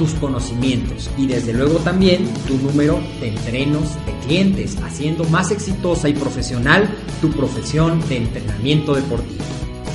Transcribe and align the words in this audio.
tus 0.00 0.14
conocimientos 0.14 1.08
y 1.18 1.26
desde 1.26 1.52
luego 1.52 1.78
también 1.80 2.26
tu 2.48 2.56
número 2.56 2.98
de 3.20 3.28
entrenos 3.28 3.96
de 4.06 4.14
clientes, 4.26 4.78
haciendo 4.82 5.24
más 5.24 5.50
exitosa 5.50 6.08
y 6.08 6.14
profesional 6.14 6.88
tu 7.20 7.30
profesión 7.30 8.00
de 8.08 8.16
entrenamiento 8.16 8.94
deportivo. 8.94 9.44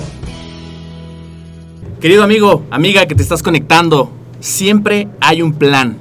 Querido 2.00 2.24
amigo, 2.24 2.64
amiga 2.70 3.08
que 3.08 3.16
te 3.16 3.24
estás 3.24 3.42
conectando, 3.42 4.21
siempre 4.42 5.08
hay 5.22 5.42
un 5.42 5.54
plan. 5.54 5.98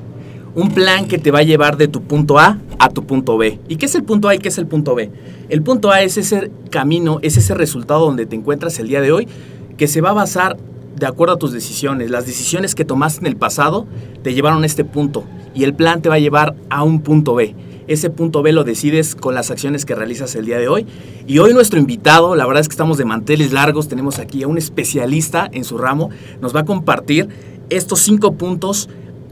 Un 0.57 0.71
plan 0.73 1.07
que 1.07 1.19
te 1.19 1.31
va 1.31 1.39
a 1.39 1.45
llevar 1.45 1.77
de 1.77 1.87
tu 1.87 2.03
punto 2.03 2.41
A 2.41 2.59
a 2.81 2.89
tu 2.89 3.07
punto 3.07 3.39
B. 3.39 3.61
¿Y 3.69 3.77
qué 3.77 3.87
es 3.87 3.95
el 3.95 4.03
punto 4.03 4.29
A 4.29 4.35
y 4.35 4.39
qué 4.39 4.49
es 4.49 4.59
el 4.59 4.67
punto 4.67 4.97
B? 4.97 5.11
El 5.49 5.63
punto 5.63 5.93
A 5.93 6.03
es 6.03 6.17
ese 6.17 6.51
camino, 6.71 7.21
es 7.23 7.37
ese 7.37 7.55
resultado 7.55 8.07
donde 8.07 8.27
te 8.27 8.35
encuentras 8.35 8.81
el 8.81 8.89
día 8.89 9.01
de 9.01 9.13
hoy 9.13 9.29
que 9.77 9.87
se 9.87 10.00
va 10.00 10.11
a 10.11 10.15
basar 10.15 10.56
de 10.97 11.06
acuerdo 11.06 11.34
a 11.34 11.39
tus 11.39 11.53
decisiones. 11.53 12.11
Las 12.11 12.27
decisiones 12.27 12.75
que 12.75 12.84
tomaste 12.84 13.21
en 13.21 13.27
el 13.27 13.37
pasado 13.37 13.87
te 14.23 14.34
llevaron 14.34 14.65
a 14.65 14.67
este 14.67 14.84
punto 14.84 15.25
y 15.55 15.62
el 15.65 15.75
plan 15.75 16.03
te 16.03 16.09
va 16.09 16.17
a 16.17 16.19
llevar 16.19 16.56
a 16.69 16.83
un 16.83 17.00
punto 17.00 17.34
B. 17.34 17.55
Ese 17.87 18.09
punto 18.09 18.43
B 18.43 18.53
lo 18.53 18.62
decides 18.62 19.17
con 19.17 19.34
las 19.34 19.50
acciones 19.50 19.84
que 19.84 19.97
realizas 19.97 20.37
el 20.37 20.47
día 20.47 20.59
de 20.59 20.69
hoy. 20.69 20.87
Y 21.27 21.39
hoy 21.39 21.53
nuestro 21.53 21.81
invitado, 21.81 22.37
la 22.37 22.47
verdad 22.47 22.61
es 22.61 22.69
que 22.69 22.75
estamos 22.75 22.99
de 22.99 23.05
manteles 23.05 23.53
largos, 23.53 23.89
tenemos 23.89 24.21
aquí 24.21 24.45
a 24.45 24.49
un 24.49 24.59
especialista 24.59 25.49
en 25.50 25.65
su 25.65 25.77
ramo, 25.77 26.11
nos 26.41 26.55
va 26.55 26.61
a 26.61 26.65
compartir 26.65 27.29
estos 27.70 28.00
cinco 28.00 28.34
puntos 28.34 28.88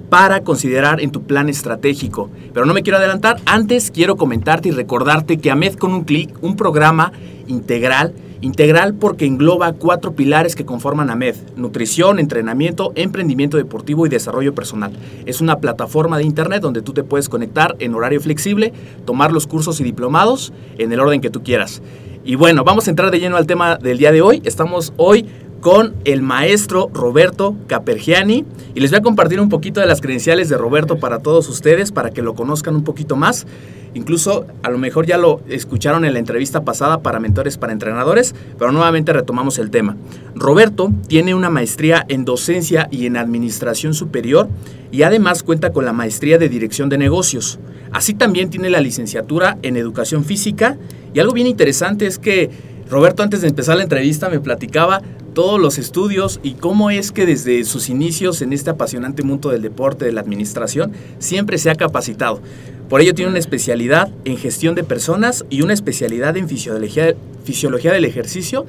para 0.08 0.42
considerar 0.42 1.00
en 1.00 1.10
tu 1.10 1.22
plan 1.22 1.48
estratégico. 1.48 2.30
Pero 2.54 2.66
no 2.66 2.74
me 2.74 2.82
quiero 2.82 2.98
adelantar, 2.98 3.40
antes 3.44 3.90
quiero 3.90 4.16
comentarte 4.16 4.68
y 4.68 4.72
recordarte 4.72 5.38
que 5.38 5.50
AMED 5.50 5.74
con 5.74 5.92
un 5.92 6.04
clic, 6.04 6.34
un 6.40 6.56
programa 6.56 7.12
integral, 7.46 8.14
integral 8.40 8.94
porque 8.94 9.26
engloba 9.26 9.72
cuatro 9.72 10.14
pilares 10.14 10.54
que 10.54 10.64
conforman 10.64 11.10
AMED, 11.10 11.36
nutrición, 11.56 12.18
entrenamiento, 12.18 12.92
emprendimiento 12.94 13.56
deportivo 13.56 14.06
y 14.06 14.08
desarrollo 14.08 14.54
personal. 14.54 14.92
Es 15.26 15.40
una 15.40 15.56
plataforma 15.56 16.18
de 16.18 16.24
internet 16.24 16.62
donde 16.62 16.82
tú 16.82 16.92
te 16.92 17.04
puedes 17.04 17.28
conectar 17.28 17.76
en 17.78 17.94
horario 17.94 18.20
flexible, 18.20 18.72
tomar 19.04 19.32
los 19.32 19.46
cursos 19.46 19.80
y 19.80 19.84
diplomados 19.84 20.52
en 20.78 20.92
el 20.92 21.00
orden 21.00 21.20
que 21.20 21.30
tú 21.30 21.42
quieras. 21.42 21.82
Y 22.24 22.34
bueno, 22.34 22.62
vamos 22.62 22.86
a 22.86 22.90
entrar 22.90 23.10
de 23.10 23.20
lleno 23.20 23.36
al 23.36 23.46
tema 23.46 23.76
del 23.76 23.98
día 23.98 24.12
de 24.12 24.20
hoy. 24.20 24.42
Estamos 24.44 24.92
hoy 24.96 25.26
con 25.60 25.94
el 26.04 26.22
maestro 26.22 26.90
Roberto 26.92 27.56
Capergiani 27.66 28.44
y 28.74 28.80
les 28.80 28.90
voy 28.90 28.98
a 28.98 29.02
compartir 29.02 29.40
un 29.40 29.48
poquito 29.48 29.80
de 29.80 29.86
las 29.86 30.00
credenciales 30.00 30.48
de 30.48 30.56
Roberto 30.56 30.98
para 30.98 31.18
todos 31.18 31.48
ustedes 31.48 31.92
para 31.92 32.10
que 32.10 32.22
lo 32.22 32.34
conozcan 32.34 32.76
un 32.76 32.84
poquito 32.84 33.16
más. 33.16 33.46
Incluso 33.94 34.46
a 34.62 34.70
lo 34.70 34.78
mejor 34.78 35.06
ya 35.06 35.16
lo 35.16 35.40
escucharon 35.48 36.04
en 36.04 36.12
la 36.12 36.18
entrevista 36.18 36.62
pasada 36.62 37.00
para 37.00 37.20
mentores 37.20 37.56
para 37.56 37.72
entrenadores, 37.72 38.34
pero 38.58 38.70
nuevamente 38.70 39.12
retomamos 39.12 39.58
el 39.58 39.70
tema. 39.70 39.96
Roberto 40.34 40.92
tiene 41.08 41.34
una 41.34 41.50
maestría 41.50 42.04
en 42.08 42.24
docencia 42.24 42.88
y 42.90 43.06
en 43.06 43.16
administración 43.16 43.94
superior 43.94 44.48
y 44.92 45.02
además 45.02 45.42
cuenta 45.42 45.72
con 45.72 45.84
la 45.84 45.92
maestría 45.92 46.38
de 46.38 46.48
dirección 46.48 46.88
de 46.88 46.98
negocios. 46.98 47.58
Así 47.90 48.14
también 48.14 48.50
tiene 48.50 48.70
la 48.70 48.80
licenciatura 48.80 49.58
en 49.62 49.76
educación 49.76 50.24
física 50.24 50.76
y 51.14 51.20
algo 51.20 51.32
bien 51.32 51.46
interesante 51.46 52.06
es 52.06 52.18
que 52.18 52.50
Roberto 52.90 53.22
antes 53.22 53.42
de 53.42 53.48
empezar 53.48 53.76
la 53.76 53.82
entrevista 53.82 54.30
me 54.30 54.40
platicaba 54.40 55.02
todos 55.38 55.60
los 55.60 55.78
estudios 55.78 56.40
y 56.42 56.54
cómo 56.54 56.90
es 56.90 57.12
que 57.12 57.24
desde 57.24 57.62
sus 57.62 57.90
inicios 57.90 58.42
en 58.42 58.52
este 58.52 58.70
apasionante 58.70 59.22
mundo 59.22 59.50
del 59.50 59.62
deporte, 59.62 60.04
de 60.04 60.10
la 60.10 60.20
administración, 60.20 60.90
siempre 61.20 61.58
se 61.58 61.70
ha 61.70 61.76
capacitado. 61.76 62.40
Por 62.88 63.00
ello 63.00 63.14
tiene 63.14 63.30
una 63.30 63.38
especialidad 63.38 64.10
en 64.24 64.36
gestión 64.36 64.74
de 64.74 64.82
personas 64.82 65.44
y 65.48 65.62
una 65.62 65.74
especialidad 65.74 66.36
en 66.36 66.48
fisiología, 66.48 67.92
del 67.92 68.04
ejercicio 68.04 68.66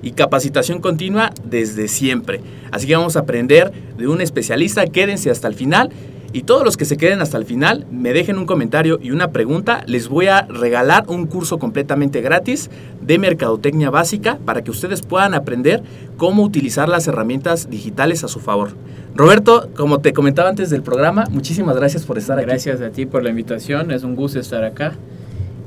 y 0.00 0.12
capacitación 0.12 0.80
continua 0.80 1.32
desde 1.42 1.88
siempre. 1.88 2.40
Así 2.70 2.86
que 2.86 2.94
vamos 2.94 3.16
a 3.16 3.20
aprender 3.22 3.72
de 3.98 4.06
un 4.06 4.20
especialista, 4.20 4.86
quédense 4.86 5.28
hasta 5.28 5.48
el 5.48 5.54
final 5.54 5.90
y 6.32 6.42
todos 6.42 6.64
los 6.64 6.76
que 6.76 6.84
se 6.84 6.96
queden 6.96 7.20
hasta 7.20 7.36
el 7.36 7.44
final, 7.44 7.86
me 7.90 8.12
dejen 8.12 8.38
un 8.38 8.46
comentario 8.46 8.98
y 9.02 9.10
una 9.10 9.30
pregunta, 9.32 9.82
les 9.86 10.08
voy 10.08 10.28
a 10.28 10.42
regalar 10.42 11.04
un 11.08 11.26
curso 11.26 11.58
completamente 11.58 12.20
gratis 12.20 12.70
de 13.00 13.18
mercadotecnia 13.18 13.90
básica 13.90 14.38
para 14.44 14.62
que 14.62 14.70
ustedes 14.70 15.02
puedan 15.02 15.34
aprender 15.34 15.82
cómo 16.16 16.42
utilizar 16.42 16.88
las 16.88 17.06
herramientas 17.06 17.68
digitales 17.68 18.24
a 18.24 18.28
su 18.28 18.40
favor. 18.40 18.70
Roberto, 19.14 19.68
como 19.76 20.00
te 20.00 20.14
comentaba 20.14 20.48
antes 20.48 20.70
del 20.70 20.82
programa, 20.82 21.26
muchísimas 21.30 21.76
gracias 21.76 22.04
por 22.06 22.16
estar 22.16 22.38
aquí. 22.38 22.46
Gracias 22.46 22.80
a 22.80 22.90
ti 22.90 23.04
por 23.04 23.22
la 23.22 23.30
invitación, 23.30 23.90
es 23.90 24.02
un 24.02 24.16
gusto 24.16 24.40
estar 24.40 24.64
acá 24.64 24.94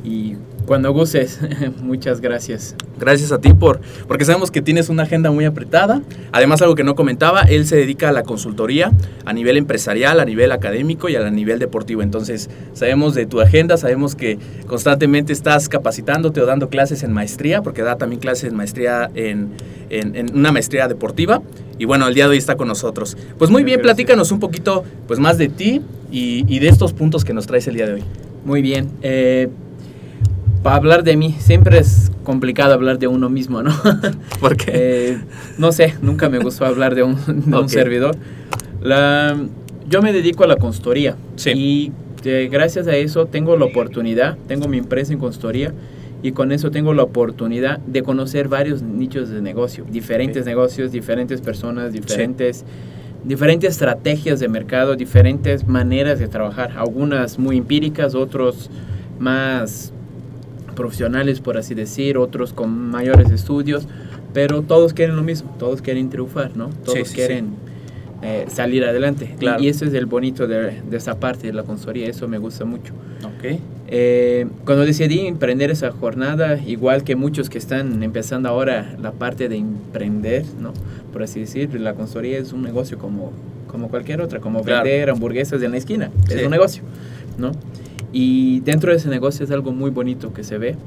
y 0.06 0.36
cuando 0.68 0.94
gustes, 0.94 1.40
muchas 1.82 2.22
gracias. 2.22 2.76
Gracias 3.00 3.32
a 3.32 3.42
ti 3.42 3.54
por, 3.54 3.82
porque 4.08 4.24
sabemos 4.24 4.52
que 4.52 4.62
tienes 4.62 4.90
una 4.90 5.04
agenda 5.04 5.32
muy 5.32 5.46
apretada. 5.46 6.02
Además, 6.32 6.62
algo 6.62 6.76
que 6.76 6.84
no 6.84 6.96
comentaba, 6.96 7.42
él 7.42 7.66
se 7.66 7.76
dedica 7.76 8.10
a 8.10 8.12
la 8.12 8.24
consultoría 8.24 8.92
a 9.26 9.34
nivel 9.34 9.58
empresarial, 9.58 10.20
a 10.20 10.26
nivel 10.26 10.52
académico 10.52 11.10
y 11.10 11.16
a 11.16 11.30
nivel 11.32 11.60
deportivo. 11.60 12.04
Entonces, 12.04 12.50
sabemos 12.74 13.16
de 13.16 13.26
tu 13.26 13.42
agenda, 13.42 13.78
sabemos 13.78 14.16
que 14.16 14.38
constantemente 14.68 15.34
estás 15.34 15.70
capacitándote 15.70 16.40
o 16.40 16.46
dando 16.46 16.70
clases 16.70 17.04
en 17.04 17.12
maestría, 17.12 17.64
porque 17.64 17.82
da 17.82 17.98
también 17.98 18.20
clases 18.20 18.46
en 18.52 18.56
maestría 18.56 19.10
en, 19.16 19.52
en, 19.90 20.36
una 20.36 20.52
maestría 20.52 20.88
deportiva. 20.88 21.42
Y 21.80 21.86
bueno, 21.86 22.08
el 22.08 22.14
día 22.14 22.26
de 22.26 22.32
hoy 22.32 22.38
está 22.38 22.56
con 22.56 22.68
nosotros. 22.68 23.18
Pues 23.38 23.50
muy 23.50 23.64
bien, 23.64 23.82
platícanos 23.82 24.32
un 24.32 24.40
poquito 24.40 24.84
pues, 25.08 25.20
más 25.20 25.38
de 25.38 25.50
ti 25.50 25.82
y, 26.12 26.46
y, 26.48 26.60
de 26.60 26.70
estos 26.70 26.94
puntos 26.94 27.26
que 27.26 27.34
nos 27.34 27.48
traes 27.48 27.68
el 27.68 27.76
día 27.76 27.88
de 27.88 27.94
hoy. 27.96 28.04
Muy 28.46 28.62
bien. 28.62 28.92
Eh, 29.02 29.50
para 30.66 30.78
hablar 30.78 31.04
de 31.04 31.16
mí, 31.16 31.36
siempre 31.38 31.78
es 31.78 32.12
complicado 32.24 32.74
hablar 32.74 32.98
de 32.98 33.06
uno 33.06 33.30
mismo, 33.30 33.62
¿no? 33.62 33.72
¿Por 34.40 34.58
qué? 34.58 34.72
Eh, 34.74 35.18
no 35.60 35.72
sé, 35.72 35.94
nunca 36.02 36.28
me 36.28 36.40
gustó 36.40 36.66
hablar 36.66 36.96
de 36.96 37.04
un, 37.04 37.70
servidor. 37.70 38.16
La, 38.82 39.38
yo 39.88 40.02
me 40.02 40.12
dedico 40.12 40.44
a 40.44 40.48
la 40.48 40.56
consultoría 40.56 41.18
sí. 41.36 41.52
y 41.52 41.92
eh, 42.24 42.50
gracias 42.52 42.88
a 42.88 42.96
eso 42.96 43.28
tengo 43.28 43.56
la 43.58 43.66
oportunidad, 43.66 44.40
tengo 44.48 44.68
mi 44.68 44.80
empresa 44.80 45.14
en 45.14 45.20
consultoría 45.20 45.72
y 46.24 46.32
con 46.32 46.52
eso 46.52 46.72
tengo 46.72 46.96
la 46.96 47.04
oportunidad 47.04 47.78
de 47.78 48.02
conocer 48.02 48.48
varios 48.48 48.82
nichos 48.82 49.30
de 49.30 49.44
negocio, 49.44 49.86
diferentes 49.88 50.48
negocios, 50.48 50.92
diferentes 50.92 51.42
personas, 51.42 51.94
diferentes... 51.94 52.66
diferentes 53.24 53.70
estrategias 53.70 54.40
de 54.40 54.48
mercado, 54.48 54.96
diferentes 54.96 55.68
maneras 55.68 56.18
de 56.18 56.28
trabajar, 56.28 56.72
algunas 56.76 57.38
muy 57.38 57.58
empíricas, 57.58 58.16
otros 58.16 58.72
más 59.20 59.94
profesionales, 60.76 61.40
por 61.40 61.58
así 61.58 61.74
decir, 61.74 62.18
otros 62.18 62.54
con 62.54 62.70
mayores 62.90 63.32
estudios, 63.32 63.88
pero 64.34 64.62
todos 64.62 64.94
quieren 64.94 65.16
lo 65.16 65.24
mismo, 65.24 65.56
todos 65.58 65.82
quieren 65.82 66.10
triunfar, 66.10 66.56
¿no? 66.56 66.70
Todos 66.84 67.10
quieren 67.12 67.50
eh, 68.22 68.46
salir 68.50 68.84
adelante. 68.84 69.36
Claro. 69.40 69.62
Y, 69.62 69.66
y 69.66 69.70
eso 69.70 69.86
es 69.86 69.94
el 69.94 70.06
bonito 70.06 70.48
de, 70.48 70.82
de 70.82 70.98
esa 70.98 71.20
parte 71.20 71.48
de 71.48 71.54
la 71.54 71.64
consultoría, 71.64 72.08
eso 72.08 72.28
me 72.28 72.38
gusta 72.38 72.66
mucho. 72.66 72.94
Ok. 73.24 73.60
Eh, 73.88 74.48
cuando 74.66 74.84
decidí 74.86 75.28
emprender 75.28 75.70
esa 75.70 75.92
jornada, 75.92 76.60
igual 76.66 77.04
que 77.04 77.16
muchos 77.16 77.50
que 77.50 77.58
están 77.60 78.02
empezando 78.02 78.50
ahora 78.50 78.96
la 79.00 79.12
parte 79.12 79.48
de 79.48 79.58
emprender, 79.58 80.44
¿no? 80.60 80.74
Por 81.14 81.22
así 81.24 81.40
decir, 81.40 81.80
la 81.80 81.94
consultoría 81.94 82.40
es 82.40 82.52
un 82.52 82.64
negocio 82.64 82.98
como, 82.98 83.32
como 83.68 83.90
cualquier 83.90 84.22
otra, 84.22 84.40
como 84.40 84.64
Claro. 84.64 84.84
vender 84.86 85.10
hamburguesas 85.12 85.62
en 85.62 85.72
la 85.72 85.78
esquina, 85.78 86.10
Sí. 86.28 86.34
es 86.34 86.44
un 86.46 86.52
negocio, 86.52 86.82
¿no? 87.38 87.52
Y 88.18 88.62
dentro 88.62 88.92
de 88.92 88.98
ese 88.98 89.10
negocio 89.10 89.44
es 89.44 89.52
algo 89.52 89.74
muy 89.74 89.92
bonito 89.92 90.32
que 90.32 90.46
se 90.46 90.58
ve, 90.58 90.78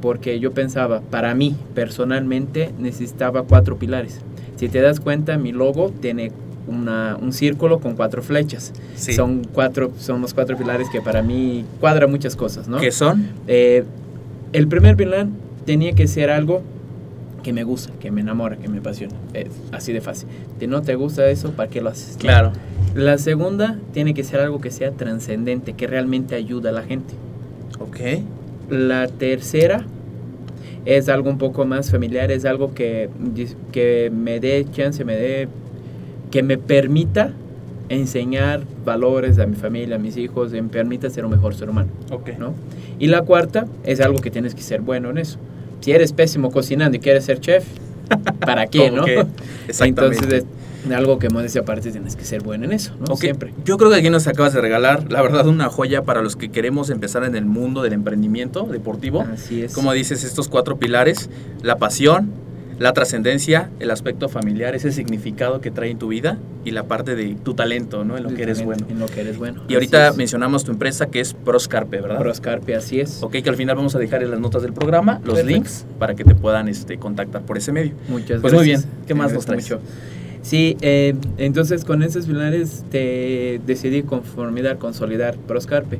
porque 0.00 0.38
yo 0.38 0.52
pensaba, 0.52 1.00
para 1.00 1.34
mí 1.34 1.56
personalmente 1.74 2.70
necesitaba 2.78 3.42
cuatro 3.42 3.76
pilares. 3.76 4.20
Si 4.54 4.68
te 4.68 4.80
das 4.80 5.00
cuenta, 5.00 5.36
mi 5.36 5.50
logo 5.50 5.90
tiene 6.00 6.30
una- 6.68 7.16
un 7.20 7.32
círculo 7.32 7.80
con 7.80 7.96
cuatro 7.96 8.22
flechas. 8.22 8.72
Sí. 8.94 9.14
Son 9.14 9.42
cuatro, 9.52 9.90
son 9.98 10.20
los 10.20 10.32
cuatro 10.32 10.56
pilares 10.56 10.88
que 10.88 11.00
para 11.00 11.22
mí 11.22 11.64
cuadra 11.80 12.06
muchas 12.06 12.36
cosas, 12.36 12.68
¿no? 12.68 12.78
¿Qué 12.78 12.92
son? 12.92 13.30
Eh, 13.48 13.82
el 14.52 14.68
primer 14.68 14.94
pilar 14.96 15.26
tenía 15.64 15.92
que 15.92 16.06
ser 16.06 16.30
algo 16.30 16.62
que 17.46 17.52
me 17.52 17.62
gusta, 17.62 17.92
que 18.00 18.10
me 18.10 18.22
enamora, 18.22 18.56
que 18.56 18.66
me 18.66 18.78
apasiona. 18.78 19.14
Es 19.32 19.52
así 19.70 19.92
de 19.92 20.00
fácil. 20.00 20.28
Si 20.58 20.66
no 20.66 20.82
te 20.82 20.96
gusta 20.96 21.30
eso, 21.30 21.52
¿para 21.52 21.70
qué 21.70 21.80
lo 21.80 21.90
haces? 21.90 22.16
Claro. 22.16 22.50
La 22.96 23.18
segunda 23.18 23.78
tiene 23.92 24.14
que 24.14 24.24
ser 24.24 24.40
algo 24.40 24.60
que 24.60 24.72
sea 24.72 24.90
trascendente, 24.90 25.74
que 25.74 25.86
realmente 25.86 26.34
ayuda 26.34 26.70
a 26.70 26.72
la 26.72 26.82
gente. 26.82 27.14
Ok. 27.78 28.24
La 28.68 29.06
tercera 29.06 29.86
es 30.86 31.08
algo 31.08 31.30
un 31.30 31.38
poco 31.38 31.64
más 31.66 31.92
familiar, 31.92 32.32
es 32.32 32.44
algo 32.44 32.74
que, 32.74 33.10
que 33.70 34.10
me 34.12 34.40
dé 34.40 34.66
chance, 34.72 35.04
me 35.04 35.14
dé, 35.14 35.46
que 36.32 36.42
me 36.42 36.58
permita 36.58 37.32
enseñar 37.88 38.62
valores 38.84 39.38
a 39.38 39.46
mi 39.46 39.54
familia, 39.54 39.94
a 39.94 39.98
mis 40.00 40.16
hijos, 40.16 40.50
me 40.50 40.64
permita 40.64 41.08
ser 41.10 41.24
un 41.24 41.30
mejor 41.30 41.54
ser 41.54 41.70
humano. 41.70 41.90
Ok. 42.10 42.30
¿no? 42.40 42.54
Y 42.98 43.06
la 43.06 43.22
cuarta 43.22 43.68
es 43.84 44.00
algo 44.00 44.18
que 44.18 44.32
tienes 44.32 44.52
que 44.56 44.62
ser 44.62 44.80
bueno 44.80 45.10
en 45.10 45.18
eso. 45.18 45.38
Si 45.80 45.92
eres 45.92 46.12
pésimo 46.12 46.50
cocinando 46.50 46.96
y 46.96 47.00
quieres 47.00 47.24
ser 47.24 47.40
chef, 47.40 47.64
¿para 48.40 48.66
qué, 48.66 48.90
no? 48.90 49.02
Ok, 49.02 49.08
Exactamente. 49.68 50.16
Entonces, 50.16 50.44
es 50.86 50.92
algo 50.92 51.18
que 51.18 51.28
modestia 51.28 51.62
aparte 51.62 51.90
tienes 51.90 52.16
que 52.16 52.24
ser 52.24 52.42
bueno 52.42 52.64
en 52.64 52.72
eso, 52.72 52.92
¿no? 53.06 53.16
Siempre. 53.16 53.52
Yo 53.64 53.76
creo 53.76 53.90
que 53.90 53.96
aquí 53.96 54.10
nos 54.10 54.26
acabas 54.26 54.52
de 54.52 54.60
regalar, 54.60 55.10
la 55.10 55.22
verdad, 55.22 55.46
una 55.48 55.68
joya 55.68 56.02
para 56.02 56.22
los 56.22 56.36
que 56.36 56.50
queremos 56.50 56.90
empezar 56.90 57.24
en 57.24 57.34
el 57.34 57.44
mundo 57.44 57.82
del 57.82 57.92
emprendimiento 57.92 58.64
deportivo. 58.64 59.22
Así 59.32 59.62
es. 59.62 59.72
Como 59.72 59.92
dices, 59.92 60.22
estos 60.24 60.48
cuatro 60.48 60.76
pilares, 60.76 61.28
la 61.62 61.76
pasión, 61.76 62.30
la 62.78 62.92
trascendencia, 62.92 63.70
el 63.80 63.90
aspecto 63.90 64.28
familiar, 64.28 64.74
ese 64.74 64.92
significado 64.92 65.60
que 65.60 65.70
trae 65.70 65.90
en 65.90 65.98
tu 65.98 66.08
vida 66.08 66.38
y 66.64 66.72
la 66.72 66.84
parte 66.84 67.14
de 67.16 67.34
tu 67.42 67.54
talento, 67.54 68.04
¿no? 68.04 68.16
En 68.16 68.24
lo 68.24 68.34
que 68.34 68.42
eres 68.42 68.62
bueno. 68.62 68.86
En 68.90 68.98
lo 68.98 69.06
que 69.06 69.20
eres 69.22 69.38
bueno. 69.38 69.62
Y 69.68 69.74
ahorita 69.74 70.08
es. 70.08 70.16
mencionamos 70.16 70.64
tu 70.64 70.72
empresa 70.72 71.06
que 71.06 71.20
es 71.20 71.32
Proscarpe, 71.32 72.00
¿verdad? 72.00 72.18
Proscarpe, 72.18 72.74
así 72.74 73.00
es. 73.00 73.22
Ok, 73.22 73.36
que 73.42 73.48
al 73.48 73.56
final 73.56 73.76
vamos 73.76 73.94
a 73.94 73.98
dejar 73.98 74.22
en 74.22 74.30
las 74.30 74.40
notas 74.40 74.62
del 74.62 74.72
programa 74.74 75.14
los 75.24 75.36
Perfecto. 75.36 75.46
links 75.48 75.86
para 75.98 76.14
que 76.14 76.24
te 76.24 76.34
puedan 76.34 76.68
este, 76.68 76.98
contactar 76.98 77.42
por 77.42 77.56
ese 77.56 77.72
medio. 77.72 77.92
Muchas 78.08 78.40
Pues 78.40 78.52
gracias. 78.52 78.84
muy 78.84 78.90
bien. 78.92 79.04
¿Qué 79.06 79.14
más 79.14 79.32
nos 79.32 79.46
traes? 79.46 79.72
Sí, 80.42 80.76
eh, 80.80 81.14
entonces 81.38 81.84
con 81.84 82.02
esos 82.04 82.26
pilares 82.26 82.84
te 82.90 83.60
decidí 83.66 84.02
conformidad, 84.02 84.78
consolidar 84.78 85.36
Proscarpe. 85.36 85.98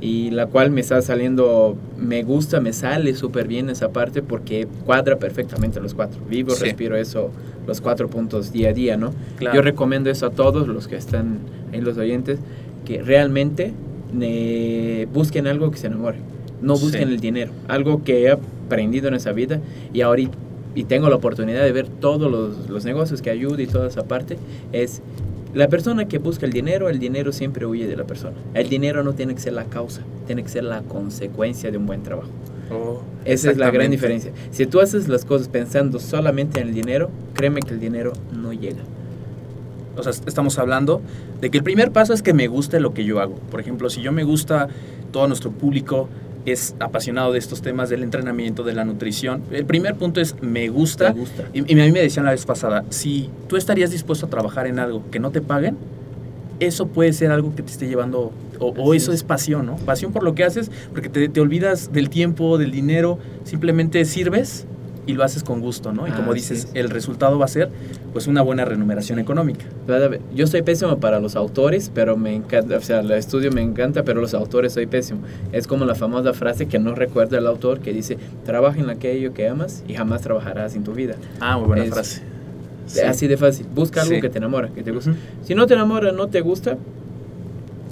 Y 0.00 0.30
la 0.30 0.46
cual 0.46 0.70
me 0.70 0.80
está 0.80 1.02
saliendo, 1.02 1.76
me 1.96 2.22
gusta, 2.22 2.60
me 2.60 2.72
sale 2.72 3.14
súper 3.14 3.48
bien 3.48 3.68
esa 3.68 3.88
parte 3.90 4.22
porque 4.22 4.68
cuadra 4.86 5.16
perfectamente 5.18 5.80
los 5.80 5.94
cuatro. 5.94 6.20
Vivo, 6.30 6.52
Sí. 6.52 6.64
respiro 6.66 6.96
eso, 6.96 7.30
los 7.66 7.80
cuatro 7.80 8.08
puntos 8.08 8.52
día 8.52 8.68
a 8.70 8.72
día, 8.72 8.96
¿no? 8.96 9.10
Claro. 9.38 9.56
Yo 9.56 9.62
recomiendo 9.62 10.08
eso 10.08 10.26
a 10.26 10.30
todos 10.30 10.68
los 10.68 10.86
que 10.86 10.96
están 10.96 11.38
ahí, 11.72 11.80
los 11.80 11.98
oyentes, 11.98 12.38
que 12.84 13.02
realmente 13.02 13.72
eh, 14.20 15.06
busquen 15.12 15.46
algo 15.46 15.70
que 15.70 15.78
se 15.78 15.88
enamoren. 15.88 16.20
No 16.62 16.74
busquen 16.74 17.08
Sí. 17.08 17.14
el 17.14 17.20
dinero. 17.20 17.50
Algo 17.68 18.02
que 18.04 18.22
he 18.22 18.30
aprendido 18.30 19.08
en 19.08 19.14
esa 19.14 19.32
vida 19.32 19.60
y 19.92 20.00
ahorita 20.02 20.36
y 20.74 20.84
tengo 20.84 21.08
la 21.08 21.16
oportunidad 21.16 21.64
de 21.64 21.72
ver 21.72 21.88
todos 21.88 22.30
los, 22.30 22.70
los 22.70 22.84
negocios 22.84 23.20
que 23.20 23.30
ayuda 23.30 23.60
y 23.60 23.66
toda 23.66 23.88
esa 23.88 24.04
parte, 24.04 24.38
es 24.72 25.02
la 25.54 25.68
persona 25.68 26.06
que 26.08 26.18
busca 26.18 26.46
el 26.46 26.52
dinero, 26.52 26.88
el 26.88 26.98
dinero 26.98 27.32
siempre 27.32 27.66
huye 27.66 27.86
de 27.86 27.96
la 27.96 28.04
persona. 28.04 28.36
El 28.54 28.68
dinero 28.68 29.02
no 29.02 29.14
tiene 29.14 29.34
que 29.34 29.40
ser 29.40 29.54
la 29.54 29.64
causa, 29.64 30.02
tiene 30.26 30.42
que 30.42 30.48
ser 30.48 30.64
la 30.64 30.82
consecuencia 30.82 31.70
de 31.70 31.78
un 31.78 31.86
buen 31.86 32.02
trabajo. 32.02 32.28
Oh, 32.70 33.00
Esa 33.24 33.50
es 33.50 33.56
la 33.56 33.70
gran 33.70 33.90
diferencia. 33.90 34.30
Si 34.50 34.66
tú 34.66 34.80
haces 34.80 35.08
las 35.08 35.24
cosas 35.24 35.48
pensando 35.48 35.98
solamente 35.98 36.60
en 36.60 36.68
el 36.68 36.74
dinero, 36.74 37.10
créeme 37.32 37.60
que 37.60 37.72
el 37.72 37.80
dinero 37.80 38.12
no 38.32 38.52
llega. 38.52 38.82
O 39.96 40.02
sea, 40.02 40.12
estamos 40.12 40.58
hablando 40.58 41.00
de 41.40 41.50
que 41.50 41.58
el 41.58 41.64
primer 41.64 41.92
paso 41.92 42.12
es 42.12 42.22
que 42.22 42.34
me 42.34 42.46
guste 42.46 42.78
lo 42.78 42.92
que 42.92 43.04
yo 43.04 43.20
hago. 43.20 43.34
Por 43.50 43.60
ejemplo, 43.60 43.90
si 43.90 44.02
yo 44.02 44.12
me 44.12 44.22
gusta, 44.24 44.68
todo 45.10 45.26
nuestro 45.26 45.50
público 45.50 46.08
es 46.50 46.74
apasionado 46.80 47.32
de 47.32 47.38
estos 47.38 47.62
temas 47.62 47.88
del 47.88 48.02
entrenamiento, 48.02 48.62
de 48.62 48.74
la 48.74 48.84
nutrición. 48.84 49.42
El 49.50 49.64
primer 49.66 49.96
punto 49.96 50.20
es 50.20 50.34
me 50.40 50.68
gusta. 50.68 51.12
Te 51.12 51.18
gusta. 51.18 51.44
Y, 51.52 51.60
y 51.72 51.80
a 51.80 51.84
mí 51.84 51.92
me 51.92 52.00
decían 52.00 52.24
la 52.24 52.32
vez 52.32 52.46
pasada, 52.46 52.84
si 52.90 53.30
tú 53.48 53.56
estarías 53.56 53.90
dispuesto 53.90 54.26
a 54.26 54.30
trabajar 54.30 54.66
en 54.66 54.78
algo 54.78 55.02
que 55.10 55.18
no 55.18 55.30
te 55.30 55.40
paguen, 55.40 55.76
eso 56.60 56.88
puede 56.88 57.12
ser 57.12 57.30
algo 57.30 57.54
que 57.54 57.62
te 57.62 57.70
esté 57.70 57.86
llevando, 57.86 58.32
o, 58.58 58.94
eso 58.94 59.12
es. 59.12 59.18
es 59.18 59.24
pasión, 59.24 59.66
¿no? 59.66 59.76
Pasión 59.76 60.12
por 60.12 60.22
lo 60.24 60.34
que 60.34 60.44
haces, 60.44 60.70
porque 60.92 61.08
te, 61.08 61.28
te 61.28 61.40
olvidas 61.40 61.92
del 61.92 62.10
tiempo, 62.10 62.58
del 62.58 62.72
dinero, 62.72 63.18
simplemente 63.44 64.04
sirves 64.04 64.66
y 65.08 65.14
lo 65.14 65.24
haces 65.24 65.42
con 65.42 65.60
gusto, 65.60 65.92
¿no? 65.92 66.06
Y 66.06 66.10
como 66.12 66.30
Así 66.32 66.40
dices, 66.40 66.64
es. 66.66 66.70
el 66.74 66.90
resultado 66.90 67.38
va 67.38 67.46
a 67.46 67.48
ser 67.48 67.70
pues 68.12 68.26
una 68.28 68.42
buena 68.42 68.64
remuneración 68.64 69.18
económica. 69.18 69.64
Yo 70.34 70.46
soy 70.46 70.62
pésimo 70.62 70.98
para 70.98 71.18
los 71.18 71.34
autores, 71.34 71.90
pero 71.92 72.16
me 72.16 72.34
encanta, 72.34 72.76
o 72.76 72.80
sea, 72.80 73.00
el 73.00 73.10
estudio 73.12 73.50
me 73.50 73.62
encanta, 73.62 74.02
pero 74.04 74.20
los 74.20 74.34
autores 74.34 74.74
soy 74.74 74.86
pésimo. 74.86 75.20
Es 75.52 75.66
como 75.66 75.84
la 75.86 75.94
famosa 75.94 76.32
frase 76.34 76.66
que 76.68 76.78
no 76.78 76.94
recuerda 76.94 77.38
el 77.38 77.46
autor 77.46 77.80
que 77.80 77.92
dice, 77.92 78.18
trabaja 78.44 78.78
en 78.78 78.90
aquello 78.90 79.32
que 79.32 79.48
amas 79.48 79.82
y 79.88 79.94
jamás 79.94 80.20
trabajarás 80.20 80.76
en 80.76 80.84
tu 80.84 80.92
vida. 80.92 81.14
Ah, 81.40 81.56
muy 81.58 81.66
buena 81.68 81.84
Es- 81.84 81.90
frase. 81.90 82.22
Sí. 82.86 83.00
Así 83.00 83.26
de 83.26 83.36
fácil. 83.36 83.66
Busca 83.74 84.00
algo 84.02 84.14
Sí. 84.14 84.20
que 84.20 84.28
te 84.30 84.38
enamora, 84.38 84.68
que 84.68 84.82
te 84.82 84.90
gusta. 84.92 85.10
Ujú. 85.10 85.18
Si 85.42 85.54
no 85.54 85.66
te 85.66 85.74
enamora, 85.74 86.12
no 86.12 86.28
te 86.28 86.40
gusta, 86.42 86.76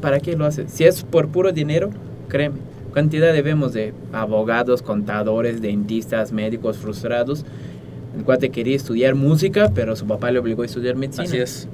¿para 0.00 0.20
qué 0.20 0.36
lo 0.36 0.44
haces? 0.46 0.70
Si 0.70 0.84
es 0.84 1.02
por 1.02 1.28
puro 1.28 1.52
dinero, 1.52 1.90
créeme. 2.28 2.56
Cantidad 2.96 3.30
de 3.34 3.42
vemos 3.42 3.74
de 3.74 3.92
abogados, 4.14 4.80
contadores, 4.80 5.60
dentistas, 5.60 6.32
médicos 6.32 6.78
frustrados. 6.78 7.44
El 8.16 8.24
cuate 8.24 8.48
quería 8.48 8.74
estudiar 8.74 9.14
música, 9.14 9.70
pero 9.74 9.94
su 9.96 10.06
papá 10.06 10.30
le 10.30 10.38
obligó 10.38 10.62
a 10.62 10.64
estudiar 10.64 10.96
medicina. 10.96 11.24
Así 11.24 11.36
es, 11.36 11.68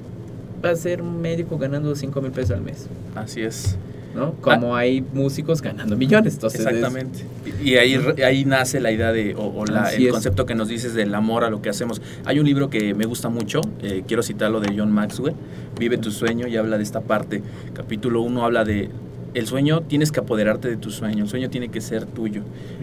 Va 0.65 0.71
a 0.71 0.75
ser 0.75 1.01
un 1.01 1.21
médico 1.21 1.57
ganando 1.57 1.95
5 1.95 2.21
mil 2.21 2.31
pesos 2.31 2.51
al 2.51 2.61
mes, 2.61 2.87
así 3.15 3.41
es. 3.41 3.77
¿no? 4.13 4.33
Como 4.41 4.75
hay 4.75 5.01
músicos 5.13 5.61
ganando 5.61 5.95
millones. 5.95 6.33
Entonces 6.33 6.59
es- 6.59 6.65
Exactamente. 6.67 7.19
Y 7.63 7.75
ahí, 7.77 7.97
ahí 8.25 8.43
nace 8.43 8.81
la 8.81 8.91
idea 8.91 9.13
de, 9.13 9.33
o, 9.35 9.43
o 9.45 9.65
la- 9.65 9.83
Así 9.83 10.01
el 10.01 10.07
es. 10.07 10.11
concepto 10.11 10.45
que 10.45 10.55
nos 10.55 10.67
dices 10.67 10.93
del 10.93 11.15
amor 11.15 11.45
a 11.45 11.49
lo 11.49 11.61
que 11.61 11.69
hacemos. 11.69 12.01
Hay 12.25 12.37
un 12.39 12.45
libro 12.45 12.69
que 12.69 12.93
me 12.93 13.05
gusta 13.05 13.29
mucho, 13.29 13.61
eh, 13.81 14.03
quiero 14.05 14.23
citarlo 14.23 14.59
de 14.59 14.73
John 14.77 14.91
Maxwell, 14.91 15.35
Vive 15.79 15.97
tu 15.97 16.11
sueño, 16.11 16.47
y 16.47 16.57
habla 16.57 16.75
de 16.77 16.83
esta 16.83 16.99
parte. 16.99 17.41
Capítulo 17.73 18.21
1 18.23 18.43
habla 18.45 18.65
de, 18.65 18.89
el 19.33 19.47
sueño 19.47 19.81
tienes 19.81 20.11
que 20.11 20.19
apoderarte 20.19 20.67
de 20.69 20.77
tu 20.77 20.91
sueño, 20.91 21.23
el 21.23 21.29
sueño 21.29 21.49
tiene 21.49 21.69
que 21.69 21.81
ser 21.81 22.05
tuyo. 22.05 22.41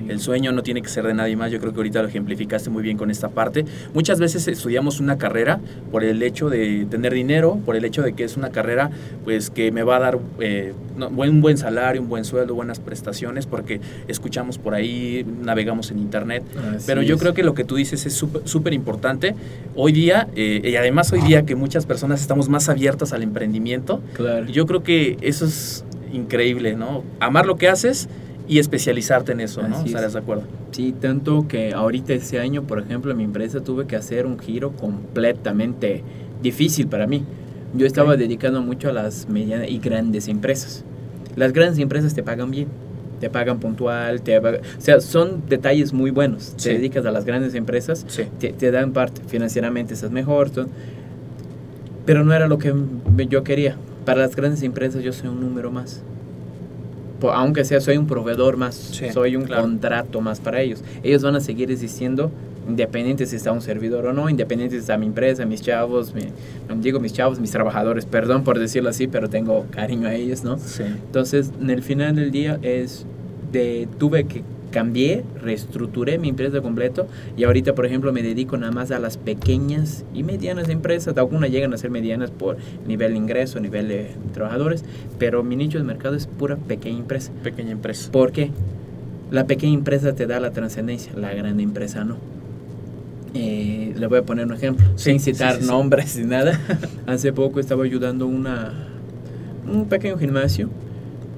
El 0.09 0.19
sueño 0.21 0.51
no 0.53 0.63
tiene 0.63 0.83
que 0.83 0.89
ser 0.89 1.07
de 1.07 1.15
nadie 1.15 1.37
más. 1.37 1.53
Yo 1.53 1.61
creo 1.61 1.73
que 1.73 1.79
ahorita 1.79 2.03
lo 2.03 2.09
ejemplificaste 2.09 2.71
muy 2.71 2.83
bien 2.83 2.97
con 2.97 3.11
esta 3.11 3.29
parte. 3.29 3.65
Muchas 3.95 4.19
veces 4.19 4.49
estudiamos 4.49 4.99
una 5.01 5.19
carrera 5.19 5.61
por 5.93 6.03
el 6.03 6.23
hecho 6.23 6.49
de 6.51 6.87
tener 6.91 7.13
dinero, 7.15 7.59
por 7.65 7.77
el 7.77 7.85
hecho 7.85 8.03
de 8.03 8.15
que 8.15 8.25
es 8.25 8.37
una 8.37 8.51
carrera 8.51 8.91
pues 9.25 9.51
que 9.51 9.71
me 9.71 9.83
va 9.85 9.97
a 9.97 10.01
dar 10.01 10.19
eh, 10.41 10.73
un 10.99 11.41
buen 11.41 11.57
salario, 11.57 12.03
un 12.03 12.09
buen 12.09 12.25
sueldo, 12.25 12.55
buenas 12.55 12.81
prestaciones, 12.81 13.47
porque 13.47 13.81
escuchamos 14.09 14.59
por 14.59 14.75
ahí, 14.75 15.25
navegamos 15.43 15.91
en 15.93 15.99
internet. 15.99 16.43
Así 16.75 16.85
Pero 16.87 17.03
yo 17.03 17.15
es. 17.15 17.21
creo 17.21 17.35
que 17.35 17.43
lo 17.45 17.55
que 17.55 17.65
tú 17.65 17.77
dices 17.77 18.05
es 18.07 18.15
súper 18.15 18.43
súper 18.47 18.73
importante. 18.75 19.35
Hoy 19.77 19.93
día, 19.93 20.29
eh, 20.35 20.61
y 20.65 20.77
además 20.77 21.13
hoy 21.13 21.21
día 21.21 21.45
que 21.47 21.55
muchas 21.55 21.87
personas 21.87 22.21
estamos 22.21 22.49
más 22.49 22.69
abiertas 22.69 23.13
al 23.13 23.23
emprendimiento, 23.23 24.01
Claro. 24.15 24.47
yo 24.47 24.67
creo 24.67 24.83
que 24.83 25.17
eso 25.21 25.45
es 25.45 25.85
increíble, 26.13 26.75
¿no? 26.75 27.03
Amar 27.21 27.47
lo 27.47 27.57
que 27.57 27.69
haces 27.69 28.09
y 28.49 28.59
especializarte 28.59 29.33
en 29.33 29.41
eso, 29.41 29.63
¿no? 29.63 29.77
Así 29.77 29.85
es. 29.85 29.87
¿Estarás 29.91 30.13
de 30.15 30.19
acuerdo? 30.19 30.43
Sí, 30.73 30.93
tanto 30.99 31.47
que 31.49 31.73
ahorita 31.73 32.13
este 32.15 32.39
año, 32.41 32.63
por 32.65 32.81
ejemplo, 32.81 33.11
en 33.13 33.19
mi 33.19 33.25
empresa 33.25 33.61
tuve 33.61 33.87
que 33.87 33.97
hacer 33.97 34.27
un 34.27 34.39
giro 34.39 34.73
completamente 34.73 36.03
difícil 36.43 36.87
para 36.89 37.07
mí. 37.07 37.25
Yo 37.75 37.87
estaba 37.87 38.17
dedicando 38.17 38.63
mucho 38.63 38.89
a 38.89 38.93
las 38.93 39.29
medianas 39.29 39.69
y 39.69 39.79
grandes 39.79 40.27
empresas. 40.29 40.85
Las 41.37 41.53
grandes 41.53 41.79
empresas 41.79 42.15
te 42.15 42.23
pagan 42.25 42.51
bien, 42.51 42.67
te 43.21 43.31
pagan 43.31 43.61
puntual, 43.61 44.23
te 44.23 44.41
pagan- 44.41 44.61
o 44.77 44.81
sea, 44.81 45.01
son 45.01 45.43
detalles 45.49 45.93
muy 45.93 46.11
buenos. 46.11 46.55
Sí. 46.57 46.71
Te 46.71 46.75
dedicas 46.75 47.07
a 47.07 47.13
las 47.13 47.25
grandes 47.25 47.55
empresas, 47.55 48.05
Sí. 48.09 48.25
te, 48.41 48.53
te 48.53 48.71
dan 48.73 48.93
parte, 48.93 49.21
financieramente 49.29 49.95
estás 49.95 50.11
mejor, 50.11 50.51
todo. 50.51 50.67
pero 52.07 52.25
no 52.25 52.33
era 52.35 52.49
lo 52.49 52.59
que 52.59 52.75
yo 53.29 53.45
quería. 53.45 53.77
Para 54.05 54.21
las 54.21 54.35
grandes 54.37 54.63
empresas 54.63 55.03
yo 55.03 55.13
soy 55.13 55.29
un 55.29 55.41
número 55.41 55.71
más. 55.71 56.03
Po- 57.21 57.33
aunque 57.33 57.65
sea, 57.65 57.81
soy 57.81 57.97
un 57.99 58.07
proveedor 58.07 58.57
más, 58.57 58.75
Sí, 58.75 59.11
soy 59.13 59.37
un 59.37 59.45
claro. 59.45 59.63
contrato 59.63 60.21
más 60.21 60.41
para 60.41 60.61
ellos. 60.63 60.83
Ellos 61.03 61.23
van 61.23 61.37
a 61.37 61.41
seguir 61.41 61.71
existiendo 61.71 62.31
independiente 62.69 63.27
si 63.27 63.37
está 63.37 63.53
un 63.53 63.61
servidor 63.63 64.07
o 64.07 64.13
no, 64.13 64.29
independiente 64.31 64.77
si 64.77 64.81
está 64.81 64.97
mi 64.97 65.07
empresa, 65.07 65.45
mis 65.45 65.61
chavos, 65.61 66.15
mi, 66.15 66.23
digo 66.81 67.01
mis 67.01 67.13
chavos, 67.13 67.41
mis 67.41 67.51
trabajadores, 67.51 68.05
perdón 68.07 68.45
por 68.45 68.59
decirlo 68.59 68.91
así, 68.91 69.07
pero 69.07 69.29
tengo 69.29 69.67
cariño 69.71 70.07
a 70.09 70.15
ellos, 70.15 70.45
¿no? 70.45 70.57
Sí. 70.59 70.85
Entonces, 70.85 71.51
en 71.61 71.69
el 71.71 71.83
final 71.83 72.15
del 72.17 72.31
día 72.31 72.59
es 72.63 73.05
de 73.53 73.89
tuve 73.99 74.25
que 74.25 74.43
cambié, 74.71 75.25
reestructuré 75.43 76.19
mi 76.19 76.29
empresa 76.29 76.61
completo 76.61 77.07
y 77.37 77.45
ahorita, 77.45 77.75
por 77.75 77.87
ejemplo, 77.87 78.13
me 78.13 78.23
dedico 78.23 78.57
nada 78.57 78.73
más 78.73 78.91
a 78.91 78.99
las 78.99 79.17
pequeñas 79.17 80.05
y 80.15 80.23
medianas 80.23 80.69
empresas. 80.69 81.17
Algunas 81.17 81.51
llegan 81.51 81.75
a 81.75 81.77
ser 81.77 81.91
medianas 81.91 82.31
por 82.31 82.57
nivel 82.87 83.13
de 83.13 83.19
ingreso, 83.19 83.61
nivel 83.61 83.89
de 83.89 84.11
trabajadores, 84.33 84.85
pero 85.19 85.43
mi 85.43 85.57
nicho 85.57 85.79
de 85.79 85.85
mercado 85.85 86.17
es 86.17 86.27
pura 86.27 86.57
pequeña 86.57 86.99
empresa. 86.99 87.33
Pequeña 87.43 87.73
empresa. 87.73 88.11
¿Por 88.11 88.33
qué? 88.33 88.51
La 89.31 89.47
pequeña 89.47 89.75
empresa 89.75 90.15
te 90.15 90.27
da 90.27 90.41
la 90.41 90.51
trascendencia, 90.51 91.13
la 91.15 91.33
gran 91.33 91.61
empresa 91.61 92.05
no. 92.05 92.17
Eh, 93.33 93.95
le 93.97 94.07
voy 94.09 94.19
a 94.19 94.23
poner 94.23 94.45
un 94.47 94.55
ejemplo, 94.55 94.85
Sí, 94.97 95.11
sin 95.11 95.21
citar 95.21 95.57
sí, 95.57 95.63
sí, 95.63 95.69
nombres 95.69 96.17
ni 96.17 96.25
nada. 96.25 96.59
Hace 97.07 97.33
poco 97.33 97.61
estaba 97.61 97.85
ayudando 97.85 98.27
una, 98.27 98.73
un 99.73 99.87
pequeño 99.87 100.19
gimnasio 100.19 100.69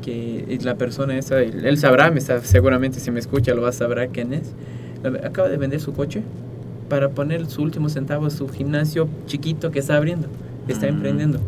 que 0.02 0.58
la 0.62 0.74
persona 0.74 1.16
esa, 1.16 1.40
él, 1.40 1.64
él 1.64 1.78
sabrá, 1.78 2.10
me 2.10 2.18
está, 2.18 2.40
seguramente 2.42 3.00
si 3.00 3.10
me 3.10 3.20
escucha 3.20 3.54
lo 3.54 3.62
va 3.62 3.70
a 3.70 3.72
saber 3.72 4.10
quién 4.12 4.34
es. 4.34 4.52
Acaba 5.24 5.48
de 5.48 5.56
vender 5.56 5.80
su 5.80 5.92
coche 5.94 6.22
para 6.88 7.08
poner 7.10 7.46
su 7.46 7.62
último 7.62 7.88
centavo 7.88 8.26
a 8.26 8.30
su 8.30 8.46
gimnasio 8.48 9.08
chiquito 9.26 9.70
que 9.70 9.78
está 9.78 9.96
abriendo, 9.96 10.28
está 10.68 10.86
Mm. 10.86 10.90
emprendiendo. 10.90 11.40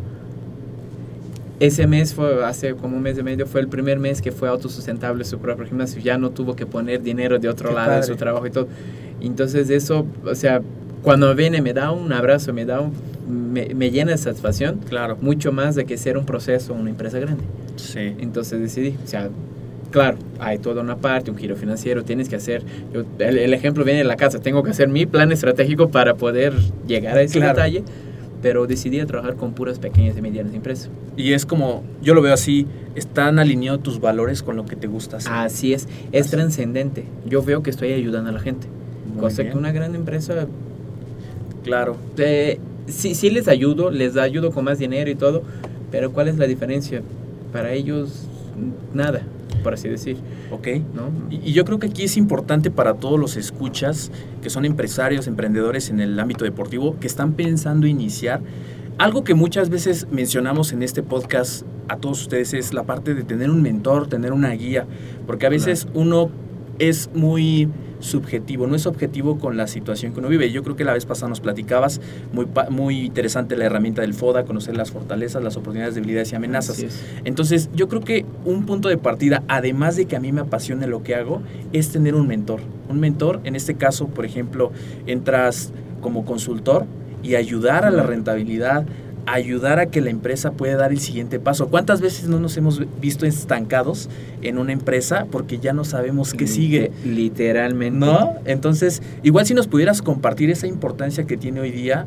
Ese 1.60 1.86
mes 1.86 2.14
fue, 2.14 2.44
hace 2.44 2.74
como 2.74 2.96
un 2.96 3.02
mes 3.02 3.16
y 3.16 3.22
medio, 3.22 3.46
fue 3.46 3.60
el 3.60 3.68
primer 3.68 3.98
mes 4.00 4.20
que 4.20 4.32
fue 4.32 4.48
autosustentable 4.48 5.24
su 5.24 5.38
propio 5.38 5.64
gimnasio. 5.66 6.02
Ya 6.02 6.18
no 6.18 6.30
tuvo 6.30 6.56
que 6.56 6.66
poner 6.66 7.00
dinero 7.02 7.38
de 7.38 7.48
otro 7.48 7.68
Qué 7.68 7.74
lado 7.76 7.90
de 7.92 7.96
padre. 8.00 8.06
su 8.08 8.16
trabajo 8.16 8.46
y 8.46 8.50
todo. 8.50 8.66
Entonces 9.20 9.70
eso, 9.70 10.04
o 10.24 10.34
sea, 10.34 10.60
cuando 11.04 11.32
viene 11.36 11.62
me 11.62 11.72
da 11.72 11.92
un 11.92 12.12
abrazo, 12.12 12.52
me 12.52 12.64
da 12.64 12.80
un, 12.80 12.92
me, 13.52 13.72
me 13.74 13.90
llena 13.92 14.10
de 14.12 14.18
satisfacción, 14.18 14.80
Claro. 14.88 15.16
mucho 15.20 15.52
más 15.52 15.76
de 15.76 15.84
que 15.84 15.96
ser 15.96 16.18
un 16.18 16.26
proceso, 16.26 16.74
una 16.74 16.90
empresa 16.90 17.18
grande. 17.20 17.44
Sí. 17.76 18.14
Entonces 18.18 18.58
decidí, 18.60 18.96
o 19.04 19.06
sea, 19.06 19.28
claro, 19.90 20.16
hay 20.40 20.58
toda 20.58 20.82
una 20.82 20.96
parte, 20.96 21.30
un 21.30 21.36
giro 21.36 21.54
financiero, 21.56 22.02
tienes 22.04 22.28
que 22.28 22.36
hacer, 22.36 22.62
yo- 22.92 23.04
el, 23.20 23.38
el 23.38 23.54
ejemplo 23.54 23.84
viene 23.84 23.98
de 23.98 24.04
la 24.04 24.16
casa, 24.16 24.40
tengo 24.40 24.62
que 24.64 24.70
hacer 24.70 24.88
mi 24.88 25.06
plan 25.06 25.30
estratégico 25.30 25.90
para 25.90 26.14
poder 26.14 26.52
llegar 26.86 27.16
a 27.18 27.22
ese 27.22 27.38
Claro. 27.38 27.54
detalle, 27.54 27.84
pero 28.42 28.66
decidí 28.66 29.00
a 29.00 29.06
trabajar 29.06 29.36
con 29.36 29.52
puras 29.52 29.78
pequeñas 29.78 30.16
y 30.18 30.20
medianas 30.22 30.52
empresas. 30.52 30.90
Y 31.16 31.32
es 31.32 31.46
como, 31.46 31.82
yo 32.02 32.14
lo 32.14 32.20
veo 32.22 32.34
así, 32.34 32.66
están 32.94 33.38
alineados 33.38 33.82
tus 33.82 34.00
valores 34.00 34.42
con 34.42 34.56
lo 34.56 34.66
que 34.66 34.76
te 34.76 34.86
gusta 34.86 35.16
hacer. 35.18 35.32
Así 35.32 35.72
es, 35.72 35.88
es 36.12 36.26
Así. 36.26 36.36
trascendente. 36.36 37.04
Yo 37.26 37.42
veo 37.42 37.62
que 37.62 37.70
estoy 37.70 37.92
ayudando 37.92 38.30
a 38.30 38.32
la 38.32 38.40
gente, 38.40 38.66
Muy 39.12 39.18
cosa 39.20 39.42
bien. 39.42 39.52
que 39.52 39.58
una 39.58 39.72
gran 39.72 39.94
empresa 39.94 40.46
Claro. 41.64 41.96
eh, 42.18 42.60
sí, 42.86 43.14
sí 43.14 43.30
les 43.30 43.48
ayudo, 43.48 43.90
les 43.90 44.16
ayudo 44.16 44.52
con 44.52 44.64
más 44.64 44.78
dinero 44.78 45.10
y 45.10 45.14
todo, 45.14 45.42
pero 45.90 46.12
¿cuál 46.12 46.28
es 46.28 46.38
la 46.38 46.46
diferencia? 46.46 47.02
Para 47.52 47.72
ellos, 47.72 48.28
nada, 48.92 49.22
por 49.62 49.74
así 49.74 49.88
decir, 49.88 50.16
Ok. 50.50 50.68
¿no? 50.94 51.10
Y, 51.30 51.50
y 51.50 51.52
yo 51.52 51.64
creo 51.64 51.78
que 51.78 51.86
aquí 51.86 52.04
es 52.04 52.16
importante 52.16 52.70
para 52.70 52.94
todos 52.94 53.18
los 53.18 53.36
escuchas, 53.36 54.12
que 54.42 54.50
son 54.50 54.64
empresarios, 54.64 55.26
emprendedores 55.26 55.88
en 55.90 56.00
el 56.00 56.18
ámbito 56.20 56.44
deportivo, 56.44 56.96
que 57.00 57.06
están 57.06 57.32
pensando 57.32 57.86
iniciar. 57.86 58.40
Algo 58.98 59.24
que 59.24 59.34
muchas 59.34 59.70
veces 59.70 60.06
mencionamos 60.12 60.72
en 60.72 60.82
este 60.82 61.02
podcast 61.02 61.64
a 61.88 61.96
todos 61.96 62.22
ustedes 62.22 62.54
es 62.54 62.72
la 62.72 62.84
parte 62.84 63.14
de 63.14 63.24
tener 63.24 63.50
un 63.50 63.62
mentor, 63.62 64.06
tener 64.06 64.32
una 64.32 64.50
guía, 64.52 64.86
porque 65.26 65.46
a 65.46 65.48
veces 65.48 65.88
uno 65.94 66.30
es 66.78 67.10
muy 67.14 67.68
subjetivo, 68.04 68.66
no 68.66 68.76
es 68.76 68.86
objetivo 68.86 69.38
con 69.38 69.56
la 69.56 69.66
situación 69.66 70.12
que 70.12 70.20
uno 70.20 70.28
vive. 70.28 70.50
Yo 70.52 70.62
creo 70.62 70.76
que 70.76 70.84
la 70.84 70.92
vez 70.92 71.06
pasada 71.06 71.28
nos 71.30 71.40
platicabas, 71.40 72.00
muy, 72.32 72.46
muy 72.70 73.00
interesante 73.00 73.56
la 73.56 73.64
herramienta 73.64 74.02
del 74.02 74.14
FODA, 74.14 74.44
conocer 74.44 74.76
las 74.76 74.90
fortalezas, 74.90 75.42
las 75.42 75.56
oportunidades, 75.56 75.94
debilidades 75.94 76.32
y 76.32 76.36
amenazas. 76.36 76.84
Entonces, 77.24 77.70
yo 77.74 77.88
creo 77.88 78.02
que 78.02 78.24
un 78.44 78.66
punto 78.66 78.88
de 78.88 78.98
partida, 78.98 79.42
además 79.48 79.96
de 79.96 80.06
que 80.06 80.16
a 80.16 80.20
mí 80.20 80.32
me 80.32 80.42
apasione 80.42 80.86
lo 80.86 81.02
que 81.02 81.14
hago, 81.14 81.42
es 81.72 81.90
tener 81.90 82.14
un 82.14 82.26
mentor. 82.26 82.60
Un 82.88 83.00
mentor, 83.00 83.40
en 83.44 83.56
este 83.56 83.74
caso, 83.74 84.08
por 84.08 84.24
ejemplo, 84.24 84.70
entras 85.06 85.72
como 86.00 86.24
consultor 86.24 86.84
y 87.22 87.36
ayudar 87.36 87.86
a 87.86 87.90
la 87.90 88.02
rentabilidad, 88.02 88.84
ayudar 89.26 89.78
a 89.78 89.86
que 89.86 90.00
la 90.00 90.10
empresa 90.10 90.52
pueda 90.52 90.76
dar 90.76 90.92
el 90.92 90.98
siguiente 91.00 91.38
paso. 91.40 91.68
¿Cuántas 91.68 92.00
veces 92.00 92.28
no 92.28 92.38
nos 92.40 92.56
hemos 92.56 92.82
visto 93.00 93.24
estancados 93.26 94.08
en 94.42 94.58
una 94.58 94.72
empresa 94.72 95.26
porque 95.30 95.58
ya 95.58 95.72
no 95.72 95.84
sabemos 95.84 96.34
qué 96.34 96.46
sigue? 96.46 96.90
Lite- 97.04 97.14
Literalmente. 97.14 97.98
¿No? 97.98 98.34
Entonces, 98.44 99.02
igual 99.22 99.46
si 99.46 99.54
nos 99.54 99.66
pudieras 99.66 100.02
compartir 100.02 100.50
esa 100.50 100.66
importancia 100.66 101.24
que 101.24 101.36
tiene 101.36 101.60
hoy 101.60 101.70
día 101.70 102.06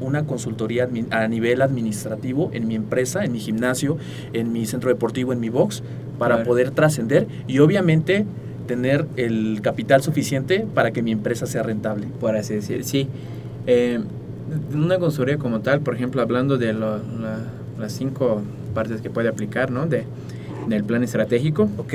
una 0.00 0.24
consultoría 0.26 0.88
a 1.10 1.28
nivel 1.28 1.62
administrativo 1.62 2.50
en 2.52 2.68
mi 2.68 2.74
empresa, 2.74 3.24
en 3.24 3.32
mi 3.32 3.38
gimnasio, 3.40 3.96
en 4.32 4.52
mi 4.52 4.66
centro 4.66 4.90
deportivo, 4.90 5.32
en 5.32 5.40
mi 5.40 5.48
box, 5.48 5.82
para 6.18 6.36
Claro. 6.36 6.48
poder 6.50 6.70
trascender 6.70 7.26
y 7.46 7.58
obviamente 7.60 8.24
tener 8.66 9.06
el 9.16 9.60
capital 9.62 10.02
suficiente 10.02 10.66
para 10.74 10.90
que 10.90 11.02
mi 11.02 11.12
empresa 11.12 11.46
sea 11.46 11.62
rentable. 11.62 12.06
por 12.20 12.36
así 12.36 12.54
decir. 12.54 12.84
Sí, 12.84 13.08
eh, 13.66 14.00
una 14.74 14.98
consultoría 14.98 15.38
como 15.38 15.60
tal, 15.60 15.80
por 15.80 15.94
ejemplo, 15.94 16.22
hablando 16.22 16.56
de 16.58 16.72
lo- 16.72 16.98
la- 16.98 17.38
las 17.78 17.92
cinco 17.92 18.42
partes 18.74 19.00
que 19.00 19.10
puede 19.10 19.28
aplicar, 19.28 19.70
¿no? 19.70 19.86
De, 19.86 20.04
del 20.68 20.84
plan 20.84 21.02
estratégico, 21.02 21.68
¿Ok? 21.78 21.94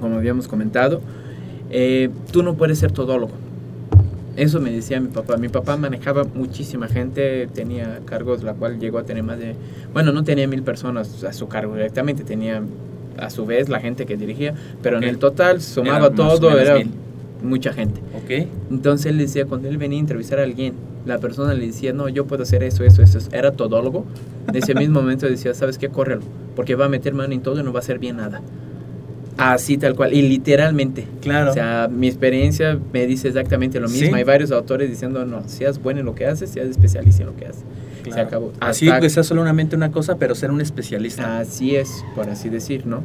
como 0.00 0.16
habíamos 0.16 0.48
comentado, 0.48 1.00
eh, 1.70 2.08
tú 2.32 2.42
no 2.42 2.54
puedes 2.54 2.78
ser 2.78 2.90
todólogo. 2.92 3.32
Eso 4.36 4.60
me 4.60 4.70
decía 4.70 4.98
mi 5.00 5.08
papá. 5.08 5.36
Mi 5.36 5.48
papá 5.48 5.76
manejaba 5.76 6.24
muchísima 6.24 6.88
gente, 6.88 7.48
tenía 7.52 8.00
cargos, 8.06 8.42
la 8.42 8.54
cual 8.54 8.78
llegó 8.78 8.98
a 8.98 9.02
tener 9.02 9.22
más 9.22 9.38
de... 9.38 9.54
Bueno, 9.92 10.12
no 10.12 10.24
tenía 10.24 10.46
mil 10.48 10.62
personas 10.62 11.22
a 11.24 11.32
su 11.32 11.48
cargo 11.48 11.74
directamente, 11.74 12.24
tenía 12.24 12.62
a 13.18 13.28
su 13.28 13.44
vez 13.44 13.68
la 13.68 13.80
gente 13.80 14.06
que 14.06 14.16
dirigía, 14.16 14.54
pero 14.82 14.96
Ok. 14.98 15.02
en 15.02 15.08
el 15.10 15.18
total 15.18 15.60
sumaba 15.60 16.06
o 16.06 16.10
todo, 16.12 16.58
era 16.58 16.76
mil. 16.76 16.90
mucha 17.42 17.72
gente. 17.74 18.00
¿Ok? 18.16 18.46
Entonces 18.70 19.06
él 19.06 19.18
decía, 19.18 19.44
cuando 19.44 19.68
él 19.68 19.76
venía 19.76 19.98
a 19.98 20.00
entrevistar 20.00 20.38
a 20.38 20.44
alguien, 20.44 20.72
la 21.06 21.18
persona 21.18 21.54
le 21.54 21.66
decía, 21.66 21.92
no, 21.92 22.08
yo 22.08 22.26
puedo 22.26 22.42
hacer 22.42 22.62
eso, 22.62 22.84
eso, 22.84 23.02
eso. 23.02 23.18
Era 23.32 23.52
todólogo. 23.52 24.04
En 24.48 24.56
ese 24.56 24.74
mismo 24.74 25.00
momento 25.00 25.26
decía, 25.26 25.54
¿sabes 25.54 25.78
qué? 25.78 25.88
Córrelo. 25.88 26.22
Porque 26.56 26.74
va 26.74 26.86
a 26.86 26.88
meter 26.88 27.14
mano 27.14 27.32
en 27.32 27.40
todo 27.40 27.60
y 27.60 27.62
no 27.62 27.72
va 27.72 27.78
a 27.78 27.82
hacer 27.82 27.98
bien 27.98 28.16
nada. 28.16 28.42
Así 29.38 29.78
tal 29.78 29.94
cual. 29.94 30.12
Y 30.12 30.22
literalmente. 30.22 31.06
Claro. 31.22 31.50
O 31.50 31.54
sea, 31.54 31.88
mi 31.90 32.08
experiencia 32.08 32.78
me 32.92 33.06
dice 33.06 33.28
exactamente 33.28 33.80
lo 33.80 33.88
mismo. 33.88 34.08
Sí. 34.08 34.14
Hay 34.14 34.24
varios 34.24 34.50
autores 34.50 34.90
diciendo, 34.90 35.24
no, 35.24 35.48
seas 35.48 35.82
bueno 35.82 36.00
en 36.00 36.06
lo 36.06 36.14
que 36.14 36.26
haces, 36.26 36.50
seas 36.50 36.68
especialista 36.68 37.22
en 37.22 37.28
lo 37.28 37.36
que 37.36 37.46
haces. 37.46 37.64
Se 38.12 38.20
acabó. 38.20 38.52
Así 38.60 38.90
que 39.00 39.08
sea 39.08 39.22
solamente 39.22 39.76
una 39.76 39.92
cosa, 39.92 40.16
pero 40.16 40.34
ser 40.34 40.50
un 40.50 40.60
especialista. 40.60 41.38
Así 41.38 41.76
es, 41.76 42.04
por 42.14 42.28
así 42.28 42.48
decir, 42.48 42.86
¿no? 42.86 43.02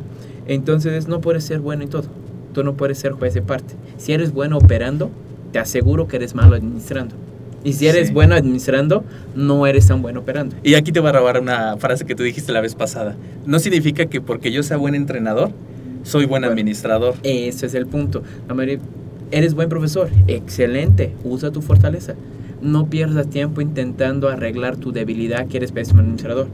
Entonces 0.47 1.07
no 1.07 1.21
puedes 1.21 1.43
ser 1.43 1.59
bueno 1.59 1.83
en 1.83 1.89
todo. 1.89 2.05
Tú 2.53 2.63
no 2.63 2.73
puedes 2.73 2.97
ser 2.97 3.11
juez 3.13 3.33
de 3.33 3.41
parte. 3.41 3.75
Si 3.97 4.13
eres 4.13 4.33
bueno 4.33 4.57
operando, 4.57 5.11
te 5.51 5.59
aseguro 5.59 6.07
que 6.07 6.17
eres 6.17 6.33
malo 6.35 6.55
administrando. 6.55 7.15
Y 7.65 7.73
si 7.73 7.87
eres 7.87 8.07
Sí. 8.09 8.13
bueno 8.13 8.35
administrando, 8.35 9.03
no 9.35 9.65
eres 9.67 9.87
tan 9.87 10.01
bueno 10.01 10.21
operando. 10.21 10.55
Y 10.63 10.75
aquí 10.75 10.91
te 10.93 10.99
voy 11.01 11.09
a 11.09 11.13
robar 11.13 11.41
una 11.41 11.75
frase 11.77 12.05
que 12.05 12.15
tú 12.15 12.23
dijiste 12.23 12.53
la 12.53 12.61
vez 12.61 12.75
pasada. 12.75 13.15
No 13.45 13.59
significa 13.59 14.05
que 14.05 14.21
porque 14.21 14.51
yo 14.53 14.63
sea 14.63 14.77
buen 14.77 14.95
entrenador, 14.95 15.49
soy 16.03 16.25
buen 16.25 16.41
Bueno. 16.43 16.47
administrador. 16.53 17.15
Ese 17.23 17.65
es 17.65 17.73
el 17.73 17.87
punto. 17.87 18.21
Eres 19.31 19.55
buen 19.55 19.67
profesor, 19.69 20.09
excelente, 20.27 21.11
usa 21.23 21.51
tu 21.51 21.61
fortaleza. 21.63 22.13
No 22.61 22.85
pierdas 22.87 23.27
tiempo 23.29 23.59
intentando 23.61 24.29
arreglar 24.29 24.77
tu 24.77 24.91
debilidad 24.91 25.47
que 25.47 25.57
eres 25.57 25.71
pésimo 25.71 25.99
administrador. 26.01 26.47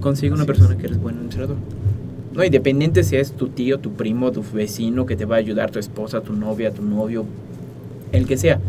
Consigue 0.00 0.32
una 0.32 0.42
Así 0.42 0.46
persona 0.46 0.70
es. 0.74 0.76
que 0.80 0.86
eres 0.86 1.00
buen 1.00 1.16
administrador. 1.16 1.56
No, 2.34 2.44
independiente 2.44 3.02
si 3.02 3.16
es 3.16 3.32
tu 3.32 3.48
tío, 3.48 3.78
tu 3.80 3.92
primo, 3.92 4.30
tu 4.32 4.42
vecino 4.54 5.04
que 5.04 5.16
te 5.16 5.24
va 5.24 5.34
a 5.36 5.38
ayudar, 5.38 5.70
tu 5.72 5.78
esposa, 5.80 6.20
tu 6.22 6.32
novia, 6.32 6.70
tu 6.72 6.82
novio, 6.82 7.24
el 8.12 8.26
que 8.26 8.36
sea. 8.38 8.60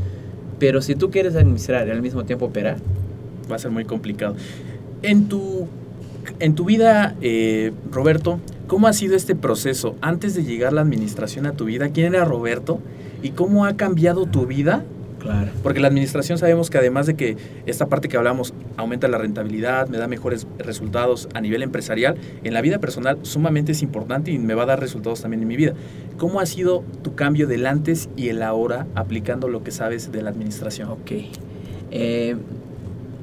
Pero 0.63 0.81
si 0.81 0.95
tú 0.95 1.11
quieres 1.11 1.35
administrar 1.35 1.89
y 1.89 1.91
al 1.91 2.01
mismo 2.01 2.23
tiempo 2.23 2.45
operar, 2.45 2.77
Va 3.51 3.57
a 3.57 3.59
ser 3.59 3.69
muy 3.69 3.83
complicado. 3.83 4.37
En 5.01 5.27
tu, 5.27 5.67
en 6.39 6.55
tu 6.55 6.63
vida, 6.63 7.17
eh, 7.19 7.73
Roberto, 7.91 8.39
¿cómo 8.67 8.87
ha 8.87 8.93
sido 8.93 9.17
este 9.17 9.35
proceso? 9.35 9.97
Antes 9.99 10.35
de 10.35 10.45
llegar 10.45 10.71
la 10.71 10.79
administración 10.79 11.47
a 11.47 11.51
tu 11.51 11.65
vida, 11.65 11.89
¿quién 11.89 12.15
era 12.15 12.23
Roberto? 12.23 12.79
¿Y 13.21 13.31
cómo 13.31 13.65
ha 13.65 13.75
cambiado 13.75 14.25
tu 14.25 14.47
vida? 14.47 14.85
Claro. 15.23 15.51
Porque 15.63 15.79
la 15.79 15.87
administración 15.87 16.37
sabemos 16.37 16.69
que 16.69 16.77
además 16.77 17.07
de 17.07 17.15
que 17.15 17.37
esta 17.65 17.87
parte 17.87 18.09
que 18.09 18.17
hablamos 18.17 18.53
aumenta 18.77 19.07
la 19.07 19.17
rentabilidad, 19.17 19.87
me 19.87 19.97
da 19.97 20.07
mejores 20.07 20.45
resultados 20.59 21.27
a 21.33 21.41
nivel 21.41 21.63
empresarial, 21.63 22.15
en 22.43 22.53
la 22.53 22.61
vida 22.61 22.79
personal 22.79 23.17
sumamente 23.23 23.71
es 23.71 23.81
importante 23.81 24.31
y 24.31 24.37
me 24.37 24.53
va 24.53 24.63
a 24.63 24.67
dar 24.67 24.79
resultados 24.79 25.21
también 25.21 25.41
en 25.41 25.47
mi 25.47 25.55
vida. 25.55 25.73
¿Cómo 26.17 26.39
ha 26.39 26.45
sido 26.45 26.83
tu 27.01 27.15
cambio 27.15 27.47
del 27.47 27.65
antes 27.65 28.09
y 28.15 28.29
el 28.29 28.43
ahora 28.43 28.85
aplicando 28.95 29.47
lo 29.47 29.63
que 29.63 29.71
sabes 29.71 30.11
de 30.11 30.21
la 30.21 30.29
administración? 30.29 30.89
Ok. 30.89 31.11
Eh, 31.91 32.35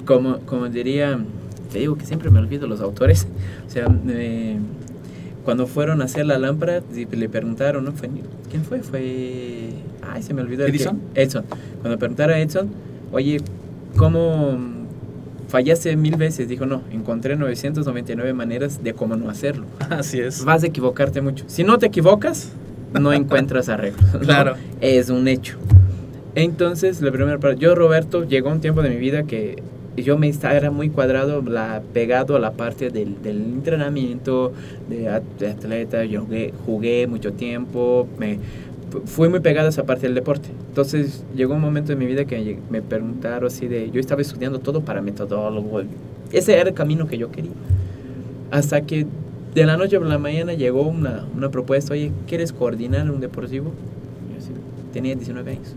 como, 0.05 0.41
como 0.41 0.69
diría, 0.69 1.19
te 1.73 1.79
digo 1.79 1.97
que 1.97 2.07
siempre 2.07 2.31
me 2.31 2.39
olvido 2.39 2.67
los 2.67 2.81
autores. 2.81 3.29
O 3.67 3.71
sea, 3.71 3.87
eh, 4.09 4.59
cuando 5.45 5.67
fueron 5.67 6.03
a 6.03 6.05
hacer 6.05 6.27
la 6.27 6.39
lámpara, 6.39 6.83
le 7.13 7.29
preguntaron, 7.29 7.85
¿no? 7.85 7.93
¿Quién 8.51 8.65
fue? 8.65 8.81
Fue... 8.81 9.71
Ay, 10.03 10.23
se 10.23 10.35
me 10.35 10.43
olvidó. 10.43 10.65
el 10.67 10.71
que- 10.73 10.77
¿Edison? 10.77 11.01
Edson. 11.15 11.45
Cuando 11.81 11.99
preguntaron 11.99 12.37
a 12.37 12.41
Edson, 12.41 12.69
oye, 13.13 13.39
¿cómo 13.97 14.59
fallaste 15.49 15.97
mil 15.97 16.17
veces? 16.17 16.49
Dijo, 16.49 16.67
no, 16.67 16.83
encontré 16.93 17.37
999 17.37 18.33
maneras 18.35 18.83
de 18.85 18.93
cómo 18.95 19.17
no 19.17 19.31
hacerlo. 19.31 19.65
Así 19.91 20.21
es. 20.21 20.45
Vas 20.45 20.63
a 20.63 20.67
equivocarte 20.67 21.21
mucho. 21.21 21.45
Si 21.49 21.65
no 21.65 21.79
te 21.79 21.87
equivocas, 21.87 22.53
no 22.99 23.13
encuentras 23.15 23.69
arreglo. 23.69 23.99
¿no? 24.13 24.21
Claro. 24.21 24.55
Es 24.81 25.11
un 25.11 25.27
hecho. 25.29 25.57
Entonces, 26.35 27.01
la 27.03 27.11
primera 27.11 27.39
parte, 27.39 27.61
yo 27.61 27.75
Roberto, 27.75 28.25
llegó 28.25 28.51
un 28.51 28.61
tiempo 28.61 28.83
de 28.83 28.91
mi 28.91 28.97
vida 28.97 29.25
que 29.25 29.63
yo 30.03 30.19
me 30.19 30.29
era 30.31 30.71
muy 30.71 30.91
cuadrado, 30.91 31.43
la, 31.43 31.83
pegado 31.93 32.37
a 32.37 32.39
la 32.41 32.53
parte 32.53 32.91
del, 32.91 33.21
del 33.23 33.39
entrenamiento, 33.39 34.53
de, 34.89 35.09
at- 35.09 35.23
de 35.39 35.49
atleta, 35.51 36.05
yo 36.05 36.23
jugué, 36.23 36.53
jugué 36.67 37.07
mucho 37.07 37.33
tiempo, 37.33 38.07
me, 38.19 38.39
fu- 38.91 39.01
fui 39.07 39.29
muy 39.29 39.41
pegado 39.41 39.67
a 39.67 39.71
esa 39.71 39.85
parte 39.85 40.07
del 40.07 40.15
deporte. 40.15 40.49
Entonces, 40.69 41.25
llegó 41.35 41.55
un 41.55 41.61
momento 41.61 41.93
en 41.93 41.99
mi 41.99 42.07
vida 42.07 42.25
que 42.25 42.59
me 42.71 42.83
preguntaron 42.83 43.47
así 43.47 43.69
de, 43.69 43.91
yo 43.91 44.01
estaba 44.01 44.23
estudiando 44.23 44.59
todo 44.61 44.81
para 44.83 45.01
metodólogo, 45.03 45.83
ese 46.33 46.55
era 46.59 46.69
el 46.71 46.75
camino 46.75 47.07
que 47.07 47.19
yo 47.19 47.31
quería. 47.31 47.53
Hasta 48.51 48.83
que 48.83 49.07
de 49.55 49.67
la 49.67 49.77
noche 49.77 49.97
a 49.97 50.01
la 50.01 50.19
mañana 50.19 50.55
llegó 50.55 50.83
una, 50.83 51.25
una 51.37 51.51
propuesta, 51.51 51.93
oye, 51.95 52.13
¿quieres 52.27 52.53
coordinar 52.53 53.11
un 53.11 53.21
deportivo? 53.21 53.73
Tenía 54.93 55.15
19 55.15 55.51
años. 55.53 55.75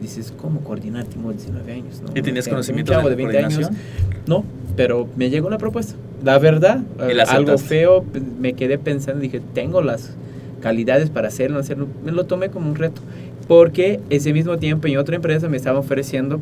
Dices, 0.00 0.32
¿cómo 0.40 0.60
coordinar? 0.60 1.04
Tengo 1.04 1.30
19 1.30 1.72
años. 1.72 2.00
¿no? 2.00 2.10
¿Y 2.14 2.22
tenías 2.22 2.48
conocimiento 2.48 2.92
de, 2.92 2.98
de 2.98 3.10
la 3.10 3.16
20 3.16 3.38
años. 3.38 3.54
coordinación? 3.54 3.78
No, 4.26 4.44
pero 4.76 5.08
me 5.16 5.30
llegó 5.30 5.50
la 5.50 5.58
propuesta. 5.58 5.94
La 6.24 6.38
verdad, 6.38 6.80
¿Y 7.10 7.14
la 7.14 7.24
algo 7.24 7.58
feo, 7.58 8.04
me 8.38 8.54
quedé 8.54 8.78
pensando, 8.78 9.20
dije, 9.20 9.40
tengo 9.54 9.82
las 9.82 10.14
calidades 10.60 11.10
para 11.10 11.28
hacerlo, 11.28 11.58
hacerlo. 11.58 11.88
Me 12.04 12.12
lo 12.12 12.24
tomé 12.24 12.50
como 12.50 12.68
un 12.68 12.76
reto. 12.76 13.00
Porque 13.48 14.00
ese 14.10 14.32
mismo 14.32 14.58
tiempo 14.58 14.86
en 14.86 14.98
otra 14.98 15.16
empresa 15.16 15.48
me 15.48 15.56
estaba 15.56 15.80
ofreciendo, 15.80 16.40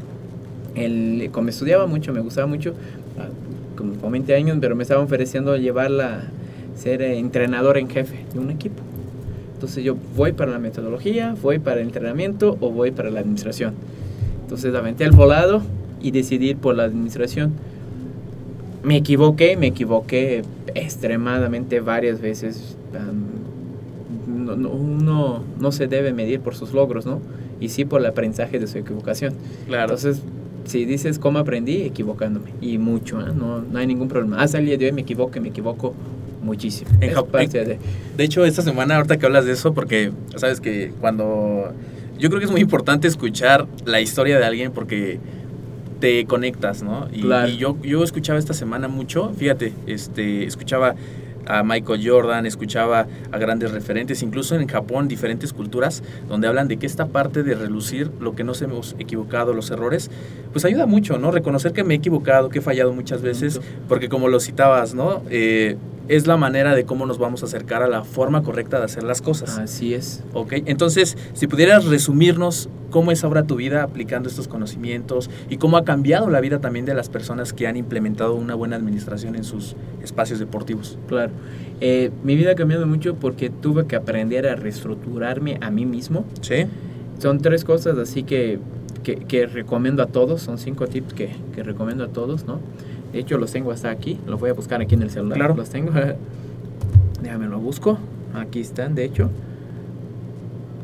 el, 0.75 1.31
como 1.33 1.49
estudiaba 1.49 1.87
mucho, 1.87 2.13
me 2.13 2.21
gustaba 2.21 2.47
mucho, 2.47 2.75
ah, 3.19 3.29
como 3.77 3.95
con 3.95 4.13
20 4.13 4.35
años, 4.35 4.59
pero 4.61 4.77
me 4.77 4.83
estaban 4.83 5.05
ofreciendo 5.05 5.57
llevarla, 5.57 6.25
ser 6.77 7.01
entrenador 7.03 7.79
en 7.79 7.89
jefe 7.89 8.27
de 8.33 8.39
un 8.39 8.51
equipo. 8.51 8.83
Entonces 9.59 9.83
yo 9.83 9.97
voy 10.17 10.33
para 10.35 10.53
la 10.53 10.61
metodología, 10.61 11.35
voy 11.43 11.59
para 11.59 11.81
el 11.81 11.89
entrenamiento 11.89 12.57
o 12.61 12.71
voy 12.71 12.93
para 12.93 13.11
la 13.11 13.19
administración. 13.19 13.75
Entonces 14.43 14.73
aventé 14.73 15.03
el 15.03 15.11
volado 15.11 15.63
y 16.01 16.13
decidí 16.13 16.55
por 16.55 16.77
la 16.77 16.85
administración. 16.85 17.55
Me 18.85 18.97
equivoqué, 18.99 19.57
me 19.57 19.67
equivoqué 19.67 20.43
extremadamente 20.77 21.81
varias 21.81 22.21
veces. 22.21 22.77
Am, 22.95 24.45
no, 24.47 24.55
no- 24.55 24.71
uno 24.71 25.43
no 25.59 25.73
se 25.73 25.89
debe 25.89 26.13
medir 26.13 26.39
por 26.39 26.55
sus 26.55 26.73
logros, 26.73 27.05
¿no? 27.05 27.21
Y 27.61 27.71
sí 27.71 27.85
por 27.85 28.01
el 28.01 28.07
aprendizaje 28.07 28.61
de 28.61 28.69
su 28.69 28.79
equivocación. 28.79 29.35
Claro. 29.67 29.95
Entonces, 29.95 30.23
si 30.67 30.85
dices 30.85 31.19
cómo 31.19 31.41
aprendí, 31.41 31.83
equivocándome. 31.83 32.51
Y 32.61 32.79
mucho, 32.79 33.21
¿eh? 33.21 33.33
no, 33.37 33.61
no 33.61 33.79
hay 33.81 33.89
ningún 33.89 34.07
problema. 34.07 34.41
Hasta 34.41 34.59
el 34.59 34.67
día 34.67 34.77
de 34.79 34.87
hoy 34.87 34.93
me 34.93 35.01
equivoco, 35.01 35.41
me 35.41 35.49
equivoco 35.49 35.95
muchísimo. 36.43 36.91
En 37.01 37.11
Es 37.11 37.17
Jap- 37.17 37.27
parte 37.27 37.61
en- 37.63 37.69
de... 37.69 37.79
De 38.17 38.25
hecho, 38.25 38.45
esta 38.45 38.63
semana, 38.63 38.97
ahorita 38.97 39.19
que 39.19 39.27
hablas 39.27 39.45
de 39.45 39.53
eso, 39.53 39.73
porque 39.75 40.13
sabes 40.37 40.61
que 40.61 40.93
cuando. 41.01 41.73
Yo 42.19 42.29
creo 42.31 42.41
que 42.41 42.47
es 42.47 42.51
muy 42.51 42.61
importante 42.61 43.07
escuchar 43.07 43.67
la 43.85 44.01
historia 44.01 44.39
de 44.39 44.45
alguien 44.45 44.73
porque 44.73 45.21
te 46.01 46.25
conectas, 46.27 46.83
¿no? 46.83 47.09
Y, 47.13 47.23
Claro. 47.23 47.49
y 47.49 47.57
yo, 47.59 47.77
yo 47.83 48.03
escuchaba 48.03 48.39
esta 48.39 48.55
semana 48.55 48.89
mucho, 48.89 49.33
fíjate, 49.37 49.73
este, 49.87 50.45
escuchaba 50.45 50.95
a 51.47 51.63
Michael 51.63 52.01
Jordan, 52.07 52.45
escuchaba 52.45 53.07
a 53.33 53.39
grandes 53.39 53.71
referentes, 53.73 54.23
incluso 54.23 54.55
en 54.57 54.67
Japón, 54.69 55.09
diferentes 55.09 55.53
culturas, 55.53 56.03
donde 56.29 56.47
hablan 56.47 56.69
de 56.69 56.77
que 56.77 56.87
esta 56.87 57.07
parte 57.07 57.43
de 57.43 57.55
relucir 57.55 58.11
lo 58.21 58.35
que 58.35 58.45
nos 58.45 58.61
hemos 58.63 58.95
equivocado, 58.99 59.55
los 59.55 59.71
errores, 59.71 60.11
pues 60.53 60.65
ayuda 60.65 60.87
mucho, 60.87 61.19
¿no? 61.19 61.31
Reconocer 61.31 61.73
que 61.73 61.85
me 61.85 61.95
he 61.95 61.97
equivocado, 61.97 62.49
que 62.51 62.59
he 62.59 62.63
fallado 62.63 62.93
muchas 62.93 63.23
veces, 63.23 63.61
porque 63.89 64.09
como 64.09 64.29
lo 64.29 64.41
citabas, 64.41 64.95
¿no? 64.95 65.23
Eh, 65.31 65.77
es 66.09 66.27
la 66.27 66.37
manera 66.37 66.75
de 66.75 66.85
cómo 66.85 67.07
nos 67.07 67.19
vamos 67.19 67.43
a 67.43 67.47
acercar 67.47 67.83
a 67.83 67.89
la 67.89 68.03
forma 68.03 68.43
correcta 68.43 68.79
de 68.79 68.87
hacer 68.87 69.05
las 69.05 69.23
cosas. 69.23 69.59
Así 69.59 69.95
es. 69.95 70.25
¿Ok? 70.33 70.55
Entonces, 70.65 71.17
si 71.35 71.47
pudieras 71.47 71.85
resumirnos 71.85 72.71
cómo 72.91 73.13
es 73.13 73.23
ahora 73.25 73.43
tu 73.43 73.57
vida 73.57 73.83
aplicando 73.83 74.29
estos 74.29 74.49
conocimientos 74.49 75.29
y 75.51 75.59
cómo 75.59 75.77
ha 75.77 75.85
cambiado 75.85 76.31
la 76.31 76.41
vida 76.41 76.61
también 76.61 76.87
de 76.87 76.95
las 76.95 77.11
personas 77.11 77.53
que 77.53 77.67
han 77.67 77.77
implementado 77.77 78.35
una 78.35 78.55
buena 78.55 78.77
administración 78.77 79.37
en 79.37 79.45
sus 79.45 79.77
espacios 80.03 80.39
deportivos. 80.39 80.99
Claro. 81.07 81.33
Eh, 81.81 82.11
mi 82.25 82.37
vida 82.37 82.53
ha 82.53 82.55
cambiado 82.55 82.87
mucho 82.87 83.17
porque 83.17 83.51
tuve 83.51 83.87
que 83.87 83.97
aprender 83.97 84.47
a 84.49 84.57
reestructurarme 84.57 85.59
a 85.61 85.71
mí 85.71 85.85
mismo. 85.85 86.25
¿Sí? 86.41 86.67
Son 87.19 87.39
tres 87.41 87.65
cosas 87.65 87.99
así 87.99 88.23
que, 88.23 88.59
que, 89.03 89.17
que 89.17 89.47
recomiendo 89.47 90.03
a 90.03 90.07
todos, 90.07 90.41
son 90.41 90.57
cinco 90.57 90.87
tips 90.87 91.13
que, 91.13 91.31
que 91.55 91.63
recomiendo 91.63 92.05
a 92.05 92.09
todos, 92.09 92.47
¿no? 92.47 92.61
De 93.19 93.23
hecho, 93.23 93.37
los 93.37 93.51
tengo 93.51 93.73
hasta 93.73 93.91
aquí, 93.91 94.17
los 94.29 94.39
voy 94.39 94.51
a 94.51 94.53
buscar 94.53 94.81
aquí 94.81 94.95
en 94.95 95.03
el 95.03 95.11
celular. 95.11 95.39
Claro. 95.39 95.57
Los 95.57 95.71
tengo. 95.71 95.91
Déjame 97.21 97.49
lo 97.49 97.59
busco. 97.59 97.99
Aquí 98.33 98.61
están, 98.61 98.95
de 98.95 99.07
hecho. 99.07 99.29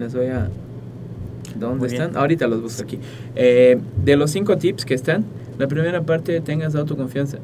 Les 0.00 0.12
voy 0.12 0.26
a... 0.26 0.48
¿Dónde 1.54 1.78
Muy 1.78 1.88
bien. 1.90 2.02
están? 2.02 2.16
Ahorita 2.16 2.48
los 2.48 2.60
busco 2.60 2.82
aquí. 2.82 2.98
Eh, 3.36 3.78
de 4.04 4.16
los 4.16 4.32
cinco 4.32 4.58
tips 4.58 4.84
que 4.84 4.94
están, 4.94 5.24
la 5.60 5.68
primera 5.68 6.02
parte, 6.02 6.40
tengas 6.40 6.74
autoconfianza. 6.74 7.38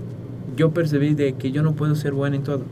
Yo 0.57 0.73
percibí 0.73 1.15
de 1.15 1.35
que 1.35 1.53
yo 1.53 1.63
no 1.63 1.75
puedo 1.75 1.95
ser 1.95 2.13
bueno 2.13 2.35
en 2.35 2.43
todo. 2.43 2.63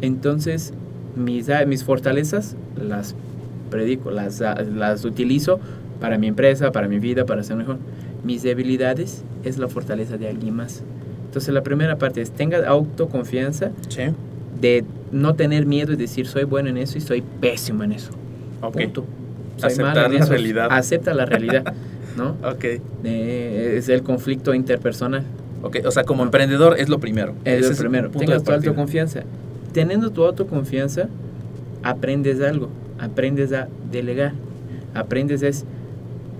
Entonces, 0.00 0.72
mis, 1.16 1.48
mis 1.66 1.84
fortalezas 1.84 2.56
las 2.82 3.14
predico, 3.68 4.10
las, 4.10 4.40
las 4.40 5.04
utilizo 5.04 5.60
para 6.00 6.16
mi 6.16 6.28
empresa, 6.28 6.72
para 6.72 6.88
mi 6.88 6.98
vida, 6.98 7.26
para 7.26 7.42
ser 7.42 7.56
mejor. 7.56 7.76
Mis 8.24 8.42
debilidades 8.42 9.22
es 9.44 9.58
la 9.58 9.68
fortaleza 9.68 10.16
de 10.16 10.30
alguien 10.30 10.56
más. 10.56 10.82
Entonces, 11.30 11.54
la 11.54 11.62
primera 11.62 11.94
parte 11.96 12.20
es 12.22 12.32
tenga 12.32 12.66
autoconfianza 12.66 13.70
Sí. 13.88 14.02
de 14.60 14.84
no 15.12 15.34
tener 15.36 15.64
miedo 15.64 15.92
y 15.92 15.96
decir 15.96 16.26
soy 16.26 16.42
bueno 16.42 16.70
en 16.70 16.76
eso 16.76 16.98
y 16.98 17.00
soy 17.00 17.22
pésimo 17.40 17.84
en 17.84 17.92
eso. 17.92 18.10
Ok. 18.62 18.72
Punto. 18.82 19.04
Soy 19.58 19.68
Aceptar 19.70 20.10
la 20.10 20.18
eso. 20.18 20.28
realidad. 20.30 20.66
Acepta 20.72 21.14
la 21.14 21.26
realidad, 21.26 21.72
¿no? 22.16 22.30
Ok. 22.42 22.64
Eh, 23.04 23.74
es 23.78 23.88
el 23.88 24.02
conflicto 24.02 24.54
interpersonal. 24.54 25.22
Ok. 25.62 25.76
O 25.86 25.90
sea, 25.92 26.02
como 26.02 26.24
emprendedor 26.24 26.80
es 26.80 26.88
lo 26.88 26.98
primero. 26.98 27.34
Es 27.44 27.60
Ese 27.60 27.70
el 27.72 27.76
primero. 27.78 28.10
Tengas 28.10 28.42
tu 28.42 28.50
autoconfianza. 28.50 29.20
Teniendo 29.72 30.10
tu 30.10 30.24
autoconfianza, 30.24 31.08
aprendes 31.84 32.40
algo. 32.40 32.70
Aprendes 32.98 33.52
a 33.52 33.68
delegar. 33.92 34.32
Aprendes 34.94 35.42
es... 35.42 35.64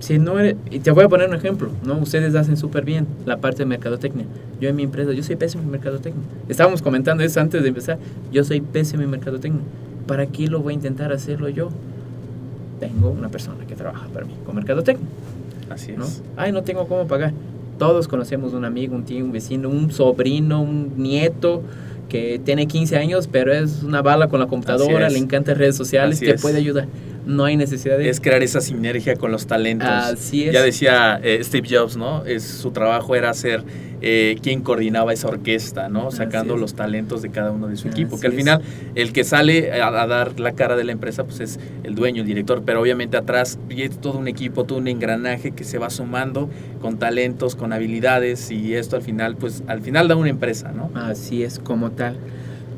Si 0.01 0.17
no 0.17 0.39
eres, 0.39 0.55
y 0.71 0.79
te 0.79 0.89
voy 0.89 1.03
a 1.05 1.09
poner 1.09 1.29
un 1.29 1.35
ejemplo, 1.35 1.69
¿no? 1.85 1.97
Ustedes 1.99 2.33
hacen 2.33 2.57
súper 2.57 2.83
bien 2.83 3.05
la 3.25 3.37
parte 3.37 3.59
de 3.59 3.65
mercadotecnia. 3.67 4.25
Yo 4.59 4.67
en 4.67 4.75
mi 4.75 4.83
empresa, 4.83 5.13
yo 5.13 5.21
soy 5.21 5.35
pésimo 5.35 5.61
en 5.63 5.69
mercadotecnia. 5.69 6.23
Estábamos 6.49 6.81
comentando 6.81 7.23
eso 7.23 7.39
antes 7.39 7.61
de 7.61 7.69
empezar. 7.69 7.99
Yo 8.31 8.43
soy 8.43 8.61
pésimo 8.61 9.03
en 9.03 9.11
mercadotecnia. 9.11 9.61
¿Para 10.07 10.25
qué 10.25 10.47
lo 10.47 10.59
voy 10.59 10.73
a 10.73 10.75
intentar 10.75 11.13
hacerlo 11.13 11.49
yo? 11.49 11.69
Tengo 12.79 13.11
una 13.11 13.29
persona 13.29 13.63
que 13.67 13.75
trabaja 13.75 14.07
para 14.07 14.25
mí 14.25 14.33
con 14.43 14.55
mercadotecnia. 14.55 15.07
Así 15.69 15.91
es. 15.91 15.97
¿no? 15.99 16.05
Ay, 16.35 16.51
no 16.51 16.63
tengo 16.63 16.87
cómo 16.87 17.05
pagar. 17.05 17.31
Todos 17.77 18.07
conocemos 18.07 18.53
un 18.53 18.65
amigo, 18.65 18.95
un 18.95 19.03
tío, 19.05 19.23
un 19.23 19.31
vecino, 19.31 19.69
un 19.69 19.91
sobrino, 19.91 20.61
un 20.61 20.93
nieto 20.97 21.61
que 22.09 22.41
tiene 22.43 22.67
15 22.67 22.97
años, 22.97 23.29
pero 23.31 23.53
es 23.53 23.83
una 23.83 24.01
bala 24.01 24.27
con 24.27 24.39
la 24.39 24.47
computadora, 24.47 25.09
le 25.09 25.17
encanta 25.17 25.53
redes 25.53 25.77
sociales, 25.77 26.17
Así 26.17 26.25
te 26.25 26.33
es. 26.33 26.41
puede 26.41 26.57
ayudar. 26.57 26.87
No 27.25 27.45
hay 27.45 27.55
necesidad 27.57 27.97
de... 27.97 28.09
Es 28.09 28.19
crear 28.19 28.41
esa 28.43 28.61
sinergia 28.61 29.15
con 29.15 29.31
los 29.31 29.45
talentos. 29.47 29.87
Así 29.87 30.45
es. 30.45 30.53
Ya 30.53 30.61
decía 30.63 31.19
eh, 31.23 31.39
Steve 31.43 31.67
Jobs, 31.69 31.95
¿no? 31.97 32.25
Es, 32.25 32.43
su 32.43 32.71
trabajo 32.71 33.15
era 33.15 33.33
ser 33.33 33.63
eh, 34.01 34.37
quien 34.41 34.61
coordinaba 34.61 35.13
esa 35.13 35.27
orquesta, 35.27 35.87
¿no? 35.87 36.09
Sacando 36.09 36.55
es. 36.55 36.59
los 36.59 36.73
talentos 36.73 37.21
de 37.21 37.29
cada 37.29 37.51
uno 37.51 37.67
de 37.67 37.75
su 37.75 37.87
equipo. 37.87 38.15
Así 38.15 38.21
Que 38.21 38.27
al 38.27 38.33
es. 38.33 38.39
final, 38.39 38.61
el 38.95 39.13
que 39.13 39.23
sale 39.23 39.71
a, 39.79 39.87
a 39.87 40.07
dar 40.07 40.39
la 40.39 40.53
cara 40.53 40.75
de 40.75 40.83
la 40.83 40.91
empresa, 40.93 41.23
pues 41.23 41.39
es 41.41 41.59
el 41.83 41.93
dueño, 41.93 42.21
el 42.21 42.27
director. 42.27 42.63
Pero 42.65 42.81
obviamente 42.81 43.17
atrás 43.17 43.59
viene 43.67 43.93
todo 43.95 44.17
un 44.17 44.27
equipo, 44.27 44.63
todo 44.63 44.79
un 44.79 44.87
engranaje 44.87 45.51
que 45.51 45.63
se 45.63 45.77
va 45.77 45.89
sumando 45.91 46.49
con 46.81 46.97
talentos, 46.97 47.55
con 47.55 47.71
habilidades. 47.71 48.49
Y 48.49 48.73
esto 48.73 48.95
al 48.95 49.03
final, 49.03 49.35
pues 49.35 49.63
al 49.67 49.81
final 49.81 50.07
da 50.07 50.15
una 50.15 50.29
empresa, 50.29 50.71
¿no? 50.71 50.89
Así 50.95 51.43
es, 51.43 51.59
como 51.59 51.91
tal. 51.91 52.17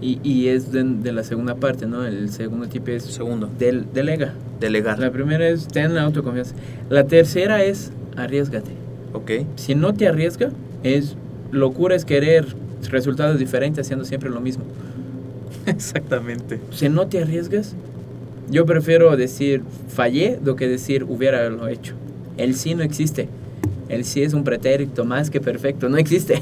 Y, 0.04 0.20
y 0.22 0.50
es 0.50 0.72
de, 0.74 0.84
de 0.84 1.14
la 1.14 1.24
segunda 1.24 1.56
parte, 1.56 1.86
¿no? 1.88 2.04
El 2.06 2.30
segundo 2.30 2.68
tipo 2.68 2.92
es 2.92 3.04
Segundo, 3.04 3.50
del, 3.58 3.86
delega. 3.94 4.34
delegar. 4.60 5.00
La 5.00 5.12
primera 5.12 5.48
es 5.48 5.66
ten 5.68 5.96
la 5.96 6.04
autoconfianza. 6.04 6.54
La 6.90 7.06
tercera 7.06 7.64
es 7.64 7.92
arriesgate. 8.18 8.72
Ok. 9.14 9.32
Si 9.56 9.76
no 9.76 9.94
te 9.94 10.08
arriesga, 10.10 10.50
es 10.84 11.16
locura 11.52 11.96
es 11.96 12.04
querer 12.04 12.46
resultados 12.90 13.40
diferentes 13.40 13.86
haciendo 13.86 14.04
siempre 14.04 14.30
lo 14.30 14.42
mismo. 14.42 14.66
Exactamente. 15.66 16.60
Si 16.72 16.90
no 16.90 17.08
te 17.08 17.22
arriesgas, 17.22 17.74
yo 18.50 18.66
prefiero 18.66 19.16
decir 19.16 19.62
fallé 19.88 20.38
do 20.44 20.58
que 20.58 20.68
decir 20.68 21.06
hubiera 21.08 21.50
lo 21.50 21.70
hecho. 21.70 21.94
El 22.36 22.56
sí 22.56 22.76
no 22.76 22.84
existe. 22.84 23.30
El 23.88 24.04
sí 24.04 24.24
es 24.24 24.34
un 24.34 24.44
pretérito 24.44 25.06
más 25.06 25.30
que 25.30 25.40
perfecto. 25.40 25.88
No 25.88 25.96
existe. 25.98 26.42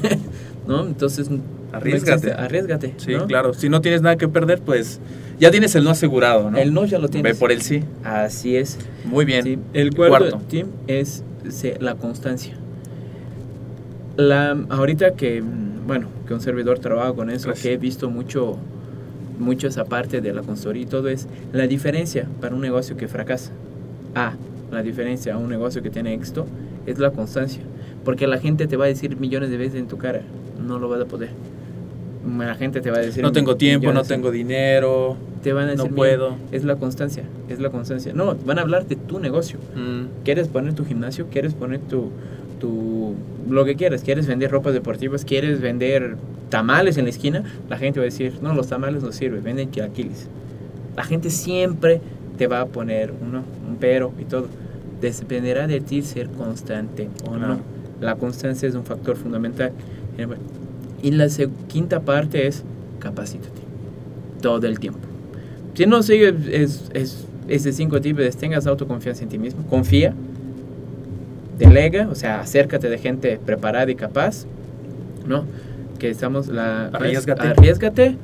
¿no? 0.66 0.86
Entonces, 0.86 1.28
arriesgate. 1.72 2.32
arriesgate. 2.32 2.94
Sí, 2.98 3.14
claro. 3.26 3.54
Si 3.54 3.68
no 3.68 3.80
tienes 3.80 4.02
nada 4.02 4.16
que 4.16 4.28
perder, 4.28 4.60
pues 4.60 5.00
ya 5.38 5.50
tienes 5.50 5.74
el 5.74 5.84
no 5.84 5.90
asegurado, 5.90 6.50
¿no? 6.50 6.58
El 6.58 6.72
no 6.72 6.84
ya 6.84 6.98
lo 6.98 7.08
tienes. 7.08 7.32
Ve 7.32 7.38
por 7.38 7.52
el 7.52 7.62
sí. 7.62 7.82
Así 8.04 8.56
es. 8.56 8.78
Muy 9.04 9.24
bien. 9.24 9.60
El, 9.72 9.94
cuarto, 9.94 10.40
team 10.48 10.68
es 10.86 11.24
la 11.80 11.94
constancia. 11.96 12.54
La, 14.16 14.56
ahorita 14.68 15.14
que, 15.14 15.42
bueno, 15.86 16.08
que 16.26 16.34
un 16.34 16.40
servidor 16.40 16.78
trabaja 16.78 17.12
con 17.12 17.30
eso, 17.30 17.52
que 17.60 17.72
he 17.72 17.76
visto 17.76 18.10
mucho, 18.10 18.58
mucho 19.38 19.68
esa 19.68 19.84
parte 19.84 20.20
de 20.20 20.32
la 20.32 20.42
consultoría 20.42 20.82
y 20.82 20.86
todo, 20.86 21.08
es 21.08 21.26
la 21.52 21.66
diferencia 21.66 22.28
para 22.40 22.54
un 22.54 22.60
negocio 22.60 22.96
que 22.96 23.08
fracasa. 23.08 23.52
A, 24.14 24.34
la 24.70 24.82
diferencia 24.82 25.34
a 25.34 25.38
un 25.38 25.48
negocio 25.48 25.82
que 25.82 25.90
tiene 25.90 26.14
éxito 26.14 26.46
es 26.86 26.98
la 26.98 27.10
constancia. 27.10 27.62
Porque 28.04 28.26
la 28.26 28.38
gente 28.38 28.66
te 28.66 28.76
va 28.76 28.84
a 28.86 28.88
decir 28.88 29.16
millones 29.16 29.50
de 29.50 29.56
veces 29.56 29.80
en 29.80 29.86
tu 29.86 29.96
cara, 29.96 30.22
no 30.60 30.78
lo 30.78 30.88
vas 30.88 31.00
a 31.00 31.04
poder. 31.06 31.30
La 32.38 32.54
gente 32.54 32.80
te 32.80 32.90
va 32.90 32.98
a 32.98 33.00
decir... 33.00 33.22
No 33.22 33.32
tengo 33.32 33.56
tiempo, 33.56 33.92
no 33.92 34.02
tengo 34.04 34.30
dinero, 34.30 35.16
te 35.42 35.52
van 35.52 35.64
a 35.64 35.70
decir, 35.72 35.90
no 35.90 35.96
puedo. 35.96 36.36
Es 36.52 36.64
la 36.64 36.76
constancia, 36.76 37.24
es 37.48 37.58
la 37.58 37.70
constancia. 37.70 38.12
No, 38.12 38.36
van 38.46 38.58
a 38.58 38.62
hablar 38.62 38.86
de 38.86 38.96
tu 38.96 39.18
negocio. 39.18 39.58
Mm. 39.74 40.22
¿Quieres 40.24 40.48
poner 40.48 40.74
tu 40.74 40.84
gimnasio? 40.84 41.26
¿Quieres 41.30 41.54
poner 41.54 41.80
tu, 41.80 42.10
tu... 42.60 43.14
lo 43.50 43.64
que 43.64 43.74
quieras? 43.74 44.02
¿Quieres 44.02 44.28
vender 44.28 44.50
ropas 44.52 44.72
deportivas? 44.72 45.24
¿Quieres 45.24 45.60
vender 45.60 46.16
tamales 46.48 46.96
en 46.96 47.04
la 47.04 47.10
esquina? 47.10 47.42
La 47.68 47.76
gente 47.76 47.98
va 47.98 48.04
a 48.04 48.10
decir, 48.10 48.34
no, 48.40 48.54
los 48.54 48.68
tamales 48.68 49.02
no 49.02 49.10
sirven, 49.10 49.42
venden 49.42 49.70
chilaquiles. 49.72 50.28
La 50.96 51.02
gente 51.02 51.28
siempre 51.30 52.00
te 52.38 52.46
va 52.46 52.60
a 52.60 52.66
poner 52.66 53.12
uno, 53.20 53.42
un 53.68 53.76
pero 53.76 54.12
y 54.20 54.24
todo. 54.24 54.46
Dependerá 55.00 55.66
de 55.66 55.80
ti 55.80 56.02
ser 56.02 56.28
constante 56.28 57.08
o 57.28 57.36
no. 57.36 57.58
La 58.00 58.14
constancia 58.16 58.68
es 58.68 58.74
un 58.74 58.84
factor 58.84 59.16
fundamental. 59.16 59.72
Y 61.02 61.10
la 61.10 61.26
quinta 61.68 62.00
parte 62.00 62.46
es 62.46 62.62
capacítate 62.98 63.60
todo 64.40 64.66
el 64.66 64.78
tiempo. 64.78 65.00
Si 65.74 65.86
no 65.86 66.02
sigues 66.02 66.34
es, 66.50 66.90
es, 66.92 67.26
ese 67.48 67.72
cinco 67.72 68.00
tipos, 68.00 68.36
tengas 68.36 68.66
autoconfianza 68.66 69.22
en 69.22 69.28
ti 69.28 69.38
mismo, 69.38 69.64
confía, 69.66 70.14
delega, 71.58 72.08
o 72.08 72.14
sea, 72.14 72.40
acércate 72.40 72.88
de 72.88 72.98
gente 72.98 73.40
preparada 73.44 73.90
y 73.90 73.94
capaz, 73.94 74.46
¿no? 75.26 75.44
Que 75.98 76.10
estamos 76.10 76.48
la... 76.48 76.86
Arriesgate. 76.88 77.48
Arriesgate. 77.48 78.16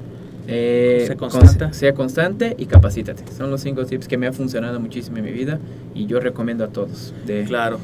Eh, 0.51 1.05
sea, 1.07 1.17
constante. 1.17 1.75
sea 1.75 1.95
constante 1.95 2.57
y 2.59 2.67
capacítate. 2.67 3.23
Son 3.37 3.51
los 3.51 3.61
cinco 3.61 3.85
tips 3.85 4.09
que 4.09 4.17
me 4.17 4.27
han 4.27 4.35
funcionado 4.35 4.81
muchísimo 4.81 5.19
en 5.19 5.25
mi 5.25 5.33
vida 5.33 5.59
y 5.95 6.07
yo 6.07 6.21
recomiendo 6.21 6.65
a 6.65 6.69
todos. 6.69 7.13
De, 7.27 7.45
claro 7.45 7.79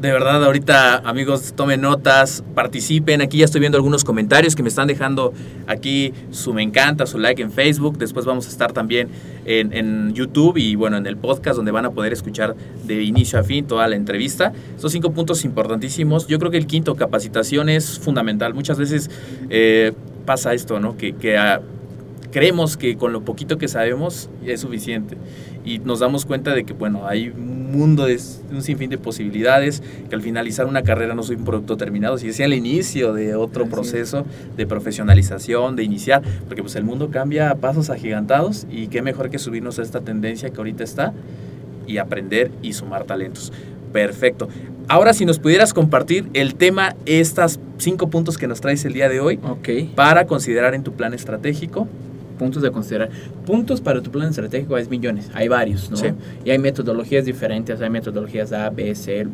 de 0.00 0.12
verdad, 0.12 0.42
ahorita, 0.42 0.96
amigos, 0.98 1.52
tomen 1.54 1.82
notas, 1.82 2.42
participen. 2.54 3.20
Aquí 3.20 3.38
ya 3.38 3.44
estoy 3.44 3.60
viendo 3.60 3.76
algunos 3.76 4.02
comentarios 4.02 4.56
que 4.56 4.62
me 4.62 4.70
están 4.70 4.88
dejando 4.88 5.34
aquí 5.66 6.14
su 6.30 6.54
me 6.54 6.62
encanta, 6.62 7.04
su 7.04 7.18
like 7.18 7.42
en 7.42 7.52
Facebook. 7.52 7.98
Después 7.98 8.24
vamos 8.24 8.46
a 8.46 8.48
estar 8.48 8.72
también 8.72 9.08
en, 9.44 10.14
YouTube 10.14 10.56
y 10.56 10.74
bueno, 10.74 10.96
en 10.96 11.06
el 11.06 11.18
podcast 11.18 11.56
donde 11.56 11.70
van 11.70 11.84
a 11.84 11.90
poder 11.90 12.14
escuchar 12.14 12.56
de 12.84 13.02
inicio 13.02 13.38
a 13.38 13.42
fin 13.42 13.66
toda 13.66 13.86
la 13.88 13.96
entrevista. 13.96 14.54
Estos 14.74 14.92
cinco 14.92 15.12
puntos 15.12 15.44
importantísimos. 15.44 16.26
Yo 16.26 16.38
creo 16.38 16.50
que 16.50 16.56
el 16.56 16.66
quinto, 16.66 16.94
capacitación, 16.94 17.68
es 17.68 17.98
fundamental. 17.98 18.54
Muchas 18.54 18.78
veces 18.78 19.10
eh, 19.50 19.92
pasa 20.24 20.54
esto, 20.54 20.80
¿no? 20.80 20.96
Que, 20.96 21.12
que 21.12 21.36
ah, 21.36 21.60
creemos 22.32 22.78
que 22.78 22.96
con 22.96 23.12
lo 23.12 23.22
poquito 23.22 23.58
que 23.58 23.68
sabemos 23.68 24.30
es 24.46 24.60
suficiente 24.60 25.18
y 25.64 25.78
nos 25.78 26.00
damos 26.00 26.24
cuenta 26.26 26.54
de 26.54 26.64
que, 26.64 26.72
bueno, 26.72 27.06
hay 27.06 27.28
un 27.28 27.72
mundo 27.72 28.06
de 28.06 28.18
un 28.52 28.62
sinfín 28.62 28.90
de 28.90 28.98
posibilidades, 28.98 29.82
que 30.08 30.14
al 30.14 30.22
finalizar 30.22 30.66
una 30.66 30.82
carrera 30.82 31.14
no 31.14 31.22
soy 31.22 31.36
un 31.36 31.44
producto 31.44 31.76
terminado, 31.76 32.18
si 32.18 32.28
es 32.28 32.40
el 32.40 32.52
inicio 32.52 33.12
de 33.12 33.34
otro 33.34 33.66
proceso 33.66 34.24
de 34.56 34.66
profesionalización, 34.66 35.76
de 35.76 35.84
iniciar, 35.84 36.22
porque 36.48 36.62
pues 36.62 36.76
el 36.76 36.84
mundo 36.84 37.10
cambia 37.10 37.50
a 37.50 37.54
pasos 37.56 37.90
agigantados 37.90 38.66
y 38.70 38.88
qué 38.88 39.02
mejor 39.02 39.30
que 39.30 39.38
subirnos 39.38 39.78
a 39.78 39.82
esta 39.82 40.00
tendencia 40.00 40.50
que 40.50 40.56
ahorita 40.56 40.84
está 40.84 41.12
y 41.86 41.98
aprender 41.98 42.50
y 42.62 42.72
sumar 42.72 43.04
talentos. 43.04 43.52
Perfecto. 43.92 44.48
Ahora 44.88 45.12
si 45.12 45.24
nos 45.24 45.38
pudieras 45.38 45.72
compartir 45.72 46.28
el 46.34 46.54
tema, 46.54 46.96
estas 47.06 47.60
cinco 47.78 48.10
puntos 48.10 48.38
que 48.38 48.48
nos 48.48 48.60
traes 48.60 48.84
el 48.84 48.92
día 48.92 49.08
de 49.08 49.20
hoy, 49.20 49.38
para 49.94 50.26
considerar 50.26 50.74
en 50.74 50.82
tu 50.82 50.92
plan 50.92 51.14
estratégico 51.14 51.88
puntos 52.40 52.62
de 52.62 52.70
considerar. 52.70 53.10
Puntos 53.44 53.82
para 53.82 54.00
tu 54.00 54.10
plan 54.10 54.30
estratégico 54.30 54.74
hay 54.74 54.88
millones, 54.88 55.30
hay 55.34 55.46
varios, 55.46 55.90
¿no? 55.90 55.98
Y 56.42 56.48
hay 56.50 56.58
metodologías 56.58 57.26
diferentes, 57.26 57.82
hay 57.82 57.90
metodologías 57.90 58.50
A, 58.54 58.70
B, 58.70 58.94
C, 58.94 59.26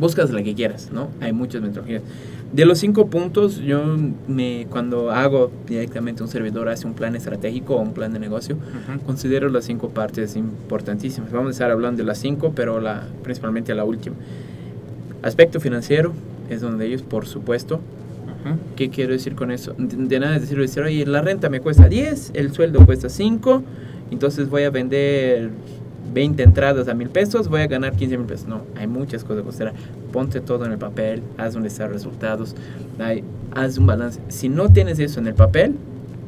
buscas 0.00 0.30
la 0.30 0.42
que 0.42 0.54
quieras, 0.54 0.88
¿no? 0.90 1.10
Hay 1.20 1.34
muchas 1.34 1.60
metodologías. 1.60 2.02
De 2.50 2.64
los 2.64 2.78
cinco 2.78 3.08
puntos, 3.08 3.58
yo 3.58 3.82
me, 4.28 4.66
cuando 4.70 5.10
hago 5.10 5.50
directamente 5.66 6.22
un 6.22 6.30
servidor 6.30 6.70
hace 6.70 6.86
un 6.86 6.94
plan 6.94 7.14
estratégico 7.16 7.76
o 7.76 7.82
un 7.82 7.92
plan 7.92 8.14
de 8.14 8.18
negocio, 8.18 8.56
considero 9.04 9.50
las 9.50 9.66
cinco 9.66 9.90
partes 9.90 10.34
importantísimas. 10.34 11.32
Vamos 11.32 11.48
a 11.48 11.50
estar 11.50 11.70
hablando 11.70 11.98
de 12.02 12.06
las 12.06 12.16
cinco, 12.16 12.52
pero 12.56 12.80
la, 12.80 13.02
principalmente 13.22 13.74
la 13.74 13.84
última. 13.84 14.16
Aspecto 15.22 15.60
financiero 15.60 16.14
es 16.48 16.62
donde 16.62 16.86
ellos, 16.86 17.02
por 17.02 17.26
supuesto, 17.26 17.80
¿Qué 18.76 18.90
quiero 18.90 19.12
decir 19.12 19.34
con 19.34 19.50
eso? 19.50 19.74
De 19.78 20.18
nada 20.18 20.36
es 20.36 20.42
decir, 20.42 20.58
decir, 20.58 20.82
oye, 20.82 21.06
la 21.06 21.20
renta 21.20 21.48
me 21.48 21.60
cuesta 21.60 21.88
10, 21.88 22.32
el 22.34 22.52
sueldo 22.52 22.84
cuesta 22.84 23.08
5, 23.08 23.62
entonces 24.10 24.48
voy 24.48 24.64
a 24.64 24.70
vender 24.70 25.50
20 26.12 26.42
entradas 26.42 26.88
a 26.88 26.94
mil 26.94 27.08
pesos, 27.08 27.48
voy 27.48 27.62
a 27.62 27.66
ganar 27.66 27.94
15 27.94 28.18
mil 28.18 28.26
pesos. 28.26 28.48
No, 28.48 28.62
hay 28.76 28.86
muchas 28.86 29.22
cosas 29.22 29.38
que 29.38 29.44
considerar. 29.44 29.74
Ponte 30.12 30.40
todo 30.40 30.66
en 30.66 30.72
el 30.72 30.78
papel, 30.78 31.22
haz 31.38 31.54
donde 31.54 31.68
están 31.68 31.92
resultados, 31.92 32.54
haz 33.54 33.78
un 33.78 33.86
balance. 33.86 34.20
Si 34.28 34.48
no 34.48 34.68
tienes 34.70 34.98
eso 34.98 35.20
en 35.20 35.26
el 35.26 35.34
papel, 35.34 35.76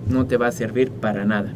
no 0.09 0.27
te 0.27 0.37
va 0.37 0.49
a 0.49 0.53
servir 0.53 0.91
para 0.91 1.25
nada. 1.25 1.53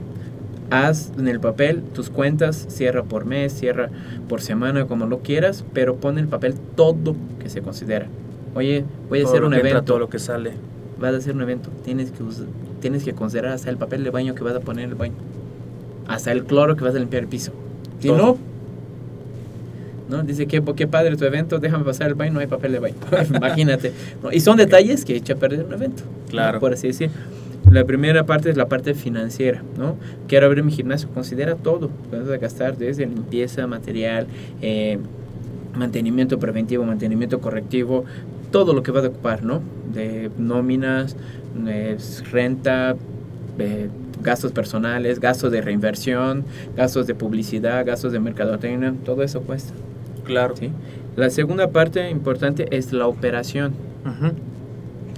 Haz 0.70 1.12
en 1.16 1.28
el 1.28 1.40
papel 1.40 1.82
tus 1.94 2.10
cuentas, 2.10 2.66
cierra 2.68 3.02
por 3.02 3.24
mes, 3.24 3.54
cierra 3.54 3.88
por 4.28 4.42
semana, 4.42 4.86
como 4.86 5.06
lo 5.06 5.20
quieras, 5.20 5.64
pero 5.72 5.96
pon 5.96 6.18
en 6.18 6.24
el 6.24 6.28
papel 6.28 6.54
todo 6.76 7.16
que 7.38 7.48
se 7.48 7.62
considera. 7.62 8.08
Oye, 8.54 8.84
voy 9.08 9.22
a 9.22 9.24
hacer 9.24 9.44
un 9.44 9.54
evento. 9.54 9.82
todo 9.82 9.98
lo 9.98 10.08
que 10.08 10.18
sale. 10.18 10.52
Vas 11.00 11.14
a 11.14 11.18
hacer 11.18 11.34
un 11.34 11.42
evento. 11.42 11.70
Tienes 11.84 12.10
que, 12.10 12.18
tienes 12.80 13.04
que 13.04 13.12
considerar 13.12 13.52
hasta 13.52 13.70
el 13.70 13.76
papel 13.76 14.04
de 14.04 14.10
baño 14.10 14.34
que 14.34 14.42
vas 14.42 14.54
a 14.54 14.60
poner 14.60 14.84
en 14.84 14.90
el 14.90 14.96
baño. 14.96 15.14
Hasta 16.06 16.32
el 16.32 16.44
cloro 16.44 16.76
que 16.76 16.84
vas 16.84 16.94
a 16.94 16.98
limpiar 16.98 17.22
el 17.22 17.28
piso. 17.28 17.52
Si 18.00 18.08
no, 18.08 18.38
¿no? 20.08 20.22
Dice, 20.22 20.46
que 20.46 20.62
qué 20.74 20.86
padre 20.86 21.16
tu 21.16 21.24
evento, 21.24 21.58
déjame 21.58 21.84
pasar 21.84 22.08
el 22.08 22.14
baño, 22.14 22.32
no 22.32 22.40
hay 22.40 22.46
papel 22.46 22.72
de 22.72 22.78
baño. 22.78 22.96
Imagínate. 23.34 23.92
Y 24.32 24.40
son 24.40 24.56
detalles 24.56 25.04
que 25.04 25.16
echa 25.16 25.34
a 25.34 25.36
perder 25.36 25.64
un 25.64 25.72
evento. 25.72 26.02
Claro. 26.28 26.60
Por 26.60 26.72
así 26.72 26.88
decir. 26.88 27.10
La 27.70 27.84
primera 27.84 28.24
parte 28.24 28.48
es 28.48 28.56
la 28.56 28.66
parte 28.66 28.94
financiera, 28.94 29.62
¿no? 29.76 29.96
Quiero 30.26 30.46
abrir 30.46 30.64
mi 30.64 30.72
gimnasio, 30.72 31.10
considera 31.10 31.54
todo. 31.54 31.90
Vas 32.10 32.26
a 32.30 32.38
gastar 32.38 32.78
desde 32.78 33.04
limpieza, 33.04 33.66
material, 33.66 34.26
eh, 34.62 34.98
mantenimiento 35.74 36.38
preventivo, 36.38 36.84
mantenimiento 36.84 37.40
correctivo, 37.40 38.06
todo 38.50 38.72
lo 38.72 38.82
que 38.82 38.92
va 38.92 39.00
a 39.00 39.08
ocupar, 39.08 39.44
¿no? 39.44 39.60
De 39.92 40.30
nóminas, 40.38 41.16
renta, 42.30 42.96
gastos 44.22 44.52
personales, 44.52 45.20
gastos 45.20 45.52
de 45.52 45.60
reinversión, 45.60 46.44
gastos 46.76 47.06
de 47.06 47.14
publicidad, 47.14 47.84
gastos 47.84 48.12
de 48.12 48.20
mercadotecnia, 48.20 48.94
todo 49.04 49.22
eso 49.22 49.42
cuesta. 49.42 49.74
Claro. 50.24 50.56
¿sí? 50.56 50.70
La 51.16 51.30
segunda 51.30 51.70
parte 51.70 52.10
importante 52.10 52.66
es 52.70 52.92
la 52.92 53.06
operación. 53.06 53.72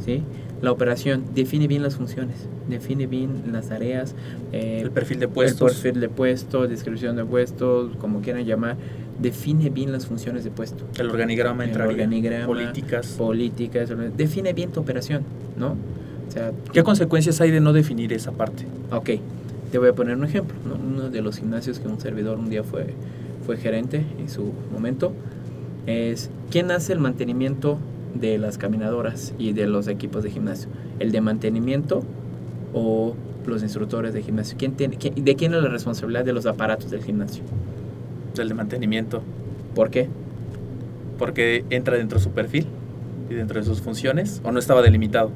¿sí? 0.04 0.22
La 0.62 0.72
operación 0.72 1.24
define 1.34 1.66
bien 1.66 1.82
las 1.82 1.96
funciones, 1.96 2.46
define 2.68 3.06
bien 3.06 3.44
las 3.50 3.68
tareas, 3.68 4.14
eh, 4.52 4.80
el 4.82 4.90
perfil 4.90 5.18
de 5.18 5.28
puestos, 5.28 5.70
el 5.70 5.82
perfil 5.82 6.00
de 6.00 6.08
puestos, 6.10 6.68
descripción 6.68 7.16
de 7.16 7.24
puestos, 7.24 7.96
como 7.96 8.20
quieran 8.20 8.44
llamar, 8.44 8.76
define 9.20 9.70
bien 9.70 9.92
las 9.92 10.06
funciones 10.06 10.44
de 10.44 10.50
puesto. 10.50 10.84
El 10.98 11.10
organigrama 11.10 11.64
el 11.64 11.80
organigrama, 11.80 12.46
políticas. 12.46 13.14
Políticas, 13.18 13.92
define 14.16 14.52
bien 14.52 14.70
tu 14.70 14.80
operación, 14.80 15.22
¿no? 15.58 15.76
O 16.28 16.32
sea, 16.32 16.52
¿Qué 16.72 16.82
consecuencias 16.82 17.40
hay 17.40 17.50
de 17.50 17.60
no 17.60 17.72
definir 17.72 18.12
esa 18.12 18.32
parte? 18.32 18.64
Ok, 18.92 19.10
te 19.72 19.78
voy 19.78 19.88
a 19.88 19.92
poner 19.92 20.16
un 20.16 20.24
ejemplo. 20.24 20.56
Uno 20.64 21.10
de 21.10 21.22
los 21.22 21.38
gimnasios 21.38 21.80
que 21.80 21.88
un 21.88 22.00
servidor 22.00 22.38
un 22.38 22.50
día 22.50 22.62
fue, 22.62 22.94
fue 23.44 23.56
gerente 23.56 24.04
en 24.18 24.28
su 24.28 24.52
momento 24.72 25.12
es 25.86 26.30
¿quién 26.50 26.70
hace 26.70 26.92
el 26.92 27.00
mantenimiento 27.00 27.78
de 28.14 28.38
las 28.38 28.58
caminadoras 28.58 29.34
y 29.38 29.52
de 29.52 29.66
los 29.66 29.88
equipos 29.88 30.22
de 30.22 30.30
gimnasio? 30.30 30.68
¿El 30.98 31.12
de 31.12 31.20
mantenimiento 31.20 32.02
o 32.72 33.14
los 33.46 33.62
instructores 33.62 34.14
de 34.14 34.22
gimnasio? 34.22 34.56
¿Quién 34.58 34.72
tiene, 34.72 34.96
¿De 34.96 35.36
quién 35.36 35.54
es 35.54 35.62
la 35.62 35.68
responsabilidad 35.68 36.24
de 36.24 36.32
los 36.32 36.46
aparatos 36.46 36.90
del 36.90 37.02
gimnasio? 37.02 37.42
Del 38.40 38.48
de 38.48 38.54
mantenimiento. 38.54 39.22
¿Por 39.74 39.90
qué? 39.90 40.08
Porque 41.18 41.64
entra 41.70 41.96
dentro 41.96 42.18
de 42.18 42.24
su 42.24 42.30
perfil 42.30 42.66
y 43.30 43.34
dentro 43.34 43.60
de 43.60 43.66
sus 43.66 43.80
funciones 43.80 44.40
o 44.44 44.52
no 44.52 44.58
estaba 44.58 44.82
delimitado. 44.82 45.30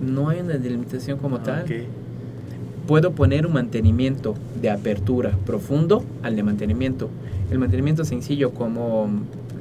No 0.00 0.30
hay 0.30 0.40
una 0.40 0.54
delimitación 0.54 1.18
como 1.18 1.36
ah, 1.36 1.42
tal. 1.42 1.64
Puedo 2.86 3.12
poner 3.12 3.46
un 3.46 3.52
mantenimiento 3.52 4.34
de 4.60 4.70
apertura 4.70 5.32
profundo 5.44 6.04
al 6.22 6.34
de 6.34 6.42
mantenimiento. 6.42 7.10
El 7.50 7.58
mantenimiento 7.58 8.04
sencillo 8.04 8.52
como 8.52 9.08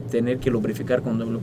tener 0.10 0.39
que 0.39 0.49
lubrificar 0.49 1.01
con 1.01 1.19
doble, 1.19 1.39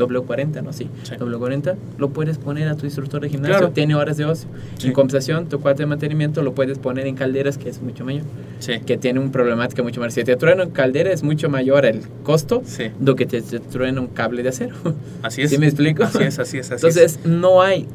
W40, 0.00 0.62
¿no? 0.62 0.72
Sí, 0.72 0.88
Sí. 1.02 1.14
W40, 1.18 1.74
lo 1.98 2.10
puedes 2.10 2.38
poner 2.38 2.68
a 2.68 2.74
tu 2.76 2.86
instructor 2.86 3.20
de 3.20 3.28
gimnasio, 3.28 3.58
Claro. 3.58 3.72
tiene 3.72 3.94
horas 3.94 4.16
de 4.16 4.24
ocio. 4.24 4.48
Sí. 4.78 4.88
En 4.88 4.92
compensación, 4.92 5.48
tu 5.48 5.60
cuarto 5.60 5.82
de 5.82 5.86
mantenimiento 5.86 6.42
lo 6.42 6.54
puedes 6.54 6.78
poner 6.78 7.06
en 7.06 7.14
calderas, 7.16 7.58
que 7.58 7.68
es 7.68 7.80
mucho 7.82 8.04
mayor, 8.04 8.22
Sí. 8.58 8.80
que 8.84 8.96
tiene 8.98 9.20
una 9.20 9.30
problemática 9.32 9.82
mucho 9.82 10.00
más. 10.00 10.14
Si 10.14 10.24
te 10.24 10.36
truena 10.36 10.62
en 10.64 10.70
caldera, 10.70 11.12
es 11.12 11.22
mucho 11.22 11.48
mayor 11.48 11.84
el 11.86 12.00
costo 12.22 12.62
Sí. 12.64 12.84
do 12.98 13.14
que 13.16 13.26
te, 13.26 13.42
te 13.42 13.60
truena 13.60 14.00
un 14.00 14.08
cable 14.08 14.42
de 14.42 14.48
acero. 14.50 14.74
Así 15.22 15.42
es. 15.42 15.50
¿Sí 15.50 15.58
me 15.58 15.66
explico? 15.66 16.02
Así 16.04 16.22
es, 16.22 16.38
así 16.38 16.58
es, 16.58 16.70
así 16.70 16.86
Entonces, 16.86 17.20
no 17.24 17.62
hay. 17.62 17.86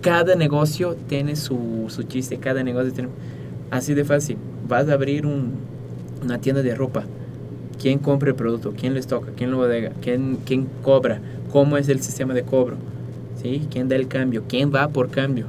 Cada 0.00 0.34
negocio 0.34 0.96
tiene 1.08 1.36
su, 1.36 1.84
su 1.88 2.02
chiste, 2.02 2.36
cada 2.38 2.62
negocio 2.64 2.92
tiene. 2.92 3.08
Así 3.70 3.94
de 3.94 4.04
fácil. 4.04 4.36
Vas 4.68 4.88
a 4.88 4.94
abrir 4.94 5.26
un, 5.26 5.52
una 6.24 6.38
tienda 6.38 6.62
de 6.62 6.74
ropa. 6.74 7.04
¿Quién 7.80 7.98
compra 7.98 8.30
el 8.30 8.34
producto? 8.34 8.72
¿Quién 8.78 8.94
les 8.94 9.06
toca? 9.06 9.32
¿Quién 9.36 9.50
lo 9.50 9.58
bodega? 9.58 9.92
¿Quién, 10.00 10.38
¿Quién 10.44 10.68
cobra? 10.82 11.20
¿Cómo 11.50 11.76
es 11.76 11.88
el 11.88 12.00
sistema 12.00 12.34
de 12.34 12.42
cobro? 12.42 12.76
¿Sí? 13.42 13.66
¿Quién 13.70 13.88
da 13.88 13.96
el 13.96 14.08
cambio? 14.08 14.44
¿Quién 14.48 14.72
va 14.72 14.88
por 14.88 15.10
cambio? 15.10 15.46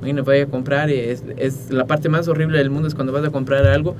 Bueno, 0.00 0.24
vaya 0.24 0.44
a 0.44 0.46
comprar. 0.46 0.90
Es, 0.90 1.22
es 1.36 1.70
la 1.70 1.86
parte 1.86 2.08
más 2.08 2.28
horrible 2.28 2.58
del 2.58 2.70
mundo 2.70 2.88
es 2.88 2.94
cuando 2.94 3.12
vas 3.12 3.24
a 3.24 3.30
comprar 3.30 3.66
algo, 3.66 3.96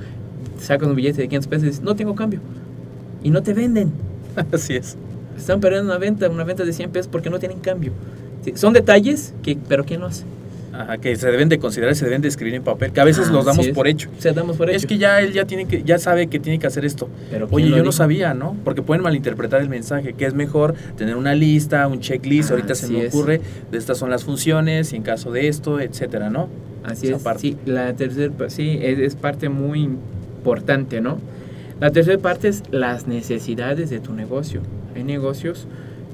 sacas 0.59 0.87
un 0.87 0.95
billete 0.95 1.21
de 1.21 1.27
500 1.27 1.47
pesos 1.47 1.63
y 1.63 1.67
dices, 1.67 1.83
no 1.83 1.95
tengo 1.95 2.15
cambio. 2.15 2.39
Y 3.23 3.29
no 3.29 3.43
te 3.43 3.53
venden. 3.53 3.91
Así 4.51 4.75
es. 4.75 4.97
Están 5.37 5.59
perdiendo 5.59 5.89
una 5.89 5.97
venta, 5.97 6.29
una 6.29 6.43
venta 6.43 6.65
de 6.65 6.73
100 6.73 6.91
pesos 6.91 7.09
porque 7.09 7.29
no 7.29 7.39
tienen 7.39 7.59
cambio. 7.59 7.91
Sí, 8.43 8.53
son 8.55 8.73
detalles, 8.73 9.33
que, 9.41 9.57
pero 9.67 9.85
¿quién 9.85 10.01
lo 10.01 10.07
hace? 10.07 10.23
Ajá, 10.81 10.97
que 10.97 11.13
se 11.17 11.29
deben 11.29 11.49
de 11.49 11.59
considerar, 11.59 11.93
se 11.93 12.05
deben 12.05 12.21
de 12.21 12.29
escribir 12.29 12.55
en 12.55 12.63
papel, 12.63 12.93
que 12.93 13.01
a 13.01 13.03
veces 13.03 13.27
Ah, 13.27 13.33
los 13.33 13.43
damos 13.45 13.67
por 13.69 13.85
hecho. 13.89 14.09
O 14.17 14.21
sea, 14.21 14.31
damos 14.31 14.55
por 14.55 14.69
hecho. 14.69 14.77
Es 14.77 14.85
que 14.85 14.97
ya 14.97 15.19
él 15.19 15.33
ya 15.33 15.43
tiene 15.45 15.65
que 15.65 15.83
ya 15.83 15.99
sabe 15.99 16.27
que 16.27 16.39
tiene 16.39 16.57
que 16.57 16.67
hacer 16.67 16.85
esto. 16.85 17.09
Pero 17.29 17.49
¿quién 17.49 17.67
Oye, 17.67 17.77
yo 17.77 17.83
no 17.83 17.91
sabía, 17.91 18.33
¿no? 18.33 18.55
Porque 18.63 18.81
pueden 18.81 19.03
malinterpretar 19.03 19.59
el 19.59 19.67
mensaje, 19.67 20.13
que 20.13 20.25
es 20.25 20.33
mejor 20.33 20.75
tener 20.95 21.17
una 21.17 21.35
lista, 21.35 21.85
un 21.89 21.99
checklist, 21.99 22.51
Ah, 22.51 22.53
ahorita 22.53 22.75
se 22.75 22.87
me 22.87 23.05
es. 23.05 23.13
ocurre, 23.13 23.41
de 23.71 23.77
estas 23.77 23.97
son 23.97 24.09
las 24.09 24.23
funciones 24.23 24.93
y 24.93 24.95
en 24.95 25.03
caso 25.03 25.31
de 25.33 25.49
esto, 25.49 25.81
etcétera, 25.81 26.29
¿no? 26.29 26.47
Así 26.85 27.07
esa 27.07 27.17
es. 27.17 27.23
parte. 27.23 27.41
Sí, 27.41 27.57
la 27.65 27.93
tercera 27.93 28.31
sí, 28.47 28.79
es, 28.81 28.99
es 28.99 29.15
parte 29.15 29.49
muy 29.49 29.81
importante, 30.39 31.01
¿no? 31.01 31.17
La 31.81 31.91
tercera 31.91 32.17
parte 32.19 32.47
es 32.47 32.63
las 32.71 33.05
necesidades 33.05 33.89
de 33.89 33.99
tu 33.99 34.13
negocio. 34.13 34.61
Hay 34.95 35.03
negocios 35.03 35.67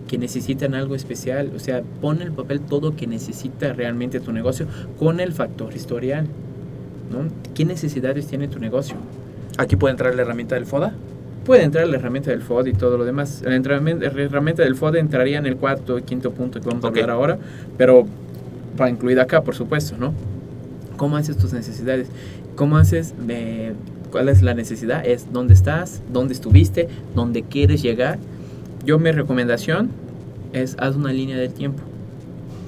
que 0.08 0.18
necesitan 0.18 0.76
algo 0.76 0.96
especial, 0.96 1.52
o 1.56 1.60
sea, 1.60 1.82
pon 2.02 2.18
en 2.18 2.28
el 2.28 2.32
papel 2.32 2.62
todo 2.62 2.96
que 2.96 3.08
necesita 3.08 3.74
realmente 3.74 4.20
tu 4.20 4.32
negocio 4.32 4.68
con 5.00 5.20
el 5.20 5.34
factor 5.34 5.76
historial, 5.76 6.28
¿no? 7.12 7.28
¿Qué 7.54 7.66
necesidades 7.66 8.28
tiene 8.28 8.48
tu 8.48 8.60
negocio? 8.60 8.98
Aquí 9.58 9.76
puede 9.76 9.92
entrar 9.92 10.14
la 10.16 10.22
herramienta 10.22 10.56
del 10.56 10.66
FODA. 10.66 10.94
Puede 11.46 11.64
entrar 11.64 11.88
la 11.88 11.98
herramienta 11.98 12.32
del 12.32 12.42
FOD 12.42 12.66
y 12.66 12.74
todo 12.74 12.98
lo 12.98 13.06
demás. 13.06 13.44
La 13.46 13.56
herramienta, 13.56 14.64
del 14.64 14.76
FOD 14.76 14.96
entraría 14.96 15.38
en 15.38 15.46
el 15.46 15.58
cuarto 15.58 16.00
y 16.00 16.02
quinto 16.02 16.32
punto 16.32 16.60
que 16.60 16.68
vamos 16.68 16.84
a 16.84 16.88
hablar 16.88 17.12
ahora, 17.12 17.38
pero 17.78 18.06
va 18.80 18.90
incluida 18.90 19.22
acá, 19.22 19.44
por 19.44 19.56
supuesto, 19.56 19.96
¿no? 19.96 20.12
¿Cómo 20.98 21.18
haces 21.18 21.38
tus 21.38 21.54
necesidades? 21.54 22.08
¿Cómo 22.56 22.78
haces 22.78 23.14
de 23.28 23.74
cuál 24.12 24.30
es 24.30 24.42
la 24.42 24.56
necesidad? 24.56 25.06
Es 25.06 25.32
dónde 25.32 25.54
estás, 25.54 26.02
dónde 26.12 26.34
estuviste, 26.34 26.90
dónde 27.14 27.44
quieres 27.44 27.84
llegar. 27.84 28.18
Yo 28.86 29.00
mi 29.00 29.12
recomendación 29.12 29.90
es 30.54 30.76
haz 30.80 30.96
una 30.96 31.12
línea 31.12 31.38
del 31.38 31.52
tiempo. 31.54 31.82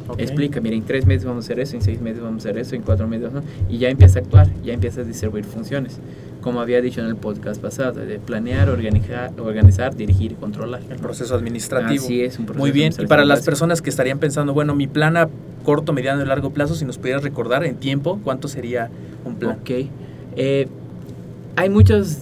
Ok. 0.10 0.20
Explica, 0.22 0.62
mira, 0.62 0.76
en 0.76 0.84
tres 0.84 1.06
meses 1.06 1.26
vamos 1.26 1.44
a 1.44 1.48
hacer 1.48 1.60
eso, 1.60 1.76
en 1.76 1.82
seis 1.82 2.00
meses 2.02 2.22
vamos 2.24 2.46
a 2.46 2.50
hacer 2.50 2.58
eso, 2.62 2.76
en 2.76 2.82
cuatro 2.82 3.08
meses 3.08 3.30
a- 3.34 3.44
y 3.70 3.78
ya 3.78 3.90
empieza 3.90 4.20
a 4.20 4.22
actuar, 4.22 4.48
ya 4.64 4.74
empieza 4.74 5.02
a 5.02 5.04
distribuir 5.04 5.44
funciones. 5.44 6.00
Como 6.42 6.62
había 6.62 6.82
dicho 6.82 7.02
en 7.02 7.08
el 7.08 7.18
podcast 7.18 7.62
pasado, 7.62 8.00
de 8.06 8.20
planear, 8.20 8.70
organizar, 8.70 9.32
organizar 9.38 9.96
dirigir 9.96 10.32
y 10.32 10.36
controlar. 10.36 10.82
El 10.90 10.98
proceso 10.98 11.36
administrativo. 11.36 12.06
Así 12.06 12.22
es, 12.22 12.40
un 12.40 12.46
proceso 12.46 12.62
Muy 12.64 12.72
bien. 12.72 12.94
Y 12.98 13.06
para 13.06 13.26
las 13.26 13.42
personas 13.44 13.82
que 13.82 13.90
estarían 13.90 14.20
pensando, 14.20 14.54
bueno, 14.54 14.74
mi 14.76 14.88
plan 14.88 15.18
a 15.18 15.28
corto, 15.66 15.92
mediano 15.92 16.24
y 16.24 16.26
largo 16.26 16.52
plazo, 16.52 16.76
si 16.76 16.86
nos 16.86 16.98
pudieras 16.98 17.24
recordar 17.24 17.66
en 17.66 17.76
tiempo, 17.76 18.22
¿cuánto 18.24 18.48
sería 18.48 18.90
un 19.26 19.36
plan? 19.36 19.58
Ok. 19.60 19.70
Eh, 20.38 20.68
hay 21.58 21.70
muchos, 21.70 22.20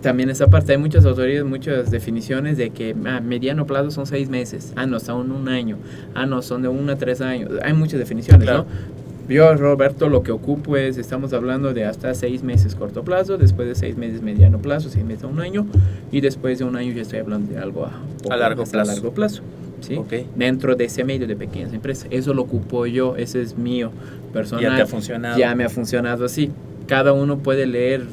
también 0.00 0.30
esa 0.30 0.48
parte, 0.48 0.72
hay 0.72 0.78
muchas 0.78 1.04
autoridades, 1.04 1.44
muchas 1.44 1.90
definiciones 1.90 2.56
de 2.56 2.70
que 2.70 2.94
ah, 3.06 3.20
mediano 3.20 3.66
plazo 3.66 3.90
son 3.90 4.06
seis 4.06 4.28
meses, 4.28 4.72
ah, 4.76 4.86
no, 4.86 5.00
son 5.00 5.32
un 5.32 5.48
año, 5.48 5.76
ah, 6.14 6.26
no, 6.26 6.42
son 6.42 6.62
de 6.62 6.68
uno 6.68 6.92
a 6.92 6.96
tres 6.96 7.20
años. 7.20 7.50
Hay 7.62 7.72
muchas 7.72 7.98
definiciones, 7.98 8.44
Claro. 8.44 8.64
¿no? 8.64 8.98
Yo, 9.28 9.54
Roberto, 9.56 10.08
lo 10.08 10.22
que 10.22 10.32
ocupo 10.32 10.78
es, 10.78 10.96
estamos 10.96 11.34
hablando 11.34 11.74
de 11.74 11.84
hasta 11.84 12.14
seis 12.14 12.42
meses 12.42 12.74
corto 12.74 13.02
plazo, 13.04 13.36
después 13.36 13.68
de 13.68 13.74
seis 13.74 13.94
meses 13.94 14.22
mediano 14.22 14.58
plazo, 14.58 14.88
seis 14.88 15.04
meses 15.04 15.24
a 15.24 15.26
un 15.26 15.40
año, 15.40 15.66
y 16.10 16.22
después 16.22 16.58
de 16.58 16.64
un 16.64 16.76
año 16.76 16.92
ya 16.94 17.02
estoy 17.02 17.18
hablando 17.18 17.52
de 17.52 17.58
algo 17.58 17.84
a, 17.84 17.92
poco 18.22 18.34
largo 18.34 18.64
plazo. 18.64 18.90
A 18.90 18.94
largo 18.94 19.12
plazo. 19.12 19.42
¿sí? 19.82 19.96
Ok. 19.96 20.14
Dentro 20.34 20.76
de 20.76 20.86
ese 20.86 21.04
medio 21.04 21.26
de 21.26 21.36
pequeñas 21.36 21.74
empresas. 21.74 22.06
Eso 22.10 22.32
lo 22.32 22.42
ocupo 22.42 22.86
yo, 22.86 23.16
ese 23.16 23.42
es 23.42 23.58
mío, 23.58 23.90
personal. 24.32 24.64
Ya 24.64 24.76
te 24.76 24.82
ha 24.82 24.86
funcionado. 24.86 25.38
Ya 25.38 25.54
me 25.54 25.64
ha 25.64 25.68
funcionado 25.68 26.24
así. 26.24 26.50
Cada 26.86 27.12
uno 27.12 27.38
puede 27.38 27.66
leer. 27.66 28.06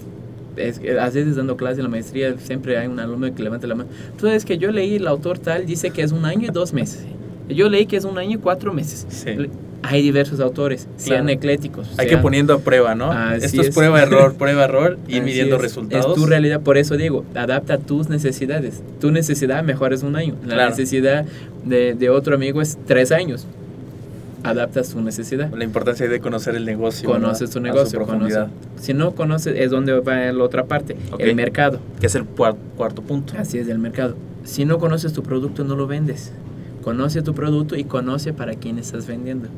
Es, 0.58 0.80
que 0.80 0.98
a 1.00 1.06
veces 1.06 1.36
dando 1.36 1.58
clase 1.58 1.78
en 1.78 1.84
la 1.84 1.89
maestría 1.89 2.36
siempre 2.38 2.78
hay 2.78 2.88
un 2.88 3.00
alumno 3.00 3.34
que 3.34 3.44
levanta 3.44 3.68
la 3.68 3.76
mano. 3.76 3.89
Sabes 4.20 4.46
que 4.46 4.58
yo 4.58 4.72
leí, 4.72 4.96
el 4.96 5.08
autor 5.08 5.39
tal 5.39 5.65
dice 5.65 5.91
que 5.91 6.02
es 6.02 6.12
un 6.12 6.26
año 6.26 6.48
y 6.48 6.52
dos 6.52 6.74
meses. 6.74 7.04
Yo 7.50 7.70
leí 7.70 7.86
que 7.86 7.98
es 7.98 8.06
un 8.06 8.18
año 8.18 8.38
y 8.38 8.39
cuatro 8.41 8.74
meses. 8.74 9.06
Sí. 9.10 9.32
Hay 9.84 10.02
diversos 10.02 10.39
autores, 10.39 10.88
sean 10.96 11.26
Claro. 11.26 11.38
ecléticos. 11.38 11.94
Hay 12.00 12.08
que 12.08 12.18
poniendo 12.18 12.56
a 12.56 12.60
prueba, 12.60 12.96
¿no? 12.96 13.12
Esto 13.36 13.62
es, 13.62 13.68
es. 13.68 13.76
prueba, 13.76 14.02
error, 14.02 14.34
prueba, 14.38 14.63
error, 14.63 14.98
ir 15.08 15.18
Así 15.18 15.22
midiendo 15.26 15.58
es. 15.58 15.62
resultados. 15.62 16.08
Es 16.08 16.13
tu 16.15 16.26
realidad, 16.26 16.62
por 16.62 16.78
eso 16.80 16.98
digo, 16.98 17.24
adapta 17.36 17.76
a 17.76 17.78
tus 17.78 18.10
necesidades. 18.10 18.82
Tu 19.00 19.12
necesidad 19.12 19.63
mejor 19.63 19.94
es 19.94 20.02
un 20.02 20.15
año. 20.15 20.34
La 20.44 20.56
Claro. 20.56 20.70
necesidad 20.72 21.26
de, 21.65 21.94
de 21.94 22.10
otro 22.10 22.34
amigo 22.34 22.63
es 22.63 22.80
tres 22.88 23.12
años. 23.12 23.46
Adaptas 24.50 24.90
tu 24.90 25.02
necesidad. 25.02 25.52
La 25.54 25.64
importancia 25.64 26.08
de 26.08 26.20
conocer 26.20 26.56
el 26.56 26.66
negocio. 26.66 27.10
Conoces 27.10 27.50
¿no? 27.56 27.62
tu 27.74 27.80
A 27.80 27.86
su 27.86 28.00
negocio. 28.00 28.50
Si 28.78 28.94
no 28.94 29.16
conoces, 29.16 29.56
es 29.58 29.72
donde 29.72 30.00
va 30.00 30.32
la 30.32 30.44
otra 30.44 30.66
parte, 30.66 30.96
el 31.20 31.36
mercado. 31.36 31.80
Que 32.00 32.08
es 32.08 32.16
el 32.16 32.24
cuar- 32.26 32.56
cuarto 32.76 33.02
punto. 33.02 33.34
Así 33.38 33.58
es 33.58 33.68
el 33.68 33.80
mercado. 33.80 34.16
Si 34.44 34.66
no 34.66 34.78
conoces 34.78 35.14
tu 35.14 35.24
producto, 35.24 35.64
no 35.64 35.76
lo 35.76 35.88
vendes. 35.88 36.32
Conoce 36.84 37.22
tu 37.24 37.34
producto 37.34 37.76
y 37.76 37.84
conoce 37.86 38.32
para 38.34 38.54
quién 38.54 38.78
estás 38.78 39.08
vendiendo. 39.08 39.50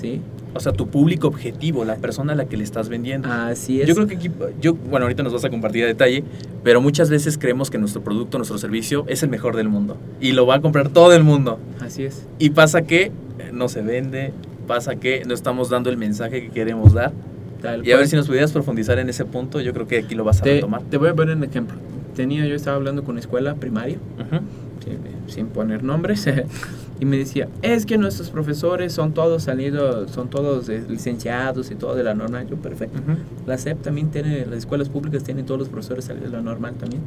¿Sí? 0.00 0.20
O 0.54 0.60
sea, 0.60 0.72
tu 0.72 0.88
público 0.88 1.28
objetivo, 1.28 1.84
la 1.84 1.96
persona 1.96 2.32
a 2.32 2.36
la 2.36 2.46
que 2.46 2.56
le 2.56 2.64
estás 2.64 2.88
vendiendo. 2.88 3.28
Así 3.30 3.80
es. 3.82 3.88
Yo 3.88 3.94
creo 3.94 4.06
que 4.06 4.16
aquí, 4.16 4.30
yo, 4.60 4.74
bueno, 4.74 5.04
ahorita 5.04 5.22
nos 5.22 5.32
vas 5.32 5.44
a 5.44 5.50
compartir 5.50 5.84
a 5.84 5.86
detalle, 5.86 6.24
pero 6.64 6.80
muchas 6.80 7.10
veces 7.10 7.36
creemos 7.36 7.70
que 7.70 7.78
nuestro 7.78 8.02
producto, 8.02 8.38
nuestro 8.38 8.58
servicio 8.58 9.04
es 9.08 9.22
el 9.22 9.28
mejor 9.28 9.56
del 9.56 9.68
mundo 9.68 9.96
y 10.20 10.32
lo 10.32 10.46
va 10.46 10.56
a 10.56 10.60
comprar 10.60 10.88
todo 10.88 11.12
el 11.12 11.22
mundo. 11.24 11.58
Así 11.80 12.04
es. 12.04 12.26
Y 12.38 12.50
pasa 12.50 12.82
que 12.82 13.02
eh, 13.04 13.12
no 13.52 13.68
se 13.68 13.82
vende, 13.82 14.32
pasa 14.66 14.96
que 14.96 15.22
no 15.26 15.34
estamos 15.34 15.68
dando 15.70 15.90
el 15.90 15.96
mensaje 15.96 16.42
que 16.42 16.48
queremos 16.50 16.92
dar. 16.94 17.12
Tal 17.60 17.86
Y 17.86 17.90
a 17.92 17.96
ver 17.96 18.04
cual. 18.04 18.08
si 18.08 18.16
nos 18.16 18.26
pudieras 18.28 18.52
profundizar 18.52 18.98
en 18.98 19.08
ese 19.08 19.24
punto, 19.24 19.60
yo 19.60 19.72
creo 19.74 19.86
que 19.86 19.98
aquí 19.98 20.14
lo 20.14 20.24
vas 20.24 20.40
a 20.40 20.44
te, 20.44 20.54
retomar. 20.54 20.82
te 20.82 20.96
voy 20.96 21.08
a 21.10 21.14
poner 21.14 21.36
un 21.36 21.44
ejemplo. 21.44 21.76
Tenía, 22.16 22.46
yo 22.46 22.54
estaba 22.54 22.76
hablando 22.76 23.02
con 23.02 23.12
una 23.12 23.20
escuela 23.20 23.54
primaria, 23.56 23.98
Ujú. 24.18 24.40
Sin, 24.88 25.34
sin 25.34 25.46
poner 25.48 25.82
nombres, 25.82 26.26
y 27.00 27.04
me 27.04 27.16
decía, 27.18 27.48
es 27.62 27.86
que 27.86 27.98
nuestros 27.98 28.30
profesores 28.30 28.92
son 28.92 29.12
todos 29.12 29.44
salidos, 29.44 30.10
son 30.10 30.28
todos 30.28 30.68
licenciados 30.68 31.70
y 31.70 31.74
todo 31.74 31.94
de 31.94 32.02
la 32.04 32.14
normal. 32.14 32.46
Yo, 32.48 32.56
perfecto. 32.56 32.98
Ujú. 32.98 33.18
La 33.46 33.56
SEP 33.58 33.82
también 33.82 34.10
tiene, 34.10 34.46
las 34.46 34.58
escuelas 34.58 34.88
públicas 34.88 35.22
tienen 35.22 35.46
todos 35.46 35.60
los 35.60 35.68
profesores 35.68 36.06
salidos 36.06 36.30
de 36.30 36.36
la 36.36 36.42
normal 36.42 36.74
también. 36.74 37.02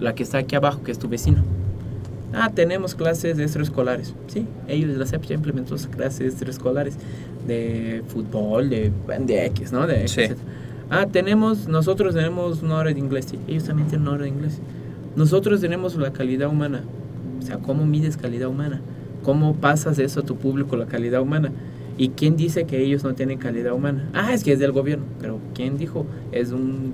La 0.00 0.14
que 0.14 0.22
está 0.22 0.38
aquí 0.38 0.54
abajo, 0.56 0.82
que 0.82 0.92
es 0.92 0.98
tu 0.98 1.08
vecino. 1.08 1.42
Ah, 2.34 2.50
tenemos 2.54 2.94
clases 2.94 3.38
extraescolares. 3.38 4.14
Sí, 4.26 4.46
ellos, 4.66 4.96
la 4.96 5.06
SEP 5.06 5.22
ya 5.24 5.34
implementó 5.34 5.78
sus 5.78 5.86
clases 5.88 6.32
extraescolares 6.32 6.94
de 7.46 8.02
fútbol, 8.08 8.68
de, 8.68 8.92
de 9.20 9.46
X, 9.46 9.72
¿no? 9.72 9.86
De 9.86 10.06
Sí. 10.08 10.22
X. 10.22 10.36
Ah, 10.90 11.06
tenemos, 11.10 11.68
nosotros 11.68 12.14
tenemos 12.14 12.62
una 12.62 12.76
hora 12.76 12.92
de 12.92 12.98
inglés. 12.98 13.26
Sí, 13.30 13.38
ellos 13.48 13.64
también 13.64 13.88
tienen 13.88 14.06
una 14.06 14.16
hora 14.16 14.22
de 14.24 14.28
inglés. 14.30 14.58
Nosotros 15.16 15.60
tenemos 15.60 15.96
la 15.96 16.12
calidad 16.12 16.48
humana. 16.48 16.82
O 17.48 17.50
sea, 17.50 17.58
¿cómo 17.60 17.86
mides 17.86 18.18
calidad 18.18 18.48
humana? 18.48 18.82
¿Cómo 19.22 19.54
pasas 19.56 19.98
eso 19.98 20.20
a 20.20 20.22
tu 20.22 20.36
público, 20.36 20.76
la 20.76 20.84
calidad 20.84 21.22
humana? 21.22 21.50
¿Y 21.96 22.10
quién 22.10 22.36
dice 22.36 22.64
que 22.64 22.82
ellos 22.82 23.04
no 23.04 23.14
tienen 23.14 23.38
calidad 23.38 23.72
humana? 23.72 24.06
Ah, 24.12 24.34
es 24.34 24.44
que 24.44 24.52
es 24.52 24.58
del 24.58 24.72
gobierno. 24.72 25.06
Pero 25.18 25.40
¿quién 25.54 25.78
dijo? 25.78 26.04
Es 26.30 26.52
un... 26.52 26.92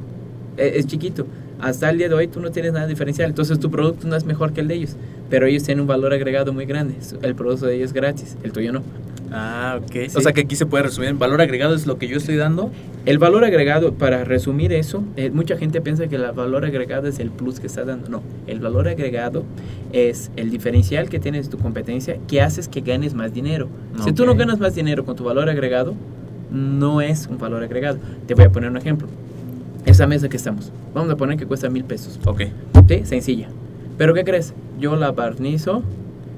e- 0.57 0.79
Es, 0.79 0.87
chiquito. 0.87 1.27
Hasta 1.61 1.91
el 1.91 1.99
día 1.99 2.09
de 2.09 2.15
hoy 2.15 2.29
tú 2.29 2.39
no 2.41 2.53
tienes 2.53 2.73
nada 2.73 2.87
diferencial. 2.87 3.31
Entonces 3.31 3.59
tu 3.59 3.69
producto 3.69 4.07
no 4.07 4.15
es 4.15 4.25
mejor 4.25 4.53
que 4.53 4.61
el 4.61 4.69
de 4.69 4.75
ellos. 4.77 4.97
Pero 5.29 5.47
ellos 5.47 5.65
tienen 5.65 5.81
un 5.81 5.89
valor 5.89 6.13
agregado 6.13 6.53
muy 6.53 6.67
grande. 6.67 6.95
El 7.23 7.35
producto 7.35 7.67
de 7.67 7.75
ellos 7.75 7.87
es 7.87 7.93
gratis. 7.93 8.37
El 8.45 8.53
tuyo 8.53 8.73
no. 8.73 8.83
Ah, 9.37 9.81
ok. 9.83 9.93
Sí. 10.09 10.17
O 10.17 10.21
sea 10.21 10.33
que 10.33 10.43
aquí 10.43 10.55
se 10.55 10.65
puede 10.65 10.85
resumir. 10.85 11.13
Valor 11.15 11.41
agregado 11.41 11.75
es 11.75 11.87
lo 11.87 11.99
que 11.99 12.07
yo 12.07 12.19
estoy 12.19 12.37
dando. 12.37 12.71
El 13.05 13.19
valor 13.19 13.45
agregado, 13.45 13.93
para 13.95 14.23
resumir 14.23 14.73
eso, 14.73 15.03
eh, 15.17 15.31
mucha 15.31 15.57
gente 15.57 15.81
piensa 15.81 16.07
que 16.07 16.15
el 16.15 16.23
valor 16.33 16.65
agregado 16.65 17.09
es 17.09 17.19
el 17.19 17.31
plus 17.31 17.59
que 17.59 17.67
está 17.67 17.85
dando. 17.85 18.09
No, 18.09 18.23
el 18.47 18.61
valor 18.61 18.87
agregado 18.87 19.45
es 19.93 20.31
el 20.37 20.51
diferencial 20.51 21.09
que 21.09 21.19
tienes 21.19 21.51
tu 21.51 21.59
competencia 21.59 22.17
que 22.29 22.41
haces 22.41 22.69
que 22.69 22.81
ganes 22.81 23.15
más 23.15 23.35
dinero. 23.35 23.69
Si 24.05 24.13
tú 24.13 24.25
no 24.25 24.37
ganas 24.37 24.61
más 24.61 24.75
dinero 24.77 25.05
con 25.05 25.17
tu 25.17 25.25
valor 25.25 25.51
agregado, 25.51 25.95
no 26.53 27.01
es 27.01 27.27
un 27.27 27.39
valor 27.39 27.65
agregado. 27.65 27.99
Te 28.27 28.35
voy 28.35 28.45
a 28.45 28.53
poner 28.53 28.71
un 28.71 28.77
ejemplo. 28.77 29.09
Esa 29.85 30.07
mesa 30.07 30.29
que 30.29 30.37
estamos, 30.37 30.73
vamos 30.95 31.11
a 31.11 31.17
poner 31.17 31.37
que 31.37 31.45
cuesta 31.45 31.69
mil 31.69 31.85
pesos. 31.85 32.21
Ok. 32.25 32.43
¿Sí? 32.89 33.01
Sencilla. 33.05 33.49
Pero 33.99 34.15
¿qué 34.15 34.25
crees? 34.25 34.55
Yo 34.79 34.97
la 34.97 35.11
barnizo 35.13 35.83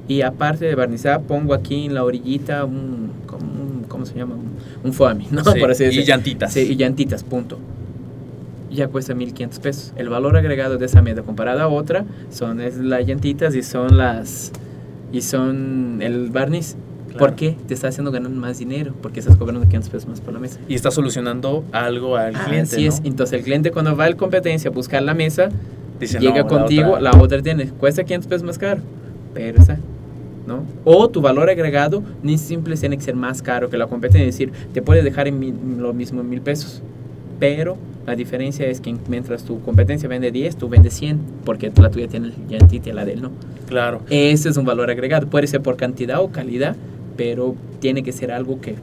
Y 0.09 0.23
aparte 0.23 0.65
de 0.65 0.75
barnizar, 0.75 1.21
pongo 1.23 1.53
aquí 1.55 1.87
en 1.87 1.95
la 1.95 2.05
orillita 2.05 2.65
un, 2.65 3.11
un 3.41 3.85
¿cómo 3.89 4.07
se 4.07 4.15
llama? 4.15 4.35
Un, 4.37 4.51
un 4.85 4.93
foamy, 4.93 5.27
¿no? 5.31 5.43
Sí, 5.45 5.59
Por 5.61 5.71
así 5.71 5.85
y 5.85 6.05
llantitas. 6.05 6.53
Sí, 6.53 6.61
y 6.61 6.77
llantitas, 6.77 7.25
punto. 7.25 7.59
Ya 8.71 8.89
cuesta 8.89 9.15
1500 9.15 9.59
pesos. 9.61 9.93
El 9.97 10.09
valor 10.09 10.37
agregado 10.37 10.77
de 10.77 10.87
esa 10.87 11.01
mesa 11.03 11.23
comparada 11.23 11.65
a 11.65 11.69
otra 11.69 12.05
son 12.31 12.61
es 12.61 12.77
las 12.77 13.07
llantitas 13.07 13.55
y 13.55 13.63
son 13.63 13.97
las 13.97 14.53
y 15.13 15.23
son 15.23 15.99
el 16.03 16.31
barniz. 16.31 16.77
Claro. 17.07 17.19
¿Por 17.19 17.35
qué? 17.37 17.57
Te 17.67 17.73
está 17.75 17.89
haciendo 17.89 18.11
ganar 18.13 18.31
más 18.33 18.59
dinero, 18.59 18.93
porque 19.01 19.21
estás 19.21 19.37
cobrando 19.37 19.63
500 19.63 19.89
pesos 19.91 20.09
más 20.09 20.21
por 20.21 20.35
la 20.35 20.41
mesa. 20.41 20.59
Y 20.69 20.75
está 20.75 20.91
solucionando 20.91 21.65
algo 21.73 22.17
al 22.17 22.35
cliente, 22.35 22.77
Así 22.77 22.85
¿no? 22.85 22.93
es. 22.93 23.01
Entonces 23.05 23.39
el 23.39 23.45
cliente 23.45 23.71
cuando 23.71 23.97
va 23.97 24.05
a 24.05 24.11
la 24.11 24.17
competencia 24.17 24.71
a 24.71 24.75
buscar 24.75 25.03
la 25.03 25.15
mesa, 25.15 25.49
Dice, 25.99 26.19
llega 26.19 26.43
no, 26.43 26.49
contigo, 26.49 26.91
otra- 26.91 27.01
la 27.01 27.11
otra. 27.19 27.41
tiene, 27.41 27.69
cuesta 27.71 28.05
500 28.05 28.29
pesos 28.29 28.43
más 28.43 28.59
caro, 28.59 28.83
pero 29.33 29.59
está, 29.59 29.79
¿no? 30.47 30.63
O 30.85 31.09
tu 31.09 31.21
valor 31.21 31.51
agregado 31.51 32.03
ni 32.23 32.39
simple 32.39 32.77
tiene 32.77 32.97
que 32.97 33.03
ser 33.03 33.17
más 33.17 33.43
caro 33.43 33.69
que 33.71 33.77
la 33.77 33.87
competencia, 33.87 34.27
es 34.29 34.35
decir, 34.35 34.53
te 34.73 34.83
puedes 34.83 35.05
dejar 35.05 35.29
en 35.29 35.39
mil- 35.39 35.55
lo 35.79 35.93
mismo 35.93 36.21
en 36.21 36.29
mil 36.29 36.41
pesos, 36.41 36.83
pero 37.41 37.77
la 38.07 38.15
diferencia 38.15 38.67
es 38.67 38.81
que 38.81 38.95
mientras 39.09 39.43
tu 39.45 39.61
competencia 39.63 40.09
vende 40.09 40.31
10, 40.31 40.57
tú 40.57 40.69
vendes 40.69 40.95
100, 40.95 41.19
porque 41.45 41.73
la 41.81 41.91
tuya 41.91 42.07
tiene 42.09 42.29
el 42.29 42.35
y 42.49 42.93
la 42.93 43.05
de 43.05 43.13
él 43.15 43.23
no. 43.23 43.31
Claro. 43.69 44.01
Ese 44.11 44.49
es 44.49 44.57
un 44.57 44.65
valor 44.65 44.91
agregado, 44.91 45.27
puede 45.27 45.47
ser 45.49 45.61
por 45.61 45.77
cantidad 45.77 46.21
o 46.21 46.29
calidad, 46.31 46.77
pero 47.17 47.57
tiene 47.81 48.03
que 48.03 48.13
ser 48.13 48.31
algo 48.31 48.61
que 48.61 48.77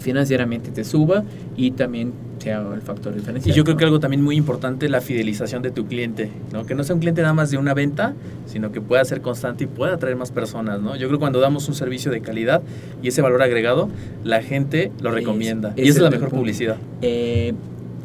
financieramente 0.00 0.70
te 0.70 0.84
suba 0.84 1.24
y 1.56 1.70
también 1.72 2.12
sea 2.38 2.60
el 2.74 2.82
factor 2.82 3.12
Y 3.14 3.20
diferencial. 3.20 3.56
yo 3.56 3.64
creo 3.64 3.74
¿no? 3.74 3.78
que 3.78 3.84
algo 3.84 4.00
también 4.00 4.22
muy 4.22 4.36
importante 4.36 4.84
es 4.86 4.92
la 4.92 5.00
fidelización 5.00 5.62
de 5.62 5.70
tu 5.70 5.86
cliente, 5.86 6.30
¿no? 6.52 6.66
Que 6.66 6.74
no 6.74 6.84
sea 6.84 6.94
un 6.94 7.00
cliente 7.00 7.22
nada 7.22 7.32
más 7.32 7.50
de 7.50 7.56
una 7.56 7.72
venta, 7.72 8.14
sino 8.46 8.70
que 8.70 8.80
pueda 8.82 9.02
ser 9.06 9.22
constante 9.22 9.64
y 9.64 9.66
pueda 9.66 9.94
atraer 9.94 10.16
más 10.16 10.30
personas, 10.30 10.80
¿no? 10.82 10.94
Yo 10.96 11.06
creo 11.08 11.18
que 11.18 11.20
cuando 11.22 11.40
damos 11.40 11.68
un 11.68 11.74
servicio 11.74 12.10
de 12.10 12.20
calidad 12.20 12.60
y 13.02 13.08
ese 13.08 13.22
valor 13.22 13.40
agregado, 13.42 13.88
la 14.24 14.42
gente 14.42 14.92
lo 15.00 15.08
Es- 15.10 15.14
recomienda. 15.14 15.72
y 15.76 15.82
esa 15.82 15.90
es 15.90 15.98
la 16.02 16.10
mejor 16.10 16.28
punto. 16.28 16.40
publicidad. 16.42 16.76
Eh, 17.00 17.54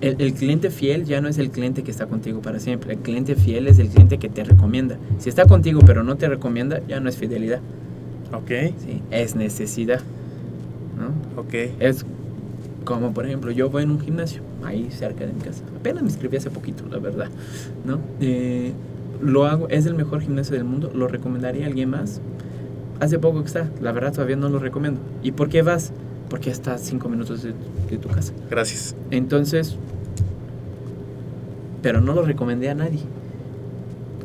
el, 0.01 0.15
el 0.19 0.33
cliente 0.33 0.69
fiel 0.69 1.03
ya 1.03 1.19
no 1.19 1.27
es 1.27 1.37
el 1.39 1.49
cliente 1.51 1.83
que 1.83 1.91
está 1.91 2.05
contigo 2.05 2.41
para 2.41 2.59
siempre. 2.61 2.93
El 2.93 2.99
cliente 2.99 3.35
fiel 3.35 3.67
es 3.67 3.79
el 3.79 3.89
cliente 3.89 4.17
que 4.19 4.29
te 4.29 4.45
recomienda. 4.45 4.95
Si 5.17 5.27
está 5.27 5.43
contigo 5.45 5.81
pero 5.85 6.03
no 6.05 6.15
te 6.15 6.29
recomienda, 6.29 6.79
ya 6.87 7.01
no 7.01 7.09
es 7.09 7.17
fidelidad. 7.17 7.59
Ok, 8.31 8.47
¿sí? 8.85 9.01
Es 9.11 9.35
necesidad. 9.35 9.99
¿No? 10.99 11.41
ok. 11.41 11.53
Es 11.79 12.05
como, 12.83 13.13
por 13.13 13.25
ejemplo, 13.25 13.51
yo 13.51 13.69
voy 13.69 13.83
en 13.83 13.91
un 13.91 13.99
gimnasio, 13.99 14.41
ahí 14.63 14.89
cerca 14.91 15.25
de 15.25 15.33
mi 15.33 15.41
casa. 15.41 15.63
Apenas 15.77 16.03
me 16.03 16.09
inscribí 16.09 16.37
hace 16.37 16.49
poquito, 16.49 16.83
la 16.89 16.99
verdad. 16.99 17.29
¿no? 17.85 17.99
Eh, 18.19 18.73
lo 19.21 19.45
hago, 19.45 19.69
es 19.69 19.85
el 19.85 19.95
mejor 19.95 20.21
gimnasio 20.21 20.55
del 20.55 20.63
mundo. 20.63 20.91
¿Lo 20.93 21.07
recomendaría 21.07 21.65
a 21.65 21.67
alguien 21.67 21.89
más? 21.89 22.21
Hace 22.99 23.19
poco 23.19 23.41
que 23.41 23.47
está, 23.47 23.69
la 23.81 23.91
verdad 23.91 24.13
todavía 24.13 24.35
no 24.35 24.49
lo 24.49 24.59
recomiendo. 24.59 24.99
¿Y 25.23 25.31
por 25.31 25.49
qué 25.49 25.61
vas? 25.61 25.91
Porque 26.29 26.49
está 26.49 26.73
a 26.73 26.77
cinco 26.77 27.09
minutos 27.09 27.43
de, 27.43 27.53
de 27.89 27.97
tu 27.97 28.09
casa. 28.09 28.33
Gracias. 28.49 28.95
Entonces, 29.09 29.77
pero 31.81 32.01
no 32.01 32.13
lo 32.13 32.23
recomendé 32.23 32.69
a 32.69 32.75
nadie. 32.75 32.99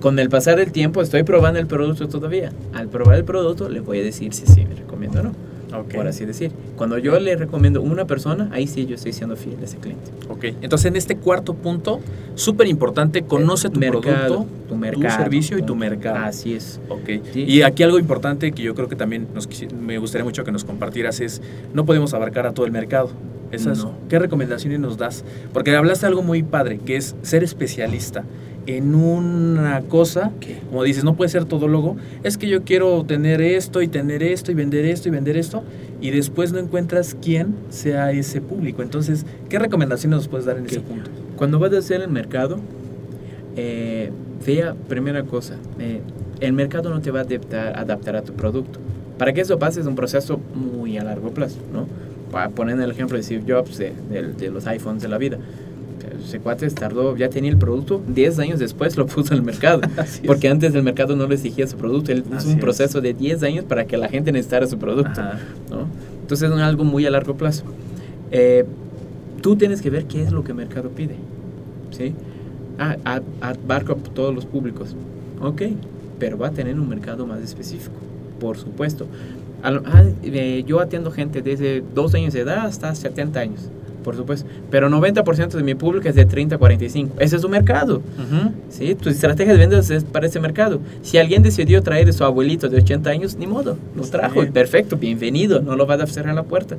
Con 0.00 0.18
el 0.18 0.28
pasar 0.28 0.56
del 0.56 0.72
tiempo 0.72 1.00
estoy 1.00 1.22
probando 1.22 1.58
el 1.58 1.66
producto 1.66 2.08
todavía. 2.08 2.52
Al 2.74 2.88
probar 2.88 3.16
el 3.16 3.24
producto 3.24 3.68
le 3.68 3.80
voy 3.80 4.00
a 4.00 4.02
decir 4.02 4.34
si 4.34 4.46
sí 4.46 4.64
me 4.66 4.74
recomiendo 4.74 5.20
o 5.20 5.22
no, 5.22 5.32
Ok. 5.74 5.94
por 5.94 6.06
así 6.06 6.24
decir. 6.24 6.52
Cuando 6.76 6.98
yo 6.98 7.18
le 7.18 7.36
recomiendo 7.36 7.80
a 7.80 7.82
una 7.82 8.06
persona, 8.06 8.48
ahí 8.52 8.66
sí 8.66 8.86
yo 8.86 8.94
estoy 8.94 9.12
siendo 9.12 9.36
fiel 9.36 9.56
a 9.60 9.64
ese 9.64 9.78
cliente. 9.78 10.10
Ok. 10.28 10.44
Entonces, 10.62 10.86
en 10.86 10.96
este 10.96 11.16
cuarto 11.16 11.54
punto, 11.54 12.00
súper 12.34 12.66
importante, 12.68 13.22
conoce 13.22 13.70
tu 13.70 13.80
Mercado, 13.80 14.26
producto, 14.26 14.46
tu 14.68 14.76
mercado, 14.76 15.22
servicio 15.22 15.58
y 15.58 15.62
tu 15.62 15.74
mercado. 15.74 16.24
Así 16.24 16.54
es. 16.54 16.80
Ok. 16.88 17.22
Sí. 17.32 17.44
Y 17.44 17.62
aquí 17.62 17.82
algo 17.82 17.98
importante 17.98 18.52
que 18.52 18.62
yo 18.62 18.74
creo 18.74 18.88
que 18.88 18.96
también 18.96 19.28
nos 19.34 19.48
me 19.72 19.98
gustaría 19.98 20.24
mucho 20.24 20.44
que 20.44 20.52
nos 20.52 20.64
compartieras 20.64 21.20
es, 21.20 21.42
no 21.72 21.84
podemos 21.84 22.14
abarcar 22.14 22.46
a 22.46 22.52
todo 22.52 22.66
el 22.66 22.72
mercado. 22.72 23.10
Esas, 23.52 23.78
No. 23.84 23.92
¿Qué 24.08 24.18
recomendaciones 24.18 24.80
nos 24.80 24.96
das? 24.98 25.24
Porque 25.52 25.74
hablaste 25.76 26.06
algo 26.06 26.22
muy 26.22 26.42
padre, 26.42 26.78
que 26.78 26.96
es 26.96 27.14
ser 27.22 27.44
especialista 27.44 28.24
en 28.66 28.94
una 28.94 29.82
cosa, 29.82 30.30
¿Qué? 30.40 30.58
como 30.70 30.82
dices, 30.84 31.04
no 31.04 31.14
puede 31.16 31.28
ser 31.28 31.44
todólogo, 31.44 31.96
es 32.22 32.38
que 32.38 32.48
yo 32.48 32.62
quiero 32.62 33.04
tener 33.04 33.42
esto 33.42 33.82
y 33.82 33.88
tener 33.88 34.22
esto 34.22 34.50
y 34.50 34.54
vender 34.54 34.86
esto 34.86 35.08
y 35.08 35.10
vender 35.12 35.36
esto, 35.36 35.62
y 36.00 36.10
después 36.10 36.52
no 36.52 36.58
encuentras 36.58 37.14
quién 37.20 37.54
sea 37.68 38.10
ese 38.12 38.40
público. 38.40 38.82
Entonces, 38.82 39.26
¿qué 39.50 39.58
recomendaciones 39.58 40.16
nos 40.16 40.28
puedes 40.28 40.46
dar 40.46 40.56
en 40.56 40.66
ese 40.66 40.78
Ok. 40.78 40.84
punto? 40.86 41.10
Cuando 41.36 41.58
vas 41.58 41.72
a 41.74 41.78
hacer 41.78 42.00
el 42.00 42.08
mercado, 42.08 42.58
eh, 43.56 44.10
vea, 44.46 44.74
primera 44.88 45.22
cosa, 45.24 45.56
eh, 45.78 46.00
el 46.40 46.52
mercado 46.52 46.90
no 46.90 47.00
te 47.00 47.10
va 47.10 47.20
a 47.20 47.22
adaptar, 47.22 47.78
adaptar 47.78 48.16
a 48.16 48.22
tu 48.22 48.32
producto. 48.32 48.78
Para 49.18 49.32
que 49.32 49.40
eso 49.42 49.58
pase 49.58 49.80
es 49.80 49.86
un 49.86 49.94
proceso 49.94 50.40
muy 50.54 50.98
a 50.98 51.04
largo 51.04 51.30
plazo, 51.30 51.58
¿no? 51.72 51.86
Para 52.30 52.48
poner 52.50 52.80
el 52.80 52.90
ejemplo 52.90 53.16
de 53.16 53.22
Steve 53.22 53.44
Jobs, 53.46 53.78
de, 53.78 53.92
de- 54.10 54.32
de 54.32 54.50
los 54.50 54.66
iPhones 54.66 55.02
de 55.02 55.08
la 55.08 55.18
vida. 55.18 55.38
Ese 56.24 56.38
cuate 56.38 56.68
tardó, 56.70 57.16
ya 57.16 57.28
tenía 57.28 57.50
el 57.50 57.58
producto, 57.58 58.00
10 58.08 58.38
años 58.38 58.58
después 58.58 58.96
lo 58.96 59.06
puso 59.06 59.34
el 59.34 59.42
mercado. 59.42 59.80
Así 59.96 60.20
es. 60.22 60.26
porque 60.26 60.48
antes 60.48 60.74
el 60.74 60.82
mercado 60.82 61.14
no 61.16 61.26
le 61.26 61.34
exigía 61.34 61.66
su 61.66 61.76
producto. 61.76 62.12
Él 62.12 62.24
hizo 62.36 62.48
un 62.48 62.54
es. 62.54 62.60
proceso 62.60 63.00
de 63.00 63.12
10 63.14 63.42
años 63.42 63.64
para 63.66 63.84
que 63.86 63.96
la 63.96 64.08
gente 64.08 64.32
necesitara 64.32 64.66
su 64.66 64.78
producto. 64.78 65.20
¿no? 65.70 65.86
Entonces 66.22 66.50
es 66.50 66.58
algo 66.58 66.84
muy 66.84 67.04
a 67.06 67.10
largo 67.10 67.34
plazo. 67.36 67.64
Eh, 68.30 68.64
tú 69.42 69.56
tienes 69.56 69.82
que 69.82 69.90
ver 69.90 70.06
qué 70.06 70.22
es 70.22 70.32
lo 70.32 70.42
que 70.44 70.52
el 70.52 70.56
mercado 70.56 70.88
pide. 70.90 71.16
¿sí? 71.90 72.14
Ah, 72.78 72.96
a- 73.04 73.20
abarca 73.42 73.92
a 73.92 73.96
todos 73.96 74.34
los 74.34 74.46
públicos. 74.46 74.96
Ok, 75.40 75.62
pero 76.18 76.38
va 76.38 76.48
a 76.48 76.50
tener 76.52 76.78
un 76.80 76.88
mercado 76.88 77.26
más 77.26 77.40
específico, 77.40 77.94
por 78.40 78.56
supuesto. 78.56 79.06
Ah, 79.64 80.04
eh, 80.22 80.62
yo 80.66 80.78
atiendo 80.80 81.10
gente 81.10 81.40
desde 81.40 81.82
2 81.94 82.14
años 82.14 82.34
de 82.34 82.40
edad 82.40 82.66
hasta 82.66 82.94
70 82.94 83.40
años, 83.40 83.60
por 84.04 84.14
supuesto. 84.14 84.46
Pero 84.70 84.90
90% 84.90 85.48
de 85.56 85.62
mi 85.62 85.74
público 85.74 86.06
es 86.06 86.14
de 86.14 86.26
30 86.26 86.56
a 86.56 86.58
45. 86.58 87.16
Ese 87.18 87.36
es 87.36 87.42
su 87.42 87.48
mercado. 87.48 87.96
Ujú. 87.96 88.52
¿sí? 88.68 88.94
Tu 88.94 89.08
estrategia 89.08 89.54
de 89.54 89.58
ventas 89.58 89.88
es 89.88 90.04
para 90.04 90.26
ese 90.26 90.38
mercado. 90.38 90.80
Si 91.00 91.16
alguien 91.16 91.42
decidió 91.42 91.82
traer 91.82 92.10
a 92.10 92.12
su 92.12 92.24
abuelito 92.24 92.68
de 92.68 92.76
80 92.76 93.08
años, 93.08 93.36
ni 93.36 93.46
modo, 93.46 93.78
lo 93.96 94.02
trajo. 94.02 94.42
Sí. 94.42 94.50
Perfecto, 94.50 94.98
bienvenido, 94.98 95.62
no 95.62 95.76
lo 95.76 95.86
vas 95.86 96.00
a 96.00 96.06
cerrar 96.06 96.34
la 96.34 96.42
puerta. 96.42 96.76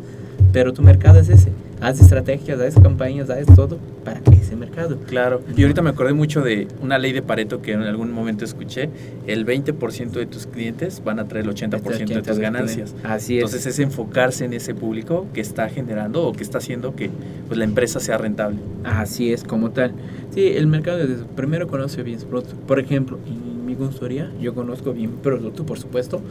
Pero 0.53 0.71
tu 0.71 0.83
mercado 0.83 1.19
es 1.19 1.29
ese. 1.29 1.49
Haz 1.81 1.99
estrategias, 1.99 2.59
haz 2.59 2.75
campañas, 2.81 3.29
haz 3.29 3.45
todo 3.53 3.79
para 4.03 4.21
ese 4.31 4.55
mercado. 4.55 4.97
Claro, 5.07 5.41
y 5.55 5.61
ahorita 5.61 5.81
me 5.81 5.89
acordé 5.89 6.13
mucho 6.13 6.41
de 6.41 6.67
una 6.81 6.97
ley 6.97 7.11
de 7.11 7.21
Pareto 7.21 7.61
que 7.61 7.73
en 7.73 7.81
algún 7.81 8.11
momento 8.11 8.45
escuché, 8.45 8.89
el 9.27 9.45
20% 9.45 10.11
de 10.11 10.25
tus 10.25 10.47
clientes 10.47 11.03
van 11.03 11.19
a 11.19 11.27
traer 11.27 11.45
el 11.45 11.53
80% 11.53 12.07
de 12.07 12.21
tus 12.21 12.39
ganancias. 12.39 12.95
Así 13.03 13.37
es. 13.37 13.43
Entonces 13.43 13.65
es 13.65 13.79
enfocarse 13.79 14.45
en 14.45 14.53
ese 14.53 14.73
público 14.73 15.27
que 15.33 15.41
está 15.41 15.69
generando 15.69 16.25
o 16.25 16.33
que 16.33 16.43
está 16.43 16.59
haciendo 16.59 16.95
que 16.95 17.09
pues, 17.47 17.57
la 17.57 17.65
empresa 17.65 17.99
sea 17.99 18.17
rentable. 18.17 18.57
Así 18.83 19.33
es, 19.33 19.43
como 19.43 19.71
tal. 19.71 19.91
Sí, 20.33 20.47
el 20.47 20.67
mercado 20.67 20.99
es 20.99 21.09
eso. 21.09 21.27
Primero 21.27 21.67
conoce 21.67 22.03
bien 22.03 22.19
su 22.19 22.27
producto. 22.27 22.55
Por 22.67 22.79
ejemplo, 22.79 23.19
en 23.25 23.65
mi 23.65 23.75
consultoría, 23.75 24.31
yo 24.39 24.53
conozco 24.53 24.93
bien 24.93 25.11
producto, 25.21 25.65
por 25.65 25.77
supuesto. 25.79 26.21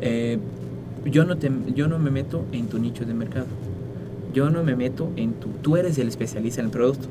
Eh, 0.00 0.38
yo, 1.04 1.24
no 1.24 1.36
te, 1.38 1.50
yo 1.74 1.88
no 1.88 1.98
me 1.98 2.10
meto 2.10 2.44
en 2.52 2.66
tu 2.66 2.78
nicho 2.78 3.04
de 3.04 3.14
mercado. 3.14 3.46
Yo 4.34 4.50
no 4.50 4.62
me 4.62 4.76
meto 4.76 5.10
en 5.16 5.32
tu... 5.32 5.48
Tú 5.62 5.76
eres 5.76 5.98
el 5.98 6.08
especialista 6.08 6.60
en 6.60 6.66
el 6.66 6.72
producto. 6.72 7.06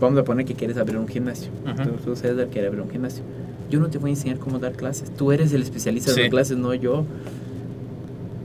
Vamos 0.00 0.18
a 0.20 0.24
poner 0.24 0.44
que 0.44 0.54
quieres 0.54 0.76
abrir 0.76 0.96
un 0.98 1.08
gimnasio. 1.08 1.50
Ujú. 1.64 1.82
Tú, 1.90 1.90
tú, 2.04 2.16
César, 2.16 2.48
quieres 2.50 2.68
abrir 2.68 2.82
un 2.84 2.90
gimnasio. 2.90 3.22
Yo 3.70 3.80
no 3.80 3.88
te 3.88 3.98
voy 3.98 4.10
a 4.10 4.12
enseñar 4.14 4.38
cómo 4.38 4.58
dar 4.58 4.72
clases. 4.72 5.10
Tú 5.10 5.32
eres 5.32 5.52
el 5.52 5.62
especialista 5.62 6.10
Sí. 6.12 6.16
de 6.16 6.22
las 6.24 6.30
clases, 6.30 6.56
no 6.56 6.72
yo. 6.74 7.04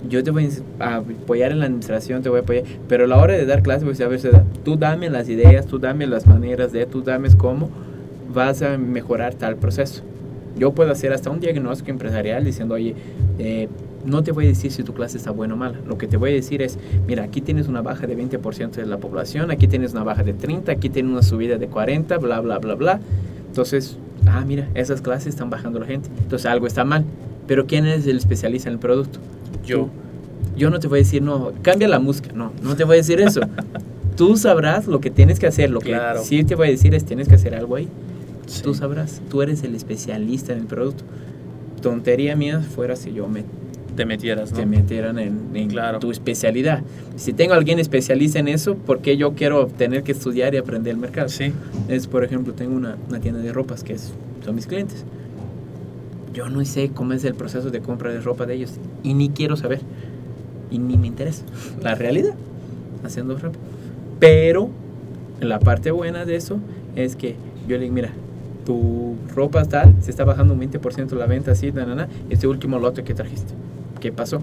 Yo 0.10 0.22
te 0.24 0.32
voy 0.32 0.50
a 0.80 0.96
apoyar 0.98 1.52
en 1.54 1.60
la 1.60 1.66
administración, 1.66 2.22
te 2.22 2.30
voy 2.30 2.40
a 2.40 2.42
apoyar, 2.42 2.64
pero 2.90 3.06
a 3.06 3.08
la 3.08 3.18
hora 3.22 3.34
de 3.36 3.46
dar 3.46 3.64
clases, 3.64 3.86
voy 3.86 4.06
a 4.06 4.10
ver, 4.10 4.20
César, 4.20 4.44
tú 4.66 4.76
dame 4.76 5.10
las 5.10 5.30
ideas, 5.30 5.66
tú 5.66 5.80
dame 5.80 6.06
las 6.08 6.28
maneras 6.28 6.74
de, 6.74 6.86
tú 6.86 7.02
dame 7.04 7.30
cómo 7.38 7.70
vas 8.34 8.62
a 8.64 8.78
mejorar 8.78 9.34
tal 9.36 9.56
proceso. 9.56 10.04
Yo 10.58 10.74
puedo 10.74 10.92
hacer 10.92 11.14
hasta 11.14 11.30
un 11.30 11.40
diagnóstico 11.40 11.90
empresarial 11.90 12.44
diciendo, 12.44 12.76
oye, 12.76 12.96
eh, 13.40 13.70
no 14.06 14.24
te 14.24 14.32
voy 14.32 14.46
a 14.46 14.48
decir 14.50 14.72
si 14.72 14.84
tu 14.84 14.94
clase 14.94 15.18
está 15.18 15.32
buena 15.32 15.54
o 15.54 15.58
mala. 15.58 15.78
Lo 15.88 15.98
que 15.98 16.08
te 16.08 16.18
voy 16.18 16.32
a 16.32 16.34
decir 16.34 16.62
es, 16.62 16.78
mira, 17.08 17.24
aquí 17.24 17.42
tienes 17.42 17.68
una 17.68 17.82
baja 17.82 18.06
de 18.08 18.18
20% 18.18 18.72
de 18.72 18.86
la 18.86 18.98
población, 18.98 19.52
aquí 19.52 19.68
tienes 19.68 19.94
una 19.94 20.04
baja 20.04 20.24
de 20.24 20.34
30, 20.34 20.72
aquí 20.72 20.90
tienes 20.90 21.12
una 21.12 21.24
subida 21.24 21.58
de 21.58 21.68
40, 21.68 22.18
bla, 22.18 22.40
bla, 22.42 22.60
bla, 22.60 22.76
bla. 22.76 23.00
Entonces, 23.48 23.98
ah, 24.26 24.44
mira, 24.46 24.68
esas 24.74 25.02
clases 25.02 25.28
están 25.28 25.50
bajando 25.50 25.80
la 25.80 25.86
gente. 25.86 26.10
Entonces, 26.22 26.46
algo 26.46 26.68
está 26.68 26.84
mal. 26.84 27.06
Pero 27.48 27.66
¿quién 27.68 27.86
es 27.86 28.08
el 28.08 28.18
especialista 28.18 28.70
en 28.70 28.74
el 28.74 28.80
producto? 28.80 29.20
Yo. 29.66 29.90
Yo 30.58 30.70
no 30.70 30.80
te 30.80 30.88
voy 30.88 31.00
a 31.00 31.02
decir, 31.04 31.22
no, 31.22 31.52
cambia 31.62 31.88
la 31.88 32.00
música. 32.00 32.32
No, 32.34 32.52
no 32.64 32.76
te 32.76 32.84
voy 32.84 32.96
a 32.96 32.98
decir 32.98 33.20
eso. 33.22 33.42
Tú 34.18 34.38
sabrás 34.38 34.88
lo 34.88 35.00
que 35.02 35.10
tienes 35.10 35.40
que 35.40 35.48
hacer. 35.48 35.70
Lo 35.72 35.80
Claro. 35.80 36.20
que 36.22 36.26
sí 36.28 36.44
te 36.44 36.56
voy 36.56 36.68
a 36.68 36.72
decir 36.72 36.94
es, 36.94 37.04
tienes 37.06 37.28
que 37.28 37.36
hacer 37.36 37.56
algo 37.56 37.76
ahí. 37.76 37.88
Sí. 38.46 38.62
Tú 38.62 38.74
sabrás. 38.74 39.22
Tú 39.30 39.42
eres 39.42 39.64
el 39.64 39.74
especialista 39.76 40.54
en 40.54 40.60
el 40.60 40.66
producto. 40.66 41.04
Tontería 41.82 42.36
mía 42.36 42.60
fuera 42.62 42.96
si 42.96 43.12
yo 43.14 43.28
me 43.28 43.44
te 43.96 44.06
metieras, 44.06 44.52
¿no? 44.52 44.58
te 44.58 44.66
metieran 44.66 45.20
en, 45.20 45.40
en 45.54 45.70
Claro. 45.70 46.00
tu 46.00 46.12
especialidad. 46.12 46.82
Si 47.16 47.34
tengo 47.34 47.54
alguien 47.54 47.80
especialista 47.80 48.40
en 48.40 48.48
eso, 48.48 48.76
¿por 48.76 49.00
qué 49.00 49.18
yo 49.18 49.34
quiero 49.34 49.68
tener 49.68 50.04
que 50.04 50.12
estudiar 50.12 50.54
y 50.54 50.58
aprender 50.58 50.92
el 50.94 51.00
mercado? 51.00 51.30
Sí. 51.30 51.54
Es, 51.88 52.08
por 52.08 52.24
ejemplo, 52.24 52.54
tengo 52.54 52.76
una, 52.76 52.98
una 53.10 53.20
tienda 53.20 53.42
de 53.42 53.54
ropas 53.54 53.84
que 53.84 53.94
es, 53.94 54.14
son 54.44 54.56
mis 54.56 54.68
clientes. 54.68 55.04
Yo 56.34 56.50
no 56.50 56.64
sé 56.66 56.90
cómo 56.94 57.14
es 57.14 57.24
el 57.26 57.36
proceso 57.36 57.70
de 57.70 57.80
compra 57.82 58.12
de 58.12 58.20
ropa 58.20 58.46
de 58.46 58.56
ellos 58.56 58.72
y 59.04 59.14
ni 59.14 59.30
quiero 59.30 59.56
saber 59.56 59.82
y 60.72 60.80
ni 60.80 60.98
me 60.98 61.08
interesa. 61.08 61.44
La 61.82 61.94
realidad, 61.96 62.34
haciendo 63.04 63.38
ropa. 63.38 63.58
Pero 64.20 64.70
la 65.42 65.60
parte 65.60 65.92
buena 65.92 66.26
de 66.26 66.36
eso 66.36 66.58
es 66.96 67.16
que 67.16 67.36
yo 67.68 67.78
le 67.78 67.84
digo, 67.84 67.94
mira, 67.94 68.10
tu 68.66 69.16
ropa 69.36 69.64
tal, 69.66 69.94
se 70.02 70.10
está 70.10 70.24
bajando 70.24 70.54
un 70.54 70.62
20% 70.62 71.12
la 71.16 71.26
venta 71.28 71.52
así, 71.52 71.72
na, 71.72 71.86
na, 71.86 71.96
na, 71.96 72.08
este 72.30 72.48
último 72.48 72.80
lote 72.80 73.04
que 73.04 73.14
trajiste. 73.14 73.54
¿Qué 74.04 74.12
pasó? 74.12 74.42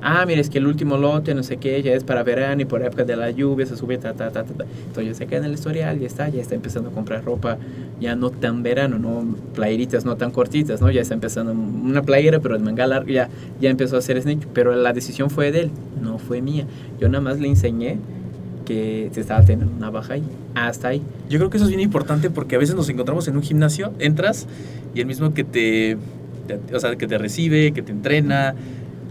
Ah, 0.00 0.24
mira, 0.26 0.40
es 0.40 0.48
que 0.48 0.56
el 0.56 0.66
último 0.66 0.96
lote, 0.96 1.34
no 1.34 1.42
sé 1.42 1.58
qué, 1.58 1.82
ya 1.82 1.92
es 1.92 2.04
para 2.04 2.22
verano 2.22 2.62
y 2.62 2.64
por 2.64 2.82
época 2.82 3.04
de 3.04 3.16
la 3.16 3.30
lluvia 3.30 3.66
se 3.66 3.76
sube, 3.76 3.98
ta, 3.98 4.14
ta, 4.14 4.30
ta, 4.30 4.44
ta. 4.44 4.64
Entonces 4.86 5.18
se 5.18 5.26
queda 5.26 5.40
en 5.40 5.44
el 5.44 5.52
historial, 5.52 5.98
ya 5.98 6.06
está, 6.06 6.30
ya 6.30 6.40
está 6.40 6.54
empezando 6.54 6.88
a 6.88 6.92
comprar 6.92 7.22
ropa 7.22 7.58
ya 8.00 8.16
no 8.16 8.30
tan 8.30 8.62
verano, 8.62 8.98
no 8.98 9.36
playeritas 9.54 10.06
no 10.06 10.16
tan 10.16 10.30
cortitas, 10.30 10.80
¿no? 10.80 10.90
Ya 10.90 11.02
está 11.02 11.12
empezando 11.12 11.52
una 11.52 12.00
playera, 12.00 12.40
pero 12.40 12.56
de 12.56 12.64
manga 12.64 12.86
larga, 12.86 13.12
ya, 13.12 13.28
ya 13.60 13.68
empezó 13.68 13.96
a 13.96 13.98
hacer 13.98 14.22
snitch, 14.22 14.46
pero 14.54 14.74
la 14.74 14.94
decisión 14.94 15.28
fue 15.28 15.52
de 15.52 15.60
él, 15.62 15.70
no 16.00 16.16
fue 16.18 16.40
mía. 16.40 16.64
Yo 16.98 17.08
nada 17.10 17.20
más 17.20 17.40
le 17.40 17.48
enseñé 17.48 17.98
que 18.64 19.10
se 19.12 19.20
estaba 19.20 19.42
teniendo 19.44 19.70
una 19.76 19.90
baja 19.90 20.14
ahí, 20.14 20.22
hasta 20.54 20.88
ahí. 20.88 21.02
Yo 21.28 21.38
creo 21.38 21.50
que 21.50 21.58
eso 21.58 21.64
es 21.66 21.70
bien 21.70 21.80
importante 21.82 22.30
porque 22.30 22.56
a 22.56 22.58
veces 22.58 22.74
nos 22.74 22.88
encontramos 22.88 23.28
en 23.28 23.36
un 23.36 23.42
gimnasio, 23.42 23.92
entras 23.98 24.46
y 24.94 25.00
el 25.00 25.06
mismo 25.06 25.34
que 25.34 25.44
te, 25.44 25.98
te- 26.46 26.74
o 26.74 26.80
sea, 26.80 26.96
que 26.96 27.06
te 27.06 27.18
recibe, 27.18 27.72
que 27.72 27.82
te 27.82 27.92
entrena, 27.92 28.54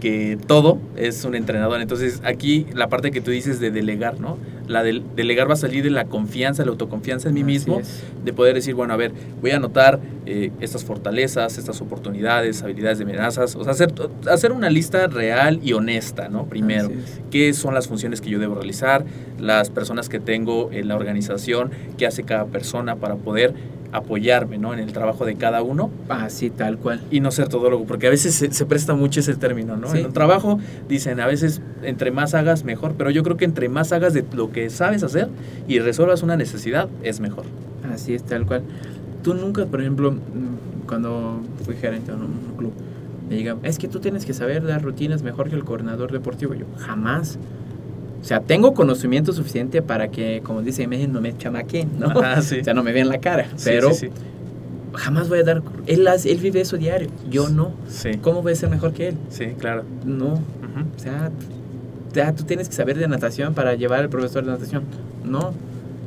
que 0.00 0.38
todo 0.46 0.78
es 0.96 1.24
un 1.24 1.34
entrenador. 1.34 1.80
Entonces 1.80 2.20
aquí 2.24 2.66
la 2.74 2.88
parte 2.88 3.10
que 3.10 3.20
tú 3.20 3.30
dices 3.30 3.60
de 3.60 3.70
delegar, 3.70 4.20
¿no? 4.20 4.38
La 4.66 4.82
del 4.82 5.02
delegar 5.16 5.48
va 5.48 5.54
a 5.54 5.56
salir 5.56 5.82
de 5.82 5.90
la 5.90 6.04
confianza, 6.04 6.64
la 6.64 6.70
autoconfianza 6.70 7.28
en 7.28 7.34
mí 7.34 7.42
mismo, 7.42 7.80
de 8.24 8.32
poder 8.32 8.54
decir, 8.54 8.74
bueno, 8.74 8.92
a 8.92 8.96
ver, 8.96 9.12
voy 9.40 9.52
a 9.52 9.56
anotar 9.56 9.98
eh, 10.26 10.50
estas 10.60 10.84
fortalezas, 10.84 11.56
estas 11.56 11.80
oportunidades, 11.80 12.62
habilidades 12.62 12.98
de 12.98 13.04
amenazas, 13.04 13.56
o 13.56 13.64
sea, 13.64 13.72
hacer, 13.72 13.94
hacer 14.30 14.52
una 14.52 14.68
lista 14.68 15.06
real 15.06 15.60
y 15.62 15.72
honesta, 15.72 16.28
¿no? 16.28 16.46
Primero 16.46 16.90
es. 16.90 17.20
qué 17.30 17.54
son 17.54 17.72
las 17.72 17.88
funciones 17.88 18.20
que 18.20 18.28
yo 18.28 18.38
debo 18.38 18.56
realizar, 18.56 19.06
las 19.38 19.70
personas 19.70 20.10
que 20.10 20.20
tengo 20.20 20.70
en 20.70 20.88
la 20.88 20.96
organización, 20.96 21.70
qué 21.96 22.06
hace 22.06 22.24
cada 22.24 22.44
persona 22.44 22.96
para 22.96 23.16
poder 23.16 23.54
apoyarme 23.92 24.58
¿no? 24.58 24.74
en 24.74 24.80
el 24.80 24.92
trabajo 24.92 25.24
de 25.24 25.36
cada 25.36 25.62
uno 25.62 25.90
Así, 26.08 26.50
tal 26.50 26.78
cual. 26.78 27.00
y 27.10 27.20
no 27.20 27.30
ser 27.30 27.48
todólogo, 27.48 27.84
porque 27.84 28.06
a 28.06 28.10
veces 28.10 28.34
se, 28.34 28.52
se 28.52 28.66
presta 28.66 28.94
mucho 28.94 29.20
ese 29.20 29.34
término, 29.34 29.76
¿no? 29.76 29.88
Sí. 29.90 30.00
En 30.00 30.06
un 30.06 30.12
trabajo 30.12 30.58
dicen 30.88 31.20
a 31.20 31.26
veces 31.26 31.62
entre 31.82 32.10
más 32.10 32.34
hagas 32.34 32.64
mejor, 32.64 32.94
pero 32.98 33.10
yo 33.10 33.22
creo 33.22 33.36
que 33.36 33.44
entre 33.44 33.68
más 33.68 33.92
hagas 33.92 34.12
de 34.12 34.24
lo 34.34 34.52
que 34.52 34.68
sabes 34.70 35.02
hacer 35.02 35.28
y 35.66 35.78
resuelvas 35.78 36.22
una 36.22 36.36
necesidad 36.36 36.88
es 37.02 37.20
mejor. 37.20 37.44
Así 37.92 38.14
es, 38.14 38.22
tal 38.24 38.44
cual. 38.46 38.62
Tú 39.22 39.34
nunca, 39.34 39.64
por 39.66 39.80
ejemplo, 39.80 40.12
mm, 40.12 40.86
cuando 40.86 41.40
fui 41.64 41.74
gerente 41.76 42.12
en 42.12 42.18
un 42.18 42.54
club, 42.56 42.72
me 43.28 43.36
digan, 43.36 43.58
es 43.62 43.78
que 43.78 43.88
tú 43.88 44.00
tienes 44.00 44.24
que 44.24 44.32
saber 44.34 44.64
dar 44.66 44.82
rutinas 44.82 45.22
mejor 45.22 45.48
que 45.48 45.56
el 45.56 45.64
coordinador 45.64 46.12
deportivo. 46.12 46.54
Yo, 46.54 46.66
jamás. 46.78 47.38
O 48.20 48.24
sea, 48.24 48.40
tengo 48.40 48.74
conocimiento 48.74 49.32
suficiente 49.32 49.80
para 49.80 50.08
que, 50.08 50.40
como 50.42 50.60
dice 50.62 50.86
México, 50.86 51.10
no 51.12 51.20
me 51.20 51.36
chamaquen, 51.36 51.98
¿no? 51.98 52.06
Ajá, 52.20 52.42
sí. 52.42 52.60
O 52.60 52.64
sea, 52.64 52.74
no 52.74 52.82
me 52.82 52.92
vean 52.92 53.08
la 53.08 53.18
cara. 53.18 53.46
Sí, 53.56 53.62
pero 53.64 53.92
sí, 53.92 54.06
sí. 54.08 54.12
jamás 54.94 55.28
voy 55.28 55.38
a 55.40 55.44
dar... 55.44 55.62
Él, 55.86 56.06
hace- 56.08 56.30
él 56.32 56.38
vive 56.38 56.60
eso 56.60 56.76
diario, 56.76 57.08
yo 57.30 57.48
no. 57.48 57.72
Sí, 57.88 58.10
¿Cómo 58.20 58.42
voy 58.42 58.52
a 58.52 58.56
ser 58.56 58.70
mejor 58.70 58.92
que 58.92 59.08
él? 59.08 59.14
sí, 59.30 59.46
claro. 59.58 59.84
No. 60.04 60.34
Ujú. 60.34 60.40
O 60.96 60.98
sea, 60.98 61.30
ya 62.12 62.32
tú 62.34 62.44
tienes 62.44 62.68
que 62.68 62.74
saber 62.74 62.98
de 62.98 63.06
natación 63.06 63.54
para 63.54 63.74
llevar 63.74 64.00
al 64.00 64.08
profesor 64.08 64.44
de 64.44 64.50
natación. 64.50 64.82
No. 65.24 65.38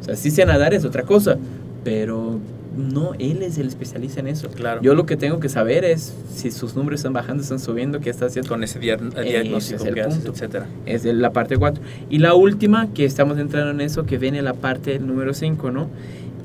O 0.02 0.04
sea, 0.04 0.16
sí 0.16 0.32
sé 0.32 0.46
nadar 0.46 0.74
es 0.74 0.84
otra 0.84 1.04
cosa, 1.04 1.38
pero 1.84 2.40
no, 2.78 3.14
él 3.20 3.42
es 3.42 3.58
el 3.58 3.68
especialista 3.68 4.20
en 4.22 4.28
eso. 4.28 4.50
Claro. 4.50 4.82
Yo 4.82 4.96
lo 4.96 5.06
que 5.06 5.18
tengo 5.18 5.40
que 5.40 5.50
saber 5.50 5.84
es 5.86 6.14
si 6.34 6.52
sus 6.52 6.76
números 6.76 7.00
están 7.02 7.14
bajando, 7.14 7.44
están 7.44 7.60
subiendo, 7.60 8.00
qué 8.00 8.10
está 8.10 8.28
haciendo. 8.28 8.50
Con 8.50 8.64
ese 8.64 8.80
diag- 8.80 9.12
Ese 9.18 9.24
diagnóstico 9.24 9.84
es 9.86 9.94
que 9.94 10.02
haces, 10.02 10.26
etcétera. 10.26 10.68
Es 10.86 11.04
de 11.04 11.14
la 11.14 11.32
parte 11.34 11.58
4. 11.58 11.84
Y 12.10 12.20
la 12.20 12.34
última, 12.34 12.94
que 12.94 13.06
estamos 13.06 13.38
entrando 13.40 13.72
en 13.72 13.82
eso, 13.82 14.06
que 14.06 14.18
viene 14.18 14.42
la 14.42 14.54
parte 14.54 15.00
número 15.00 15.34
5, 15.34 15.72
¿no? 15.72 15.90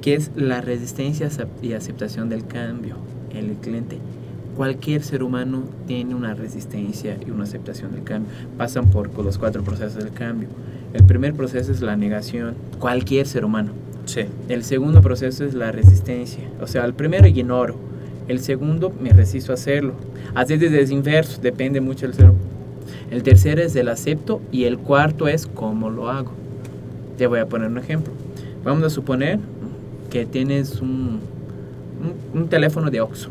Que 0.02 0.14
es 0.14 0.30
la 0.36 0.60
resistencia 0.60 1.28
y 1.62 1.72
aceptación 1.72 2.28
del 2.28 2.46
cambio. 2.46 2.96
El 3.32 3.52
cliente. 3.54 3.98
Cualquier 4.56 5.02
ser 5.02 5.22
humano 5.22 5.64
tiene 5.86 6.14
una 6.14 6.32
resistencia 6.34 7.18
y 7.26 7.30
una 7.30 7.44
aceptación 7.44 7.92
del 7.92 8.04
cambio. 8.04 8.32
Pasan 8.56 8.88
por 8.90 9.10
los 9.22 9.36
cuatro 9.38 9.62
procesos 9.62 10.02
del 10.02 10.12
cambio. 10.12 10.48
El 10.94 11.04
primer 11.04 11.34
proceso 11.34 11.70
es 11.72 11.82
la 11.82 11.94
negación. 11.96 12.54
Cualquier 12.78 13.26
ser 13.26 13.44
humano. 13.44 13.72
Sí, 14.06 14.22
El 14.48 14.64
segundo 14.64 15.02
proceso 15.02 15.44
es 15.44 15.54
la 15.54 15.72
resistencia. 15.72 16.44
O 16.60 16.66
sea, 16.66 16.84
el 16.84 16.94
primero 16.94 17.26
ignoro. 17.26 17.76
El 18.28 18.40
segundo 18.40 18.92
me 19.00 19.10
resisto 19.10 19.52
a 19.52 19.54
hacerlo. 19.54 19.92
Así 20.34 20.54
es 20.54 20.90
inverso, 20.90 21.40
depende 21.40 21.80
mucho 21.80 22.06
del 22.06 22.14
ser. 22.14 22.32
El 23.10 23.22
tercero 23.22 23.62
es 23.62 23.76
el 23.76 23.88
acepto 23.88 24.40
y 24.50 24.64
el 24.64 24.78
cuarto 24.78 25.28
es 25.28 25.46
cómo 25.46 25.90
lo 25.90 26.08
hago. 26.08 26.32
Te 27.18 27.26
voy 27.26 27.38
a 27.40 27.46
poner 27.46 27.68
un 27.68 27.78
ejemplo. 27.78 28.12
Vamos 28.64 28.82
a 28.84 28.90
suponer 28.90 29.38
que 30.10 30.26
tienes 30.26 30.80
un, 30.80 31.20
un, 32.34 32.40
un 32.40 32.48
teléfono 32.48 32.90
de 32.90 33.00
Oxxo. 33.00 33.30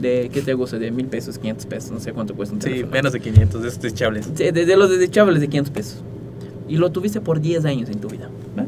¿De 0.00 0.30
qué 0.32 0.42
te 0.42 0.54
gusta? 0.54 0.78
De 0.78 0.92
mil 0.92 1.06
pesos, 1.06 1.38
500 1.38 1.66
pesos, 1.66 1.90
no 1.90 1.98
sé 1.98 2.12
cuánto 2.12 2.34
cuesta 2.34 2.54
un 2.54 2.62
sí, 2.62 2.68
teléfono. 2.68 2.92
menos 2.92 3.12
de 3.12 3.20
500 3.20 3.62
de 3.62 3.68
estos 3.68 3.82
desechables. 3.82 4.30
Sí, 4.32 4.50
desde 4.52 4.76
los 4.76 4.90
desechables 4.90 5.40
de 5.40 5.48
500 5.48 5.72
pesos. 5.74 6.02
Y 6.68 6.76
lo 6.76 6.90
tuviste 6.92 7.20
por 7.20 7.40
10 7.40 7.64
años 7.64 7.90
en 7.90 7.98
tu 7.98 8.08
vida. 8.08 8.30
¿va? 8.56 8.64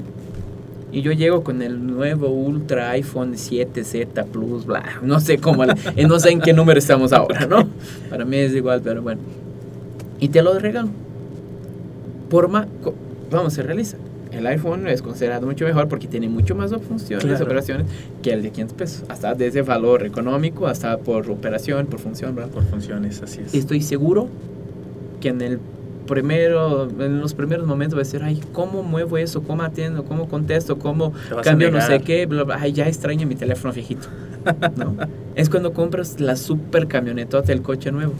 Y 0.93 1.03
yo 1.03 1.13
llego 1.13 1.45
con 1.45 1.63
el 1.63 1.87
nuevo 1.87 2.29
Ultra 2.29 2.91
iPhone 2.91 3.35
7Z 3.35 4.25
Plus, 4.27 4.67
bla, 4.67 4.83
no 5.03 5.21
sé 5.21 5.39
cómo, 5.39 5.65
no 5.65 6.19
sé 6.21 6.31
en 6.31 6.41
qué 6.41 6.53
número 6.53 6.79
estamos 6.79 7.13
ahora, 7.13 7.47
¿no? 7.47 7.69
Para 8.09 8.25
mí 8.25 8.37
es 8.37 8.53
igual, 8.55 8.81
pero 8.83 9.01
bueno. 9.03 9.21
Y 10.19 10.29
te 10.29 10.43
lo 10.43 10.59
regalo. 10.59 10.89
Por 12.29 12.49
más, 12.49 12.67
vamos, 13.31 13.53
se 13.55 13.63
realiza. 13.63 13.97
El 14.33 14.47
iPhone 14.47 14.87
es 14.87 15.03
considerado 15.03 15.47
mucho 15.47 15.65
mejor 15.65 15.89
porque 15.89 16.07
tiene 16.07 16.29
mucho 16.29 16.55
más 16.55 16.71
funciones, 16.89 17.25
Claro. 17.25 17.45
operaciones, 17.45 17.87
que 18.23 18.33
el 18.33 18.43
de 18.43 18.51
500 18.51 18.77
pesos. 18.77 19.03
Hasta 19.09 19.35
desde 19.35 19.63
valor 19.63 20.05
económico, 20.07 20.67
hasta 20.69 20.99
por 20.99 21.29
operación, 21.31 21.87
por 21.87 21.99
función, 21.99 22.35
¿verdad? 22.37 22.51
Por 22.51 22.65
funciones, 22.65 23.21
así 23.23 23.41
es. 23.45 23.55
estoy 23.55 23.83
seguro 23.83 24.29
que 25.21 25.29
en 25.31 25.41
el 25.41 25.59
primero 26.11 26.89
en 27.01 27.21
los 27.21 27.33
primeros 27.35 27.67
momentos 27.67 27.97
va 27.97 28.03
a 28.03 28.05
decir 28.05 28.21
ay 28.23 28.41
cómo 28.53 28.83
muevo 28.83 29.17
eso 29.17 29.43
cómo 29.43 29.63
atiendo 29.63 30.05
cómo 30.05 30.29
contesto 30.29 30.79
cómo 30.79 31.15
a 31.35 31.41
cambio 31.41 31.71
no 31.71 31.81
sé 31.81 32.01
qué 32.01 32.27
bla, 32.27 32.43
bla, 32.43 32.59
ay 32.61 32.73
ya 32.73 32.87
extraño 32.89 33.27
mi 33.27 33.37
teléfono 33.37 33.73
viejito 33.73 34.09
¿no? 34.77 34.97
es 35.37 35.49
cuando 35.49 35.73
compras 35.73 36.21
la 36.21 36.35
super 36.37 36.87
camionetota 36.89 37.53
el 37.53 37.63
coche 37.63 37.93
nuevo. 37.93 38.13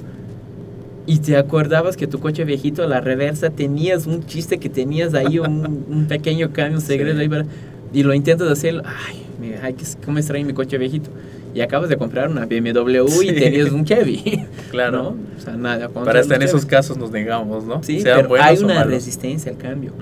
Y 1.07 1.19
te 1.19 1.37
acordabas 1.37 1.97
que 1.97 2.07
tu 2.07 2.21
coche 2.21 2.45
viejito 2.45 2.87
la 2.87 3.01
reversa 3.01 3.51
tenías 3.51 4.07
un 4.07 4.25
chiste 4.27 4.59
que 4.59 4.69
tenías 4.69 5.13
ahí 5.15 5.39
un, 5.41 5.85
un 5.91 6.07
pequeño 6.07 6.53
cambio 6.53 6.77
un 6.79 6.83
secreto 6.83 7.17
Sí. 7.17 7.23
ahí 7.23 7.29
para- 7.29 7.47
y 7.93 8.03
lo 8.05 8.15
intentas 8.15 8.49
hacer 8.49 8.83
ay, 8.85 9.23
me- 9.41 9.57
ay 9.59 9.75
cómo 10.05 10.19
extraño 10.19 10.47
mi 10.47 10.53
coche 10.53 10.79
viejito 10.79 11.11
y 11.53 11.63
acabas 11.63 11.89
de 11.89 11.97
comprar 11.97 12.29
una 12.31 12.47
BMW 12.47 13.09
Sí. 13.09 13.29
y 13.31 13.35
tenías 13.35 13.73
un 13.73 13.85
Chevy 13.85 14.45
Claro. 14.71 15.03
¿no? 15.03 15.09
O 15.37 15.41
sea, 15.41 15.57
nada 15.57 15.87
contra 15.89 16.05
Para 16.05 16.21
hasta 16.21 16.37
en 16.37 16.43
esos 16.43 16.65
casos 16.67 16.97
nos 16.97 17.11
negamos, 17.11 17.65
¿no? 17.65 17.83
Sí, 17.83 18.01
Sean 18.01 18.17
pero 18.19 18.29
buenos 18.29 18.47
hay 18.47 18.59
una 18.59 18.85
resistencia 18.85 19.51
al 19.53 19.59
cambio. 19.59 19.93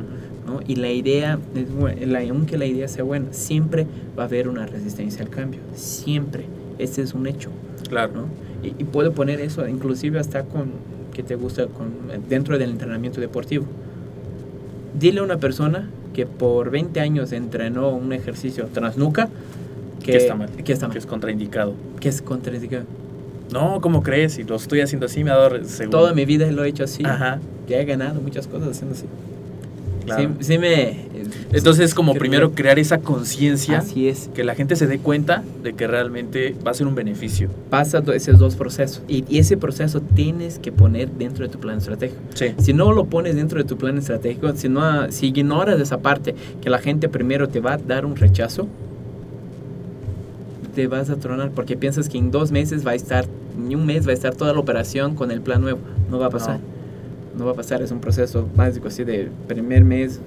Y 0.67 0.77
la 0.77 0.91
idea, 0.91 1.39
la- 2.07 2.21
aunque 2.31 2.59
la 2.59 2.67
idea 2.67 2.89
sea 2.89 3.05
buena, 3.05 3.27
siempre 3.33 3.87
va 4.19 4.25
a 4.25 4.27
haber 4.27 4.49
una 4.49 4.67
resistencia 4.67 5.23
al 5.23 5.29
cambio. 5.31 5.61
Siempre. 5.75 6.45
Ese 6.79 7.03
es 7.03 7.15
un 7.15 7.27
hecho, 7.27 7.51
Claro. 7.89 8.13
¿no? 8.15 8.25
Y, 8.63 8.69
y 8.81 8.85
puedo 8.85 9.13
poner 9.13 9.41
eso, 9.41 9.67
inclusive 9.69 10.19
hasta 10.19 10.45
con, 10.45 10.71
que 11.15 11.23
te 11.23 11.35
gusta, 11.37 11.67
con, 11.67 11.89
dentro 12.29 12.59
del 12.59 12.71
entrenamiento 12.71 13.21
deportivo. 13.21 13.67
Dile 14.99 15.21
a 15.21 15.23
una 15.23 15.39
persona 15.39 15.89
que 16.15 16.27
por 16.27 16.71
20 16.71 17.01
años 17.01 17.33
entrenó 17.33 17.91
un 17.91 18.13
ejercicio 18.13 18.67
transnuca, 18.73 19.29
que, 20.05 20.13
Que 20.13 20.17
está 20.19 20.35
mal. 20.35 20.49
Que 20.51 20.73
está 20.73 20.87
mal. 20.87 20.93
Que 20.93 20.99
es 20.99 21.07
contraindicado. 21.07 21.75
Que 22.01 22.09
es 22.09 22.23
contraindicado. 22.23 22.85
No, 23.53 23.81
¿cómo 23.81 24.03
crees? 24.03 24.35
Si 24.35 24.45
lo 24.45 24.57
estoy 24.57 24.81
haciendo 24.81 25.07
así, 25.07 25.25
me 25.25 25.31
ha 25.31 25.37
dado 25.37 25.65
según. 25.65 25.91
Toda 25.91 26.13
mi 26.13 26.25
vida 26.25 26.51
lo 26.53 26.65
he 26.65 26.69
hecho 26.69 26.85
así. 26.85 27.03
Ajá, 27.05 27.39
Ya 27.69 27.79
he 27.81 27.85
ganado 27.85 28.21
muchas 28.21 28.47
cosas 28.47 28.69
haciendo 28.71 28.95
así. 28.95 29.05
claro. 30.05 30.31
Sí, 30.41 30.45
sí 30.53 30.59
me... 30.59 31.09
Entonces, 31.53 31.95
como 31.95 32.15
primero 32.15 32.53
crear 32.53 32.79
esa 32.79 32.99
conciencia, 32.99 33.79
Así 33.79 34.09
es. 34.09 34.31
que 34.35 34.45
la 34.45 34.55
gente 34.55 34.77
se 34.77 34.87
dé 34.87 34.99
cuenta 34.99 35.43
de 35.63 35.73
que 35.73 35.87
realmente 35.87 36.55
va 36.67 36.71
a 36.71 36.75
ser 36.75 36.87
un 36.87 36.95
beneficio. 36.95 37.51
Pasa 37.71 38.03
esos 38.15 38.39
dos 38.39 38.55
procesos. 38.55 39.03
Y, 39.09 39.25
y 39.29 39.39
ese 39.39 39.57
proceso 39.57 40.01
tienes 40.01 40.59
que 40.59 40.73
poner 40.73 41.11
dentro 41.11 41.45
de 41.47 41.51
tu 41.51 41.59
plan 41.59 41.79
estratégico. 41.79 42.21
Sí. 42.35 42.55
Si 42.59 42.73
no 42.73 42.93
lo 42.93 43.07
pones 43.07 43.35
dentro 43.37 43.59
de 43.59 43.65
tu 43.65 43.77
plan 43.77 43.97
estratégico, 43.99 44.55
si, 44.57 44.69
no, 44.69 45.11
si 45.11 45.29
ignoras 45.29 45.81
esa 45.81 45.99
parte, 45.99 46.35
que 46.61 46.71
la 46.71 46.79
gente 46.79 47.09
primero 47.09 47.49
te 47.49 47.61
va 47.61 47.75
a 47.75 47.79
dar 47.79 48.05
un 48.07 48.17
rechazo, 48.17 48.69
te 50.79 50.87
vas 50.87 51.11
a 51.11 51.17
tronar 51.17 51.51
porque 51.51 51.77
piensas 51.77 52.09
que 52.09 52.19
en 52.19 52.31
dos 52.31 52.53
meses 52.53 52.87
va 52.87 52.93
a 52.93 52.95
estar, 52.95 53.25
ni 53.59 53.75
un 53.75 53.85
mes 53.85 54.07
va 54.07 54.13
a 54.13 54.15
estar 54.15 54.37
toda 54.37 54.53
la 54.53 54.61
operación 54.61 55.17
con 55.17 55.33
el 55.33 55.41
plan 55.41 55.61
nuevo. 55.61 55.81
No 56.09 56.21
va 56.21 56.27
a 56.27 56.31
pasar. 56.31 56.61
No, 57.37 57.47
va 57.47 57.51
a 57.51 57.55
pasar. 57.55 57.83
Es 57.83 57.91
un 57.91 57.99
proceso 57.99 58.49
básico 58.55 58.87
así 58.87 59.03
de 59.03 59.29
primer 59.49 59.83
mes. 59.83 60.21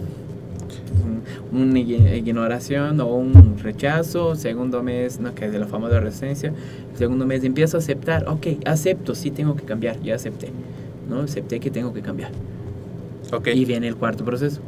una 1.54 1.80
ignoración 1.80 2.99
o 2.99 3.16
un 3.16 3.60
rechazo, 3.60 4.36
segundo 4.36 4.84
mes, 4.84 5.22
no, 5.22 5.34
que 5.34 5.45
es 5.45 5.54
de 5.54 5.60
la 5.60 5.68
famosa 5.68 6.02
resistencia, 6.02 6.52
segundo 6.95 7.26
mes 7.26 7.45
empiezo 7.45 7.78
a 7.78 7.80
aceptar, 7.80 8.28
ok, 8.28 8.47
acepto, 8.66 9.16
sí 9.16 9.32
tengo 9.32 9.56
que 9.56 9.64
cambiar, 9.64 10.02
ya 10.02 10.16
acepté, 10.16 10.49
¿no? 11.10 11.22
Acepté 11.22 11.62
que 11.62 11.72
tengo 11.72 11.93
que 11.93 12.02
cambiar. 12.02 12.32
Okay. 13.32 13.58
Y 13.58 13.64
viene 13.64 13.88
el 13.88 13.95
cuarto 13.95 14.26
proceso. 14.26 14.60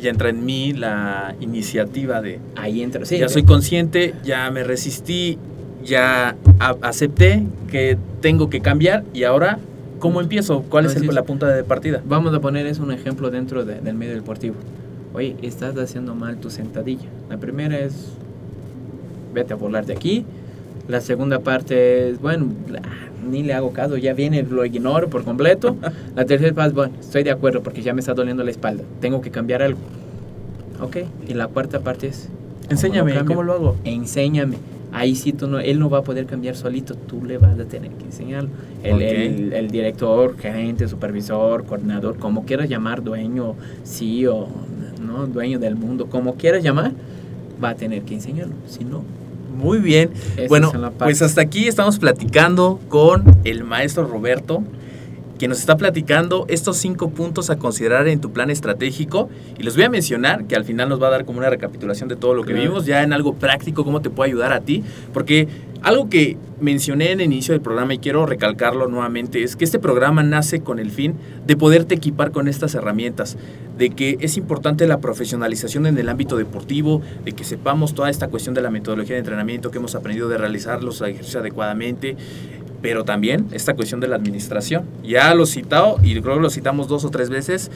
Ya 0.00 0.10
entra 0.10 0.28
en 0.28 0.44
mí 0.44 0.72
la 0.72 1.34
iniciativa 1.40 2.20
de... 2.20 2.40
Ahí 2.56 2.82
entra, 2.82 3.04
sí. 3.04 3.18
Ya 3.18 3.28
soy 3.28 3.44
consciente, 3.44 4.14
ya 4.24 4.50
me 4.50 4.64
resistí, 4.64 5.38
ya 5.84 6.36
acepté 6.82 7.44
que 7.70 7.96
tengo 8.20 8.50
que 8.50 8.60
cambiar 8.60 9.04
y 9.12 9.24
ahora 9.24 9.58
¿Cómo 10.04 10.20
empiezo? 10.20 10.64
¿Cuál 10.68 10.84
es 10.84 11.02
la 11.02 11.22
punta 11.22 11.48
de 11.48 11.64
partida? 11.64 12.02
Vamos 12.04 12.34
a 12.34 12.40
poner 12.40 12.66
eso 12.66 12.82
un 12.82 12.92
ejemplo 12.92 13.30
dentro 13.30 13.64
del 13.64 13.94
medio 13.94 14.14
deportivo. 14.14 14.56
Oye, 15.14 15.34
estás 15.40 15.74
haciendo 15.78 16.14
mal 16.14 16.36
tu 16.36 16.50
sentadilla. 16.50 17.08
La 17.30 17.38
primera 17.38 17.78
es, 17.78 18.10
vete 19.32 19.54
a 19.54 19.56
volar 19.56 19.86
de 19.86 19.94
aquí. 19.94 20.26
La 20.88 21.00
segunda 21.00 21.38
parte 21.38 22.10
es, 22.10 22.20
bueno, 22.20 22.48
ni 23.24 23.42
le 23.42 23.54
hago 23.54 23.72
caso, 23.72 23.96
ya 23.96 24.14
viene, 24.14 24.42
lo 24.42 24.64
ignoro 24.64 25.08
por 25.08 25.24
completo. 25.24 25.76
La 26.14 26.24
tercera 26.24 26.54
parte, 26.54 26.74
bueno, 26.74 26.94
estoy 27.00 27.22
de 27.22 27.30
acuerdo 27.30 27.62
porque 27.62 27.82
ya 27.82 27.94
me 27.94 28.00
está 28.00 28.14
doliendo 28.14 28.44
la 28.44 28.50
espalda. 28.50 28.84
Tengo 29.00 29.20
que 29.20 29.30
cambiar 29.30 29.62
algo. 29.62 29.80
Ok. 30.80 30.98
Y 31.28 31.34
la 31.34 31.48
cuarta 31.48 31.80
parte 31.80 32.08
es, 32.08 32.28
enséñame, 32.68 33.24
¿cómo 33.24 33.42
lo 33.42 33.52
hago? 33.52 33.76
Enséñame 33.84 34.56
ahí 34.94 35.16
sí 35.16 35.32
tú 35.32 35.48
no, 35.48 35.58
él 35.58 35.80
no 35.80 35.90
va 35.90 35.98
a 35.98 36.02
poder 36.02 36.24
cambiar 36.24 36.54
solito, 36.54 36.94
tú 36.94 37.24
le 37.24 37.36
vas 37.36 37.58
a 37.58 37.64
tener 37.64 37.90
que 37.90 38.04
enseñarlo. 38.04 38.50
El, 38.82 39.52
el, 39.52 39.70
director, 39.70 40.38
gerente, 40.38 40.86
supervisor, 40.86 41.64
coordinador, 41.64 42.16
como 42.16 42.44
quieras 42.44 42.68
llamar, 42.68 43.02
dueño, 43.02 43.56
CEO, 43.84 44.46
¿no? 45.04 45.26
dueño 45.26 45.58
del 45.58 45.74
mundo, 45.74 46.06
como 46.06 46.36
quieras 46.36 46.62
llamar, 46.62 46.92
va 47.62 47.70
a 47.70 47.74
tener 47.74 48.02
que 48.02 48.14
enseñarlo, 48.14 48.54
si 48.66 48.84
no. 48.84 49.02
Muy 49.54 49.78
bien. 49.78 50.10
bueno, 50.48 50.72
pues 50.98 51.22
hasta 51.22 51.40
aquí 51.40 51.68
estamos 51.68 51.98
platicando 51.98 52.80
con 52.88 53.24
el 53.44 53.64
maestro 53.64 54.06
Roberto 54.06 54.62
que 55.38 55.48
nos 55.48 55.58
está 55.58 55.76
platicando 55.76 56.46
estos 56.48 56.76
cinco 56.76 57.10
puntos 57.10 57.50
a 57.50 57.58
considerar 57.58 58.06
en 58.08 58.20
tu 58.20 58.32
plan 58.32 58.50
estratégico. 58.50 59.28
Y 59.58 59.62
les 59.62 59.74
voy 59.74 59.84
a 59.84 59.90
mencionar 59.90 60.46
que 60.46 60.56
al 60.56 60.64
final 60.64 60.88
nos 60.88 61.02
va 61.02 61.08
a 61.08 61.10
dar 61.10 61.24
como 61.24 61.38
una 61.38 61.50
recapitulación 61.50 62.08
de 62.08 62.16
todo 62.16 62.34
lo 62.34 62.44
que 62.44 62.52
vimos, 62.52 62.86
ya 62.86 63.02
en 63.02 63.12
algo 63.12 63.34
práctico, 63.34 63.84
cómo 63.84 64.00
te 64.00 64.10
puede 64.10 64.30
ayudar 64.30 64.52
a 64.52 64.60
ti. 64.60 64.82
Porque 65.12 65.48
algo 65.82 66.08
que 66.08 66.38
mencioné 66.60 67.12
en 67.12 67.20
el 67.20 67.26
inicio 67.26 67.52
del 67.52 67.60
programa 67.60 67.94
y 67.94 67.98
quiero 67.98 68.26
recalcarlo 68.26 68.88
nuevamente 68.88 69.42
es 69.42 69.56
que 69.56 69.64
este 69.64 69.78
programa 69.78 70.22
nace 70.22 70.60
con 70.60 70.78
el 70.78 70.90
fin 70.90 71.14
de 71.46 71.56
poderte 71.56 71.94
equipar 71.94 72.30
con 72.30 72.48
estas 72.48 72.74
herramientas, 72.74 73.36
de 73.76 73.90
que 73.90 74.18
es 74.20 74.36
importante 74.36 74.86
la 74.86 74.98
profesionalización 74.98 75.86
en 75.86 75.98
el 75.98 76.08
ámbito 76.08 76.36
deportivo, 76.36 77.02
de 77.24 77.32
que 77.32 77.44
sepamos 77.44 77.94
toda 77.94 78.10
esta 78.10 78.28
cuestión 78.28 78.54
de 78.54 78.62
la 78.62 78.70
metodología 78.70 79.14
de 79.14 79.20
entrenamiento 79.20 79.70
que 79.70 79.78
hemos 79.78 79.94
aprendido 79.94 80.28
de 80.28 80.38
realizar 80.38 80.82
los 80.82 81.00
ejercicios 81.00 81.36
adecuadamente, 81.36 82.16
pero 82.82 83.04
también 83.04 83.46
esta 83.52 83.74
cuestión 83.74 84.00
de 84.00 84.08
la 84.08 84.16
administración. 84.16 84.84
Ya 85.02 85.34
lo 85.34 85.46
citado 85.46 85.98
y 86.02 86.20
creo 86.20 86.36
que 86.36 86.42
lo 86.42 86.50
citamos 86.50 86.86
dos 86.86 87.04
o 87.04 87.10
tres 87.10 87.30
veces. 87.30 87.70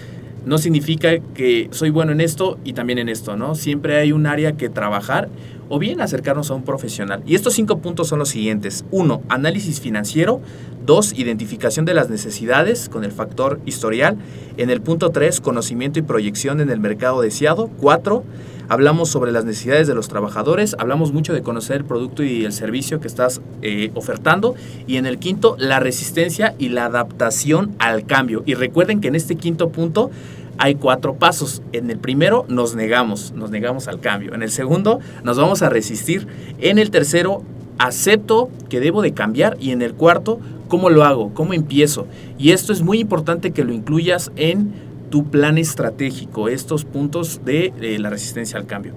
No 0.44 0.58
significa 0.58 1.18
que 1.34 1.68
soy 1.72 1.90
bueno 1.90 2.12
en 2.12 2.20
esto 2.20 2.58
y 2.64 2.74
también 2.74 2.98
en 2.98 3.08
esto, 3.08 3.36
¿no? 3.36 3.54
Siempre 3.54 3.96
hay 3.96 4.12
un 4.12 4.26
área 4.26 4.52
que 4.52 4.68
trabajar 4.68 5.28
o 5.68 5.78
bien 5.78 6.00
acercarnos 6.00 6.50
a 6.50 6.54
un 6.54 6.62
profesional. 6.62 7.22
Y 7.26 7.34
estos 7.34 7.54
cinco 7.54 7.78
puntos 7.78 8.08
son 8.08 8.18
los 8.18 8.28
siguientes. 8.28 8.84
Uno, 8.90 9.22
análisis 9.28 9.80
financiero. 9.80 10.40
Dos, 10.88 11.12
identificación 11.12 11.84
de 11.84 11.92
las 11.92 12.08
necesidades 12.08 12.88
con 12.88 13.04
el 13.04 13.12
factor 13.12 13.60
historial. 13.66 14.16
En 14.56 14.70
el 14.70 14.80
punto 14.80 15.10
tres, 15.10 15.38
conocimiento 15.38 15.98
y 15.98 16.02
proyección 16.02 16.62
en 16.62 16.70
el 16.70 16.80
mercado 16.80 17.20
deseado. 17.20 17.68
Cuatro, 17.78 18.24
hablamos 18.70 19.10
sobre 19.10 19.30
las 19.30 19.44
necesidades 19.44 19.86
de 19.86 19.94
los 19.94 20.08
trabajadores, 20.08 20.74
hablamos 20.78 21.12
mucho 21.12 21.34
de 21.34 21.42
conocer 21.42 21.76
el 21.76 21.84
producto 21.84 22.22
y 22.22 22.46
el 22.46 22.54
servicio 22.54 23.00
que 23.00 23.06
estás 23.06 23.42
eh, 23.60 23.90
ofertando 23.96 24.54
y 24.86 24.96
en 24.96 25.04
el 25.04 25.18
quinto, 25.18 25.56
la 25.58 25.78
resistencia 25.78 26.54
y 26.58 26.70
la 26.70 26.86
adaptación 26.86 27.74
al 27.78 28.06
cambio. 28.06 28.42
Y 28.46 28.54
recuerden 28.54 29.02
que 29.02 29.08
en 29.08 29.14
este 29.14 29.36
quinto 29.36 29.68
punto 29.68 30.10
hay 30.56 30.76
cuatro 30.76 31.16
pasos. 31.16 31.60
En 31.74 31.90
el 31.90 31.98
primero 31.98 32.46
nos 32.48 32.74
negamos, 32.74 33.32
nos 33.32 33.50
negamos 33.50 33.88
al 33.88 34.00
cambio. 34.00 34.32
En 34.32 34.42
el 34.42 34.50
segundo 34.50 35.00
nos 35.22 35.36
vamos 35.36 35.60
a 35.60 35.68
resistir. 35.68 36.26
En 36.60 36.78
el 36.78 36.90
tercero 36.90 37.42
acepto 37.78 38.48
que 38.70 38.80
debo 38.80 39.02
de 39.02 39.12
cambiar 39.12 39.58
y 39.60 39.70
en 39.72 39.82
el 39.82 39.92
cuarto, 39.92 40.40
¿cómo 40.68 40.90
lo 40.90 41.04
hago? 41.04 41.32
¿Cómo 41.34 41.54
empiezo? 41.54 42.06
Y 42.38 42.50
esto 42.50 42.72
es 42.72 42.82
muy 42.82 43.00
importante 43.00 43.50
que 43.50 43.64
lo 43.64 43.72
incluyas 43.72 44.30
en 44.36 44.72
tu 45.10 45.24
plan 45.24 45.58
estratégico, 45.58 46.48
estos 46.48 46.84
puntos 46.84 47.40
de 47.44 47.72
la 47.98 48.10
resistencia 48.10 48.58
al 48.58 48.66
cambio. 48.66 48.92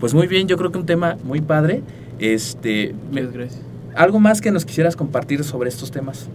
Pues 0.00 0.14
muy 0.14 0.26
bien, 0.26 0.48
yo 0.48 0.56
creo 0.56 0.72
que 0.72 0.78
un 0.78 0.86
tema 0.86 1.18
muy 1.22 1.40
padre. 1.40 1.82
Este, 2.18 2.94
gracias. 3.12 3.60
¿Algo 3.94 4.18
más 4.18 4.40
que 4.40 4.50
nos 4.50 4.64
quisieras 4.64 4.96
compartir 4.96 5.44
sobre 5.44 5.68
estos 5.68 5.90
temas? 5.90 6.28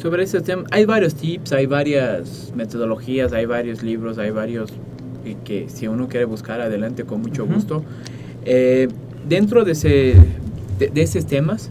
Sobre 0.00 0.24
este 0.24 0.40
tema, 0.40 0.64
hay 0.70 0.84
varios 0.84 1.14
tips, 1.14 1.52
hay 1.52 1.66
varias 1.66 2.52
metodologías, 2.56 3.32
hay 3.32 3.46
varios 3.46 3.82
libros, 3.82 4.18
hay 4.18 4.30
varios 4.30 4.72
que 5.44 5.68
si 5.68 5.86
uno 5.86 6.08
quiere 6.08 6.24
buscar 6.24 6.60
adelante 6.60 7.04
con 7.04 7.20
mucho 7.20 7.46
gusto. 7.46 7.84
Eh, 8.44 8.88
dentro 9.28 9.64
de, 9.64 9.72
ese, 9.72 10.14
de, 10.78 10.88
de 10.88 11.02
esos 11.02 11.26
temas, 11.26 11.70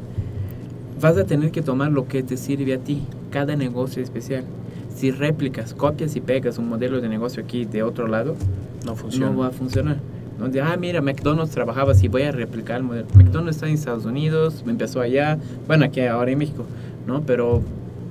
vas 1.01 1.17
a 1.17 1.25
tener 1.25 1.51
que 1.51 1.61
tomar 1.61 1.91
lo 1.91 2.07
que 2.07 2.23
te 2.23 2.37
sirve 2.37 2.73
a 2.73 2.77
ti. 2.77 3.03
Cada 3.31 3.55
negocio 3.55 4.01
especial 4.01 4.45
si 4.95 5.11
réplicas, 5.11 5.73
copias 5.73 6.15
y 6.15 6.21
pegas 6.21 6.57
un 6.57 6.69
modelo 6.69 7.01
de 7.01 7.09
negocio 7.09 7.43
aquí 7.43 7.65
de 7.65 7.83
otro 7.83 8.07
lado, 8.07 8.35
no 8.85 8.95
funciona. 8.95 9.31
No 9.31 9.39
va 9.39 9.47
a 9.47 9.51
funcionar. 9.51 9.97
¿no? 10.39 10.49
De, 10.49 10.61
ah, 10.61 10.75
mira, 10.77 11.01
McDonald's 11.01 11.51
trabajaba 11.51 11.93
así, 11.93 12.07
voy 12.07 12.23
a 12.23 12.31
replicar 12.31 12.77
el 12.77 12.83
modelo. 12.83 13.07
McDonald's 13.15 13.57
está 13.57 13.67
en 13.67 13.73
Estados 13.73 14.05
Unidos, 14.05 14.63
me 14.65 14.71
empezó 14.71 15.01
allá, 15.01 15.37
bueno, 15.67 15.85
aquí 15.85 16.01
ahora 16.01 16.31
en 16.31 16.37
México, 16.37 16.65
¿no? 17.07 17.21
Pero 17.21 17.61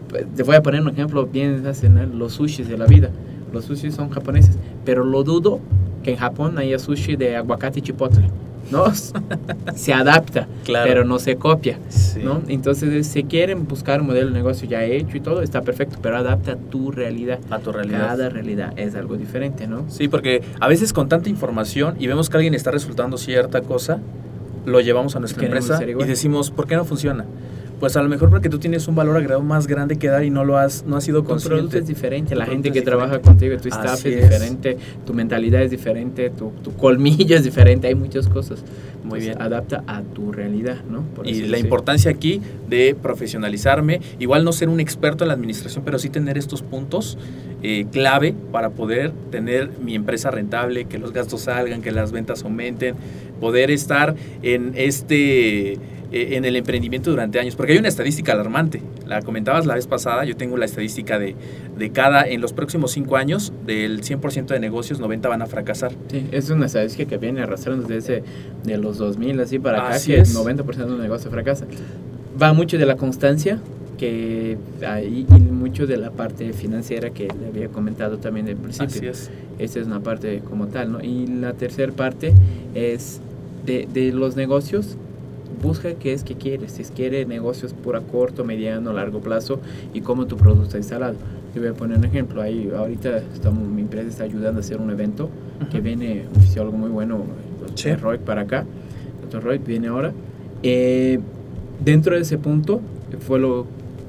pues, 0.08 0.26
te 0.34 0.42
voy 0.42 0.56
a 0.56 0.62
poner 0.62 0.80
un 0.82 0.88
ejemplo 0.88 1.26
bien 1.26 1.62
fácil, 1.62 1.92
los 2.14 2.34
sushis 2.34 2.68
de 2.68 2.78
la 2.78 2.86
vida. 2.86 3.10
Los 3.52 3.64
sushis 3.64 3.94
son 3.94 4.10
japoneses, 4.10 4.56
pero 4.84 5.04
lo 5.04 5.24
dudo 5.24 5.60
que 6.02 6.12
en 6.12 6.16
Japón 6.16 6.56
haya 6.58 6.78
sushi 6.78 7.16
de 7.16 7.36
aguacate 7.36 7.80
y 7.80 7.82
chipotle. 7.82 8.30
¿No? 8.70 8.92
se 9.74 9.92
adapta, 9.92 10.48
pero 10.64 11.04
no 11.04 11.18
se 11.18 11.36
copia, 11.36 11.78
¿no? 12.22 12.42
Entonces, 12.48 13.06
si 13.06 13.24
quieren 13.24 13.66
buscar 13.66 14.00
un 14.00 14.08
modelo 14.08 14.28
de 14.28 14.34
negocio 14.34 14.68
ya 14.68 14.84
hecho 14.84 15.16
y 15.16 15.20
todo, 15.20 15.42
está 15.42 15.62
perfecto, 15.62 15.98
pero 16.02 16.16
adapta 16.16 16.52
a 16.52 16.56
tu 16.56 16.90
realidad. 16.90 17.38
A 17.50 17.58
tu 17.58 17.72
realidad. 17.72 18.08
Cada 18.08 18.28
realidad 18.28 18.72
es 18.76 18.94
algo 18.94 19.16
diferente, 19.16 19.66
¿no? 19.66 19.84
Sí, 19.88 20.08
porque 20.08 20.42
a 20.60 20.68
veces 20.68 20.92
con 20.92 21.08
tanta 21.08 21.28
información 21.28 21.96
y 21.98 22.06
vemos 22.06 22.30
que 22.30 22.36
alguien 22.36 22.54
está 22.54 22.70
resultando 22.70 23.18
cierta 23.18 23.60
cosa, 23.62 24.00
lo 24.66 24.80
llevamos 24.80 25.16
a 25.16 25.20
nuestra 25.20 25.44
empresa 25.44 25.80
y 25.82 26.04
decimos, 26.04 26.50
¿por 26.50 26.66
qué 26.66 26.76
no 26.76 26.84
funciona? 26.84 27.24
Pues 27.80 27.96
a 27.96 28.02
lo 28.02 28.08
mejor 28.08 28.28
porque 28.28 28.50
tú 28.50 28.58
tienes 28.58 28.86
un 28.86 28.94
valor 28.94 29.16
agregado 29.16 29.40
más 29.42 29.66
grande 29.66 29.96
que 29.96 30.08
dar 30.08 30.22
y 30.22 30.30
no 30.30 30.44
lo 30.44 30.58
has 30.58 30.84
no 30.84 30.96
has 30.96 31.04
sido 31.04 31.24
consciente. 31.24 31.56
Tu 31.56 31.56
producto 31.56 31.78
es 31.78 31.86
diferente, 31.86 32.36
la 32.36 32.46
gente 32.46 32.70
que 32.70 32.82
trabaja 32.82 33.20
contigo, 33.20 33.56
tu 33.56 33.68
staff 33.68 34.04
es, 34.04 34.22
diferente, 34.22 34.76
tu 35.06 35.14
mentalidad 35.14 35.62
es 35.62 35.70
diferente, 35.70 36.30
tu, 36.30 36.52
tu, 36.62 36.74
colmillo 36.76 37.36
es 37.36 37.44
diferente, 37.44 37.88
hay 37.88 37.94
muchas 37.94 38.28
cosas. 38.28 38.62
Muy 39.02 39.20
bien. 39.20 39.40
Adapta 39.40 39.82
a 39.86 40.02
tu 40.02 40.30
realidad, 40.30 40.76
¿no? 40.88 41.04
y 41.24 41.42
la 41.42 41.58
importancia 41.58 42.10
aquí 42.10 42.40
de 42.68 42.94
profesionalizarme, 43.00 44.00
igual 44.18 44.44
no 44.44 44.52
ser 44.52 44.68
un 44.68 44.78
experto 44.78 45.24
en 45.24 45.28
la 45.28 45.34
administración, 45.34 45.82
pero 45.84 45.98
sí 45.98 46.10
tener 46.10 46.36
estos 46.36 46.62
puntos 46.62 47.18
eh, 47.62 47.86
clave 47.90 48.34
para 48.52 48.70
poder 48.70 49.12
tener 49.30 49.70
mi 49.82 49.94
empresa 49.94 50.30
rentable, 50.30 50.84
que 50.84 50.98
los 50.98 51.12
gastos 51.12 51.42
salgan, 51.42 51.82
que 51.82 51.92
las 51.92 52.12
ventas 52.12 52.44
aumenten, 52.44 52.94
poder 53.40 53.70
estar 53.70 54.14
en 54.42 54.72
este 54.76 55.78
eh, 56.12 56.36
en 56.36 56.44
el 56.44 56.56
emprendimiento 56.56 57.10
durante 57.10 57.38
años, 57.38 57.54
porque 57.54 57.72
hay 57.72 57.78
una 57.78 57.86
estadística 57.86 58.32
alarmante. 58.32 58.82
La 59.06 59.22
comentabas 59.22 59.64
la 59.64 59.76
vez 59.76 59.86
pasada, 59.86 60.24
yo 60.24 60.36
tengo 60.36 60.56
la 60.56 60.64
estadística 60.64 61.20
de, 61.20 61.36
de 61.78 61.90
cada, 61.90 62.26
en 62.26 62.40
los 62.40 62.52
próximos 62.52 62.90
cinco 62.90 63.16
años, 63.16 63.52
del 63.64 64.02
100% 64.02 64.46
de 64.46 64.58
negocios, 64.58 64.98
90 64.98 65.28
van 65.28 65.42
a 65.42 65.46
fracasar. 65.46 65.92
Sí, 66.10 66.26
es 66.32 66.50
una 66.50 66.66
estadística 66.66 67.08
que 67.08 67.18
viene 67.18 67.42
arrastrando 67.42 67.86
desde 67.86 68.24
de 68.64 68.76
los 68.76 68.98
2000 68.98 69.40
así 69.40 69.60
para 69.60 69.86
acá, 69.86 69.98
que 70.04 70.16
el 70.16 70.26
90% 70.26 70.64
de 70.64 70.86
los 70.86 70.98
negocios 70.98 71.32
fracasan. 71.32 71.68
Va 72.40 72.52
mucho 72.54 72.76
de 72.76 72.86
la 72.86 72.96
constancia, 72.96 73.60
que 73.96 74.58
hay 74.84 75.26
y 75.28 75.40
mucho 75.40 75.86
de 75.86 75.96
la 75.96 76.10
parte 76.10 76.52
financiera 76.52 77.10
que 77.10 77.28
le 77.40 77.48
había 77.48 77.68
comentado 77.68 78.18
también 78.18 78.46
del 78.46 78.56
principio. 78.56 78.86
Así 78.96 79.06
es. 79.06 79.30
Esta 79.60 79.78
es 79.78 79.86
una 79.86 80.00
parte 80.00 80.40
como 80.40 80.66
tal, 80.66 80.90
¿no? 80.90 81.00
Y 81.02 81.28
la 81.28 81.52
tercera 81.52 81.92
parte 81.92 82.32
es 82.74 83.20
de, 83.64 83.88
de 83.92 84.12
los 84.12 84.36
negocios, 84.36 84.96
busca 85.62 85.94
qué 85.94 86.12
es 86.12 86.24
que 86.24 86.34
quieres, 86.36 86.72
si 86.72 86.84
quiere 86.84 87.24
negocios 87.26 87.72
pura 87.74 88.00
corto, 88.00 88.44
mediano, 88.44 88.92
largo 88.92 89.20
plazo 89.20 89.60
y 89.92 90.00
cómo 90.00 90.26
tu 90.26 90.36
producto 90.36 90.64
está 90.64 90.78
instalado. 90.78 91.16
Te 91.52 91.60
voy 91.60 91.68
a 91.68 91.74
poner 91.74 91.98
un 91.98 92.04
ejemplo, 92.04 92.40
ahí 92.42 92.70
ahorita 92.74 93.18
estamos, 93.34 93.68
mi 93.68 93.82
empresa 93.82 94.08
está 94.08 94.24
ayudando 94.24 94.58
a 94.58 94.60
hacer 94.60 94.80
un 94.80 94.90
evento 94.90 95.28
que 95.70 95.80
viene 95.80 96.26
un 96.34 96.40
fisiólogo 96.40 96.76
muy 96.76 96.90
bueno, 96.90 97.24
el 97.84 98.00
Roy 98.00 98.18
para 98.18 98.42
acá, 98.42 98.64
doctor 99.20 99.42
Roy 99.42 99.58
viene 99.58 99.88
ahora. 99.88 100.12
Eh, 100.62 101.18
dentro 101.84 102.14
de 102.14 102.22
ese 102.22 102.38
punto 102.38 102.80
fue 103.20 103.38
lo 103.38 103.66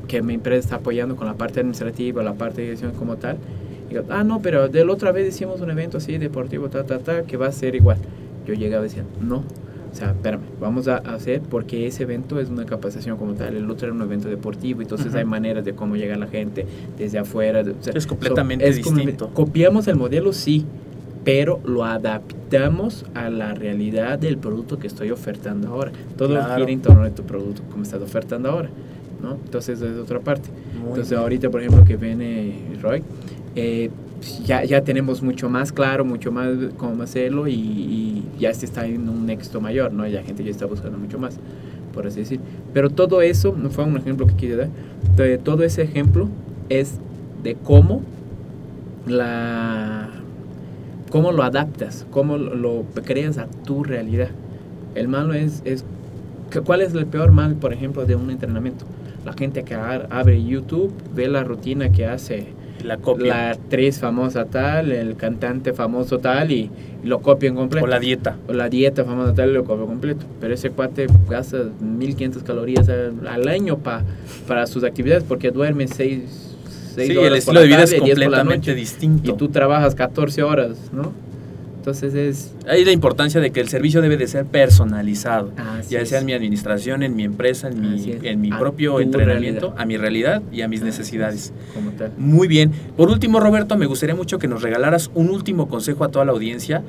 que 0.08 0.22
mi 0.22 0.36
empresa 0.36 0.60
está 0.60 0.76
apoyando 0.76 1.16
con 1.16 1.26
la 1.26 1.34
parte 1.34 1.62
administrativa, 1.62 2.22
la 2.22 2.34
parte 2.34 2.62
de 2.62 2.68
dirección 2.68 2.92
como 2.92 3.16
tal, 3.16 3.38
ah, 4.10 4.24
no, 4.24 4.42
pero 4.42 4.70
de 4.70 4.86
la 4.86 4.94
otra 4.94 5.12
vez 5.12 5.28
hicimos 5.28 5.62
un 5.62 5.72
evento 5.72 5.98
así 5.98 6.18
deportivo, 6.18 6.70
ta, 6.70 6.86
ta, 6.86 7.00
ta, 7.00 7.24
que 7.24 7.38
va 7.38 7.48
a 7.48 7.52
ser 7.52 7.76
igual. 7.76 7.98
Yo 8.46 8.54
llegaba 8.54 8.86
y 8.86 8.90
decía, 8.90 9.04
no, 9.22 9.38
o 9.92 9.96
sea, 9.96 10.12
espérame, 10.12 10.42
vamos 10.60 10.88
a 10.88 10.98
hacer 10.98 11.42
porque 11.42 11.86
ese 11.88 12.04
evento 12.04 12.40
es 12.40 12.50
una 12.50 12.66
capacitación 12.66 13.18
como 13.18 13.34
tal, 13.34 13.56
el 13.56 13.70
otro 13.70 13.88
era 13.88 13.96
un 13.96 14.02
evento 14.02 14.30
deportivo, 14.30 14.82
entonces 14.82 15.14
hay 15.16 15.26
maneras 15.26 15.66
de 15.66 15.74
cómo 15.74 15.96
llega 15.98 16.16
la 16.18 16.28
gente 16.28 16.66
desde 16.98 17.20
afuera. 17.20 17.62
o 17.62 17.84
sea, 17.84 17.94
Es 17.94 18.08
completamente 18.08 18.68
es 18.68 18.80
como- 18.80 18.96
distinto. 18.98 19.30
copiamos 19.34 19.88
el 19.88 19.98
modelo, 19.98 20.32
sí, 20.34 20.66
pero 21.24 21.60
lo 21.66 21.84
adaptamos 21.86 23.06
a 23.14 23.30
la 23.30 23.54
realidad 23.54 24.18
del 24.18 24.38
producto 24.38 24.80
que 24.80 24.88
estoy 24.88 25.12
ofertando 25.12 25.68
ahora. 25.70 25.92
Todo 26.18 26.30
Claro. 26.30 26.56
gira 26.56 26.72
en 26.72 26.82
torno 26.82 27.04
de 27.04 27.12
tu 27.12 27.24
producto, 27.24 27.62
como 27.70 27.84
estás 27.84 28.02
ofertando 28.02 28.50
ahora, 28.50 28.70
¿no? 29.22 29.34
Entonces 29.34 29.82
es 29.82 29.98
otra 29.98 30.20
parte. 30.20 30.50
Muy 30.80 30.90
Entonces 30.90 31.10
bien. 31.10 31.22
ahorita, 31.22 31.50
por 31.50 31.62
ejemplo, 31.62 31.84
que 31.86 31.98
viene 31.98 32.56
Roy, 32.82 33.04
eh, 33.56 33.90
ya, 34.46 34.64
ya 34.64 34.84
tenemos 34.84 35.22
mucho 35.22 35.50
más 35.50 35.72
claro, 35.72 36.06
mucho 36.06 36.32
más 36.32 36.50
cómo 36.78 37.04
hacerlo 37.04 37.48
y, 37.48 37.54
y 37.54 38.24
ya 38.40 38.54
se 38.54 38.66
está 38.66 38.86
en 38.86 39.10
un 39.10 39.30
éxito 39.30 39.62
mayor, 39.62 39.94
¿no? 39.94 40.08
Ya 40.08 40.22
la 40.22 40.26
gente 40.26 40.44
ya 40.44 40.52
está 40.52 40.66
buscando 40.66 40.98
mucho 40.98 41.20
más, 41.20 41.40
por 41.94 42.08
así 42.08 42.20
decir. 42.20 42.40
Pero 42.74 42.90
todo 42.90 43.22
eso, 43.22 43.56
no 43.58 43.70
fue 43.70 43.84
un 43.84 43.98
ejemplo 43.98 44.28
que 44.28 44.36
quise 44.36 44.56
dar, 44.56 44.70
todo 45.44 45.64
ese 45.64 45.82
ejemplo 45.84 46.30
es 46.70 47.00
de 47.44 47.56
cómo 47.56 48.02
la 49.08 50.10
cómo 51.10 51.32
lo 51.32 51.44
adaptas, 51.44 52.06
cómo 52.10 52.38
lo, 52.38 52.56
lo 52.56 52.86
creas 53.04 53.38
a 53.38 53.48
tu 53.48 53.84
realidad. 53.84 54.30
El 54.96 55.08
malo 55.08 55.34
es, 55.34 55.62
es 55.66 55.84
¿cuál 56.66 56.82
es 56.82 56.94
el 56.94 57.06
peor 57.06 57.32
mal, 57.32 57.56
por 57.56 57.74
ejemplo, 57.74 58.06
de 58.06 58.16
un 58.16 58.30
entrenamiento? 58.30 58.86
La 59.26 59.34
gente 59.34 59.64
que 59.64 59.76
abre 59.76 60.44
YouTube, 60.44 60.94
ve 61.14 61.28
la 61.28 61.44
rutina 61.44 61.92
que 61.92 62.06
hace 62.06 62.48
La 62.84 62.98
copia. 62.98 63.28
la 63.28 63.50
actriz 63.52 64.00
famosa 64.00 64.46
tal, 64.46 64.92
el 64.92 65.16
cantante 65.16 65.74
famoso 65.74 66.20
tal 66.20 66.52
y, 66.52 66.70
y 67.04 67.08
lo 67.08 67.22
copian 67.22 67.56
completo. 67.56 67.86
o 67.86 67.88
la 67.88 68.00
dieta. 68.00 68.38
O 68.48 68.54
la 68.54 68.70
dieta 68.70 69.06
famosa 69.06 69.34
tal 69.34 69.52
y 69.52 69.54
lo 69.54 69.64
copia 69.66 69.86
completo. 69.86 70.26
Pero 70.40 70.54
ese 70.54 70.72
cuate 70.72 71.08
gasta 71.30 71.58
1500 71.80 72.44
calorías 72.44 72.90
al, 72.90 73.28
al 73.28 73.48
año 73.48 73.78
pa, 73.78 74.04
para 74.48 74.66
sus 74.68 74.84
actividades 74.84 75.24
porque 75.24 75.52
duerme 75.52 75.88
6 75.88 76.48
Sí, 76.96 77.16
horas 77.16 77.24
el 77.24 77.30
por 77.30 77.38
estilo 77.38 77.54
la 77.54 77.62
de 77.62 77.68
vida 77.68 77.84
es 77.84 77.92
tarde, 77.92 78.04
10 78.06 78.16
por 78.16 78.20
la 78.20 78.38
completamente 78.40 78.76
distinto. 78.76 79.32
Y 79.32 79.38
tú 79.38 79.48
trabajas 79.48 79.96
14 79.96 80.44
horas, 80.44 80.78
¿no? 80.92 81.14
Entonces 81.82 82.14
es... 82.14 82.54
Hay 82.68 82.86
la 82.86 82.92
importancia 82.92 83.42
de 83.42 83.50
que 83.50 83.60
el 83.60 83.68
servicio 83.68 84.02
debe 84.04 84.16
de 84.16 84.28
ser 84.28 84.46
personalizado. 84.46 85.52
Así 85.58 85.94
ya 85.96 86.06
sea 86.06 86.20
es. 86.20 86.22
en 86.22 86.26
mi 86.28 86.34
administración, 86.34 87.02
en 87.02 87.16
mi 87.16 87.24
empresa, 87.24 87.70
en 87.70 87.82
mi, 87.82 88.12
es. 88.12 88.24
en 88.24 88.40
mi 88.40 88.52
A 88.52 88.60
propio 88.60 89.00
entrenamiento, 89.00 89.62
realidad. 89.70 89.82
a 89.82 89.86
mi 89.88 89.98
realidad 89.98 90.42
y 90.52 90.62
a 90.62 90.68
mis 90.68 90.82
Así 90.82 90.86
necesidades. 90.86 91.46
es, 91.46 91.54
Como 91.74 91.90
tal. 91.94 92.12
Muy 92.20 92.48
bien. 92.48 92.72
Por 92.96 93.10
último, 93.10 93.40
Roberto, 93.40 93.78
me 93.78 93.88
gustaría 93.88 94.14
mucho 94.14 94.38
que 94.38 94.48
nos 94.48 94.62
regalaras 94.62 95.10
un 95.16 95.32
último 95.32 95.68
consejo 95.68 96.04
a 96.04 96.10
toda 96.10 96.24
la 96.24 96.34
audiencia, 96.34 96.84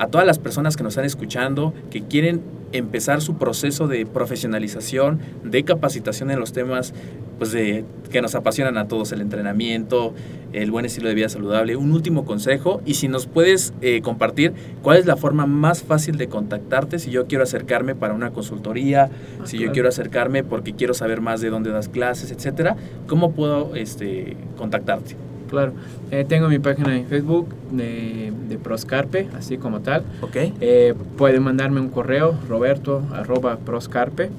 a 0.00 0.06
todas 0.08 0.26
las 0.26 0.38
personas 0.38 0.76
que 0.76 0.82
nos 0.82 0.94
están 0.94 1.04
escuchando, 1.04 1.74
que 1.90 2.02
quieren 2.02 2.40
empezar 2.72 3.20
su 3.20 3.36
proceso 3.36 3.86
de 3.86 4.06
profesionalización, 4.06 5.20
de 5.44 5.62
capacitación 5.64 6.30
en 6.30 6.40
los 6.40 6.52
temas 6.52 6.94
pues 7.38 7.52
de, 7.52 7.84
que 8.10 8.20
nos 8.22 8.34
apasionan 8.34 8.76
a 8.78 8.86
todos, 8.86 9.12
el 9.12 9.20
entrenamiento, 9.20 10.14
el 10.52 10.70
buen 10.70 10.84
estilo 10.84 11.08
de 11.08 11.14
vida 11.14 11.28
saludable. 11.28 11.76
Un 11.76 11.92
último 11.92 12.24
consejo 12.24 12.80
y 12.86 12.94
si 12.94 13.08
nos 13.08 13.26
puedes 13.26 13.72
eh, 13.80 14.02
compartir 14.02 14.52
cuál 14.82 14.98
es 14.98 15.06
la 15.06 15.16
forma 15.16 15.46
más 15.46 15.82
fácil 15.82 16.16
de 16.16 16.28
contactarte 16.28 16.98
si 16.98 17.10
yo 17.10 17.26
quiero 17.26 17.44
acercarme 17.44 17.94
para 17.94 18.14
una 18.14 18.30
consultoría, 18.30 19.10
Ah, 19.40 19.46
si 19.46 19.58
yo 19.58 19.72
quiero 19.72 19.88
acercarme 19.88 20.44
porque 20.44 20.74
quiero 20.74 20.94
saber 20.94 21.20
más 21.20 21.40
de 21.40 21.50
dónde 21.50 21.70
das 21.70 21.88
clases, 21.88 22.30
etcétera, 22.30 22.76
¿cómo 23.06 23.32
puedo 23.32 23.74
este, 23.74 24.36
contactarte? 24.56 25.16
Claro. 25.50 25.72
Eh, 26.10 26.24
tengo 26.26 26.48
mi 26.48 26.58
página 26.58 26.96
en 26.96 27.06
Facebook 27.06 27.48
de, 27.72 28.32
de 28.48 28.58
Proscarpe, 28.58 29.28
así 29.36 29.58
como 29.58 29.80
tal. 29.80 30.04
¿Ok? 30.22 30.36
Eh, 30.60 30.94
pueden 31.18 31.42
mandarme 31.42 31.80
un 31.80 31.88
correo, 31.88 32.34
roberto 32.48 33.02
arroba 33.12 33.56
proscarpe, 33.56 34.30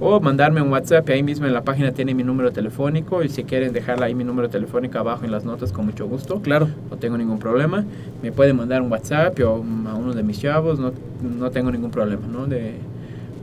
o 0.00 0.20
mandarme 0.20 0.60
un 0.60 0.70
WhatsApp. 0.70 1.08
Ahí 1.08 1.22
mismo 1.22 1.46
en 1.46 1.54
la 1.54 1.62
página 1.62 1.92
tiene 1.92 2.14
mi 2.14 2.22
número 2.22 2.50
telefónico 2.52 3.22
y 3.22 3.28
si 3.28 3.44
quieren 3.44 3.72
dejar 3.72 4.02
ahí 4.02 4.14
mi 4.14 4.24
número 4.24 4.50
telefónico 4.50 4.98
abajo 4.98 5.24
en 5.24 5.30
las 5.30 5.44
notas 5.44 5.72
con 5.72 5.86
mucho 5.86 6.06
gusto. 6.06 6.40
Claro. 6.42 6.68
No 6.90 6.96
tengo 6.96 7.16
ningún 7.16 7.38
problema. 7.38 7.84
Me 8.22 8.32
pueden 8.32 8.56
mandar 8.56 8.82
un 8.82 8.90
WhatsApp 8.90 9.38
o 9.40 9.64
a 9.88 9.94
uno 9.94 10.12
de 10.12 10.22
mis 10.22 10.40
chavos, 10.40 10.78
no, 10.78 10.92
no 11.38 11.50
tengo 11.50 11.70
ningún 11.70 11.90
problema, 11.90 12.26
¿no? 12.26 12.46
De, 12.46 12.74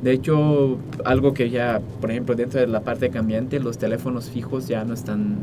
de 0.04 0.12
hecho, 0.12 0.78
algo 1.06 1.34
que 1.34 1.50
ya, 1.50 1.80
por 2.02 2.12
ejemplo, 2.12 2.36
dentro 2.36 2.60
de 2.60 2.68
la 2.68 2.82
parte 2.82 3.10
cambiante, 3.10 3.60
los 3.60 3.78
teléfonos 3.78 4.30
fijos 4.30 4.68
ya 4.68 4.84
no 4.84 4.94
están, 4.94 5.38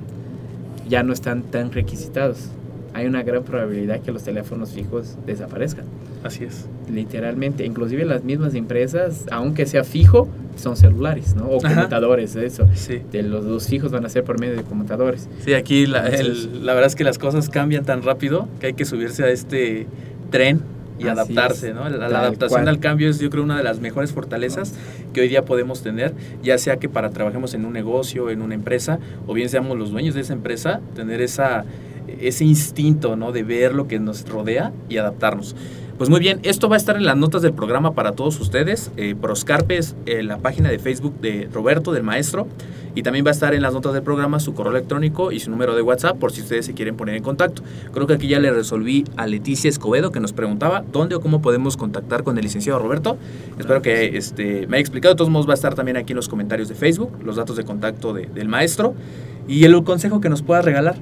ya 0.91 1.03
no 1.03 1.14
están 1.14 1.45
tan 1.45 1.72
requisitados. 1.72 2.51
Hay 2.93 3.07
una 3.07 3.22
gran 3.22 3.45
probabilidad 3.45 4.01
que 4.03 4.11
los 4.12 4.24
teléfonos 4.24 4.72
fijos 4.72 5.16
desaparezcan 5.24 5.84
Así 6.24 6.43
es. 6.45 6.66
literalmente, 6.93 7.64
inclusive 7.64 8.05
las 8.05 8.24
mismas 8.24 8.55
empresas, 8.55 9.24
aunque 9.30 9.64
sea 9.64 9.84
fijo, 9.84 10.28
son 10.57 10.76
celulares, 10.76 11.34
¿no? 11.36 11.45
O 11.47 11.64
Ajá. 11.64 11.74
computadores, 11.76 12.34
eso. 12.36 12.66
Sí. 12.74 13.01
De 13.12 13.22
los, 13.22 13.45
los 13.45 13.68
fijos 13.68 13.93
van 13.93 14.05
a 14.05 14.09
ser 14.09 14.24
por 14.24 14.41
medio 14.41 14.57
de 14.57 14.64
computadores. 14.64 15.28
Sí, 15.45 15.55
aquí 15.55 15.86
la, 15.86 16.09
el- 16.09 16.14
Entonces- 16.26 16.49
la 16.62 16.74
verdad 16.74 16.88
es 16.88 16.97
que 16.97 17.05
las 17.05 17.18
cosas 17.18 17.49
cambian 17.49 17.84
tan 17.84 18.03
rápido 18.03 18.49
que 18.59 18.66
hay 18.66 18.72
que 18.74 18.84
subirse 18.84 19.22
a 19.22 19.28
este 19.30 19.86
tren 20.30 20.61
y 21.01 21.09
Así 21.09 21.18
adaptarse, 21.20 21.68
es, 21.70 21.74
¿no? 21.74 21.88
La, 21.88 22.07
adaptación 22.07 22.62
cual. 22.62 22.68
al 22.68 22.78
cambio 22.78 23.09
es 23.09 23.18
yo 23.18 23.30
creo 23.30 23.42
una 23.42 23.57
de 23.57 23.62
las 23.62 23.80
mejores 23.80 24.12
fortalezas 24.12 24.74
que 25.14 25.22
hoy 25.22 25.28
día 25.28 25.44
podemos 25.44 25.82
tener, 25.82 26.12
ya 26.42 26.59
sea 26.59 26.76
que 26.76 26.88
para 26.88 27.11
trabajemos 27.11 27.55
en 27.55 27.64
un 27.64 27.72
negocio, 27.72 28.28
en 28.28 28.42
una 28.42 28.55
empresa, 28.55 28.98
o 29.26 29.32
bien 29.32 29.48
seamos 29.48 29.78
los 29.78 29.90
dueños 29.90 30.14
de 30.14 30.20
esa 30.20 30.34
empresa, 30.34 30.80
tener 30.94 31.22
esa, 31.22 31.64
ese 32.20 32.44
instinto, 32.44 33.16
¿no? 33.16 33.32
De 33.32 33.42
ver 33.42 33.74
lo 33.74 33.88
que 33.88 33.98
nos 33.98 34.28
rodea 34.28 34.72
y 34.88 34.98
adaptarnos. 34.98 35.57
Pues 35.96 36.09
muy 36.09 36.20
bien, 36.20 36.40
esto 36.44 36.68
va 36.68 36.76
a 36.76 36.78
estar 36.78 36.96
en 36.96 37.05
las 37.05 37.16
notas 37.16 37.42
del 37.42 37.53
programa 37.53 37.92
para 37.92 38.12
todos 38.12 38.40
ustedes. 38.40 38.90
Eh, 38.96 39.14
Proscarpe 39.20 39.76
es 39.76 39.96
eh, 40.07 40.22
la 40.22 40.38
página 40.38 40.70
de 40.70 40.78
Facebook 40.78 41.20
de 41.20 41.48
Roberto, 41.53 41.92
del 41.92 42.05
maestro. 42.05 42.46
Y 42.95 43.03
también 43.03 43.24
va 43.24 43.30
a 43.30 43.32
estar 43.32 43.55
en 43.55 43.62
las 43.62 43.72
notas 43.72 43.93
del 43.93 44.03
programa 44.03 44.41
su 44.41 44.55
correo 44.55 44.72
electrónico 44.72 45.32
y 45.32 45.41
su 45.41 45.51
número 45.51 45.74
de 45.74 45.82
WhatsApp 45.82 46.18
por 46.18 46.32
si 46.32 46.41
ustedes 46.41 46.66
se 46.66 46.74
quieren 46.74 46.97
poner 46.97 47.14
en 47.16 47.22
contacto. 47.22 47.62
Creo 47.93 48.07
que 48.07 48.14
aquí 48.14 48.28
ya 48.28 48.41
le 48.41 48.51
resolví 48.53 49.05
a 49.16 49.26
Leticia 49.26 49.68
Escobedo 49.68 50.11
que 50.12 50.20
nos 50.20 50.32
preguntaba 50.32 50.84
dónde 50.93 51.14
o 51.14 51.20
cómo 51.20 51.41
podemos 51.43 51.76
contactar 51.76 52.22
con 52.24 52.36
el 52.38 52.45
licenciado 52.45 52.78
Roberto. 52.78 53.16
Espero 53.59 53.80
que 53.82 54.16
este, 54.16 54.66
me 54.66 54.76
haya 54.76 54.80
explicado. 54.80 55.14
De 55.14 55.18
todos 55.18 55.30
modos 55.30 55.47
va 55.49 55.53
a 55.53 55.55
estar 55.55 55.74
también 55.74 55.97
aquí 55.97 56.12
en 56.12 56.16
los 56.16 56.28
comentarios 56.28 56.68
de 56.68 56.74
Facebook, 56.74 57.12
los 57.24 57.36
datos 57.36 57.57
de 57.57 57.64
contacto 57.64 58.12
de- 58.12 58.26
del 58.26 58.49
maestro 58.49 58.95
y 59.49 59.64
el 59.64 59.82
consejo 59.84 60.20
que 60.20 60.28
nos 60.28 60.43
pueda 60.43 60.62
regalar. 60.62 60.97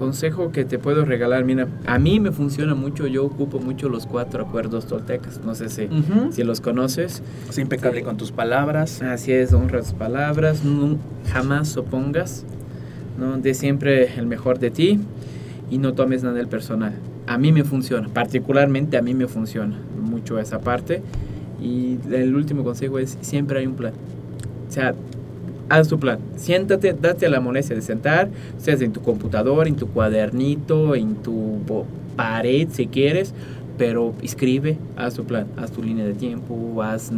Consejo 0.00 0.50
que 0.50 0.64
te 0.64 0.78
puedo 0.78 1.04
regalar, 1.04 1.44
mira, 1.44 1.68
a 1.86 1.98
mí 1.98 2.20
me 2.20 2.32
funciona 2.32 2.74
mucho, 2.74 3.06
yo 3.06 3.22
ocupo 3.22 3.58
mucho 3.58 3.90
los 3.90 4.06
cuatro 4.06 4.42
acuerdos 4.46 4.86
toltecas, 4.86 5.42
no 5.44 5.54
sé 5.54 5.68
si, 5.68 5.88
si 6.30 6.42
los 6.42 6.62
conoces. 6.62 7.22
Es 7.50 7.58
impecable 7.58 7.98
Sí. 8.00 8.04
con 8.06 8.16
tus 8.16 8.32
palabras. 8.32 9.02
Así 9.02 9.30
es, 9.30 9.52
honra 9.52 9.80
tus 9.80 9.92
palabras, 9.92 10.64
no, 10.64 10.96
jamás 11.30 11.76
opongas, 11.76 12.46
¿no? 13.18 13.36
de 13.36 13.52
siempre 13.52 14.18
el 14.18 14.24
mejor 14.24 14.58
de 14.58 14.70
ti 14.70 15.00
y 15.70 15.76
no 15.76 15.92
tomes 15.92 16.22
nada 16.22 16.34
del 16.34 16.48
personal. 16.48 16.94
A 17.26 17.36
mí 17.36 17.52
me 17.52 17.62
funciona, 17.64 18.08
particularmente 18.08 18.96
a 18.96 19.02
mí 19.02 19.12
me 19.12 19.26
funciona 19.26 19.76
mucho 20.02 20.38
esa 20.38 20.60
parte. 20.60 21.02
Y 21.62 21.98
el 22.10 22.34
último 22.34 22.64
consejo 22.64 22.98
es, 22.98 23.18
siempre 23.20 23.58
hay 23.58 23.66
un 23.66 23.74
plan. 23.74 23.92
O 24.66 24.72
sea, 24.72 24.94
haz 25.70 25.88
tu 25.88 25.98
plan. 25.98 26.18
Siéntate, 26.36 26.92
date 26.92 27.28
la 27.30 27.40
molestia 27.40 27.74
de 27.74 27.82
sentar, 27.82 28.28
seas 28.58 28.82
en 28.82 28.92
tu 28.92 29.00
computador, 29.00 29.66
en 29.66 29.76
tu 29.76 29.86
cuadernito, 29.88 30.94
en 30.94 31.14
tu 31.14 31.60
pared 32.16 32.68
si 32.70 32.86
quieres, 32.86 33.32
pero 33.78 34.12
escribe, 34.20 34.76
haz 34.96 35.14
tu 35.14 35.24
plan, 35.24 35.46
haz 35.56 35.70
tu 35.70 35.82
línea 35.82 36.04
de 36.04 36.12
tiempo, 36.12 36.82
haz 36.82 37.10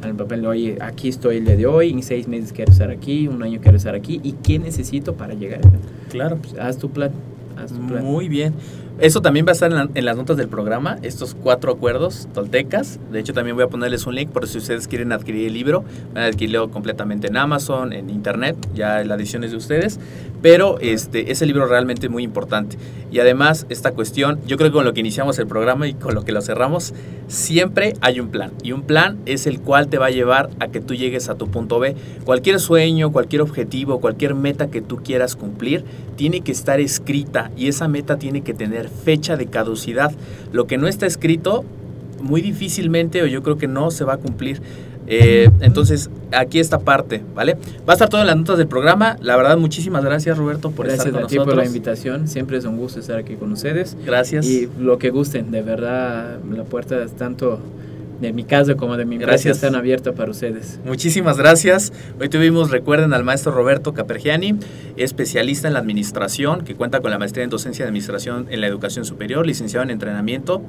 al 0.00 0.14
papel, 0.14 0.46
oye, 0.46 0.78
aquí 0.80 1.08
estoy 1.08 1.36
el 1.36 1.44
día 1.44 1.56
de 1.56 1.66
hoy, 1.66 1.90
en 1.90 2.02
seis 2.02 2.28
meses 2.28 2.52
quiero 2.52 2.72
estar 2.72 2.90
aquí, 2.90 3.28
un 3.28 3.42
año 3.42 3.60
quiero 3.60 3.76
estar 3.76 3.94
aquí, 3.94 4.20
y 4.22 4.32
qué 4.32 4.58
necesito 4.58 5.14
para 5.14 5.34
llegar. 5.34 5.60
Claro. 6.08 6.38
Pues, 6.40 6.54
haz 6.58 6.78
tu 6.78 6.88
plan, 6.88 7.10
haz 7.56 7.72
tu 7.72 7.86
plan. 7.86 8.02
Muy 8.04 8.28
bien. 8.28 8.54
Eso 9.00 9.22
también 9.22 9.46
va 9.46 9.50
a 9.50 9.52
estar 9.52 9.70
en, 9.70 9.76
la- 9.76 9.88
en 9.94 10.04
las 10.04 10.16
notas 10.16 10.36
del 10.36 10.48
programa, 10.48 10.98
estos 11.02 11.34
cuatro 11.40 11.70
acuerdos 11.72 12.26
toltecas. 12.34 12.98
De 13.12 13.20
hecho, 13.20 13.32
también 13.32 13.54
voy 13.54 13.64
a 13.64 13.68
ponerles 13.68 14.06
un 14.06 14.16
link 14.16 14.30
por 14.30 14.48
si 14.48 14.58
ustedes 14.58 14.88
quieren 14.88 15.12
adquirir 15.12 15.46
el 15.46 15.52
libro. 15.54 15.84
Van 16.14 16.24
a 16.24 16.26
adquirirlo 16.26 16.70
completamente 16.70 17.28
en 17.28 17.36
Amazon, 17.36 17.92
en 17.92 18.10
Internet, 18.10 18.56
ya 18.74 19.04
la 19.04 19.14
edición 19.14 19.44
es 19.44 19.52
de 19.52 19.56
ustedes. 19.56 20.00
Pero 20.42 20.78
este, 20.80 21.30
ese 21.30 21.46
libro 21.46 21.66
realmente 21.66 22.08
muy 22.08 22.24
importante. 22.24 22.76
Y 23.10 23.20
además, 23.20 23.66
esta 23.70 23.92
cuestión, 23.92 24.40
yo 24.46 24.56
creo 24.56 24.70
que 24.70 24.74
con 24.74 24.84
lo 24.84 24.92
que 24.92 25.00
iniciamos 25.00 25.38
el 25.38 25.46
programa 25.46 25.86
y 25.88 25.94
con 25.94 26.14
lo 26.14 26.24
que 26.24 26.32
lo 26.32 26.42
cerramos, 26.42 26.92
siempre 27.28 27.94
hay 28.00 28.20
un 28.20 28.28
plan. 28.28 28.52
Y 28.62 28.72
un 28.72 28.82
plan 28.82 29.18
es 29.26 29.46
el 29.46 29.60
cual 29.60 29.88
te 29.88 29.98
va 29.98 30.06
a 30.06 30.10
llevar 30.10 30.50
a 30.60 30.68
que 30.68 30.80
tú 30.80 30.94
llegues 30.94 31.28
a 31.28 31.36
tu 31.36 31.48
punto 31.48 31.78
B. 31.78 31.94
Cualquier 32.24 32.60
sueño, 32.60 33.10
cualquier 33.12 33.42
objetivo, 33.42 34.00
cualquier 34.00 34.34
meta 34.34 34.68
que 34.68 34.80
tú 34.80 34.98
quieras 34.98 35.34
cumplir, 35.36 35.84
tiene 36.16 36.40
que 36.40 36.52
estar 36.52 36.80
escrita 36.80 37.50
y 37.56 37.68
esa 37.68 37.88
meta 37.88 38.16
tiene 38.16 38.42
que 38.42 38.54
tener 38.54 38.87
fecha 38.88 39.36
de 39.36 39.46
caducidad. 39.46 40.12
Lo 40.52 40.66
que 40.66 40.78
no 40.78 40.88
está 40.88 41.06
escrito, 41.06 41.64
muy 42.20 42.40
difícilmente 42.40 43.22
o 43.22 43.26
yo 43.26 43.42
creo 43.42 43.58
que 43.58 43.68
no 43.68 43.90
se 43.90 44.04
va 44.04 44.14
a 44.14 44.16
cumplir. 44.18 44.60
Eh, 45.10 45.48
entonces, 45.60 46.10
aquí 46.32 46.60
esta 46.60 46.80
parte, 46.80 47.22
¿vale? 47.34 47.54
Va 47.88 47.92
a 47.92 47.92
estar 47.94 48.10
todo 48.10 48.20
en 48.20 48.26
las 48.26 48.36
notas 48.36 48.58
del 48.58 48.68
programa. 48.68 49.16
La 49.22 49.36
verdad, 49.36 49.56
muchísimas 49.56 50.04
gracias, 50.04 50.36
Roberto, 50.36 50.70
por 50.70 50.86
gracias 50.86 51.06
estar 51.06 51.20
con 51.20 51.24
a 51.24 51.26
ti 51.28 51.36
nosotros. 51.36 51.54
por 51.54 51.64
la 51.64 51.66
invitación. 51.66 52.28
Siempre 52.28 52.58
es 52.58 52.64
un 52.66 52.76
gusto 52.76 53.00
estar 53.00 53.16
aquí 53.16 53.34
con 53.34 53.50
ustedes. 53.52 53.96
Gracias. 54.04 54.46
Y 54.46 54.68
lo 54.78 54.98
que 54.98 55.08
gusten, 55.08 55.50
de 55.50 55.62
verdad, 55.62 56.38
la 56.54 56.64
puerta 56.64 57.02
es 57.02 57.12
tanto 57.12 57.58
de 58.20 58.32
mi 58.32 58.44
casa 58.44 58.74
como 58.74 58.96
de 58.96 59.04
mi 59.04 59.16
empresa 59.16 59.32
Gracias. 59.32 59.56
están 59.56 59.74
abiertas 59.74 60.14
para 60.14 60.30
ustedes. 60.30 60.80
Muchísimas 60.84 61.38
gracias. 61.38 61.92
Hoy 62.20 62.28
tuvimos, 62.28 62.70
recuerden, 62.70 63.12
al 63.12 63.24
maestro 63.24 63.52
Roberto 63.52 63.94
Capergiani, 63.94 64.56
especialista 64.96 65.68
en 65.68 65.74
la 65.74 65.80
administración, 65.80 66.64
que 66.64 66.74
cuenta 66.74 67.00
con 67.00 67.10
la 67.10 67.18
maestría 67.18 67.44
en 67.44 67.50
docencia 67.50 67.84
de 67.84 67.88
administración 67.88 68.46
en 68.50 68.60
la 68.60 68.66
educación 68.66 69.04
superior, 69.04 69.46
licenciado 69.46 69.84
en 69.84 69.90
entrenamiento 69.90 70.62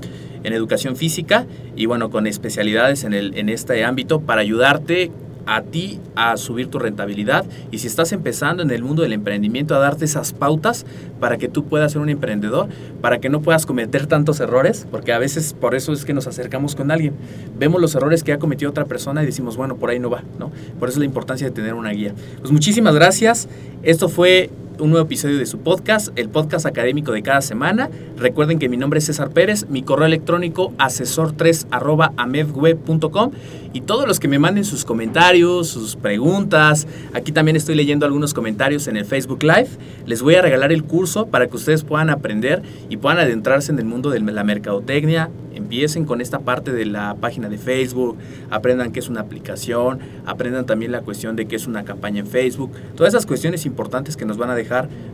en 0.44 0.54
educación 0.54 0.96
física 0.96 1.46
y 1.76 1.86
bueno, 1.86 2.10
con 2.10 2.28
especialidades 2.28 3.04
en, 3.04 3.14
el, 3.14 3.38
en 3.38 3.50
este 3.50 3.84
ámbito 3.84 4.22
para 4.22 4.42
ayudarte 4.42 5.12
a 5.46 5.62
ti 5.62 6.00
a 6.16 6.38
subir 6.38 6.68
tu 6.68 6.80
rentabilidad 6.80 7.46
y 7.72 7.80
si 7.80 7.88
estás 7.88 8.12
empezando 8.12 8.64
en 8.64 8.72
el 8.72 8.84
mundo 8.84 9.02
del 9.02 9.14
emprendimiento 9.14 9.76
a 9.76 9.80
darte 9.80 10.06
esas 10.06 10.34
pautas 10.34 10.86
para 11.20 11.38
que 11.38 11.48
tú 11.48 11.66
puedas 11.66 11.92
ser 11.92 12.02
un 12.02 12.10
emprendedor, 12.10 12.68
para 13.02 13.20
que 13.20 13.30
no 13.30 13.42
puedas 13.42 13.66
cometer 13.66 14.08
tantos 14.08 14.40
errores, 14.40 14.88
porque 14.90 15.14
a 15.14 15.20
veces 15.20 15.54
por 15.54 15.76
eso 15.76 15.94
es 15.94 16.06
que 16.06 16.14
nos 16.14 16.28
acercamos 16.28 16.76
con 16.76 16.92
alguien. 16.92 17.14
Vemos 17.58 17.82
los 17.82 17.96
errores 17.96 18.24
que 18.24 18.34
ha 18.34 18.40
cometido 18.40 18.72
otra 18.72 18.86
persona 18.86 19.24
y 19.24 19.26
decimos, 19.26 19.58
bueno, 19.58 19.76
por 19.76 19.90
ahí 19.90 20.00
no 20.00 20.10
va, 20.10 20.24
¿no? 20.38 20.52
Por 20.80 20.90
eso 20.90 20.98
es 20.98 21.00
la 21.00 21.06
importancia 21.06 21.48
de 21.48 21.52
tener 21.52 21.74
una 21.74 21.92
guía. 21.92 22.14
Pues 22.40 22.52
muchísimas 22.52 22.96
gracias. 22.96 23.48
Esto 23.84 24.10
fue 24.10 24.50
un 24.80 24.92
nuevo 24.92 25.06
episodio 25.06 25.38
de 25.38 25.46
su 25.46 25.60
podcast, 25.60 26.10
el 26.18 26.30
podcast 26.30 26.66
académico 26.66 27.12
de 27.12 27.22
cada 27.22 27.42
semana. 27.42 27.90
Recuerden 28.18 28.60
que 28.60 28.70
mi 28.70 28.78
nombre 28.78 29.00
es 29.00 29.06
César 29.06 29.32
Pérez, 29.32 29.68
mi 29.70 29.84
correo 29.84 30.06
electrónico 30.06 30.74
asesor3 30.78 31.68
arroba 31.72 32.14
amedweb.com 32.18 33.32
y 33.74 33.82
todos 33.82 34.08
los 34.08 34.20
que 34.20 34.28
me 34.28 34.40
manden 34.40 34.66
sus 34.66 34.86
comentarios, 34.86 35.68
sus 35.68 35.96
preguntas. 35.96 36.88
Aquí 37.14 37.32
también 37.32 37.56
estoy 37.56 37.76
leyendo 37.76 38.06
algunos 38.06 38.34
comentarios 38.34 38.88
en 38.88 38.98
el 38.98 39.06
Facebook 39.06 39.44
Live. 39.44 39.70
Les 40.06 40.22
voy 40.22 40.36
a 40.36 40.42
regalar 40.42 40.72
el 40.72 40.84
curso 40.84 41.28
para 41.28 41.48
que 41.48 41.56
ustedes 41.56 41.84
puedan 41.84 42.10
aprender 42.10 42.64
y 42.90 42.98
puedan 42.98 43.20
adentrarse 43.20 43.72
en 43.72 43.80
el 43.80 43.86
mundo 43.86 44.10
de 44.10 44.20
la 44.20 44.44
mercadotecnia. 44.44 45.30
Empiecen 45.54 46.06
con 46.06 46.22
esta 46.22 46.40
parte 46.40 46.72
de 46.72 46.86
la 46.86 47.16
página 47.16 47.50
de 47.50 47.58
Facebook, 47.58 48.18
aprendan 48.50 48.92
qué 48.92 49.00
es 49.00 49.10
una 49.10 49.22
aplicación, 49.22 50.00
aprendan 50.26 50.66
también 50.66 50.92
la 50.92 51.02
cuestión 51.02 51.36
de 51.36 51.48
qué 51.48 51.58
es 51.58 51.68
una 51.68 51.84
campaña 51.84 52.22
en 52.22 52.28
Facebook, 52.28 52.72
todas 52.96 53.14
esas 53.14 53.26
cuestiones 53.26 53.66
importantes 53.66 54.16
que 54.16 54.26
nos 54.26 54.38
van 54.38 54.50
a 54.50 54.56
dejar 54.56 54.69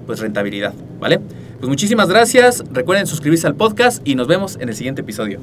pues 0.05 0.19
rentabilidad, 0.19 0.73
¿vale? 0.99 1.19
Pues 1.59 1.69
muchísimas 1.69 2.09
gracias, 2.09 2.63
recuerden 2.71 3.07
suscribirse 3.07 3.47
al 3.47 3.55
podcast 3.55 4.05
y 4.07 4.15
nos 4.15 4.27
vemos 4.27 4.57
en 4.59 4.69
el 4.69 4.75
siguiente 4.75 5.01
episodio. 5.01 5.39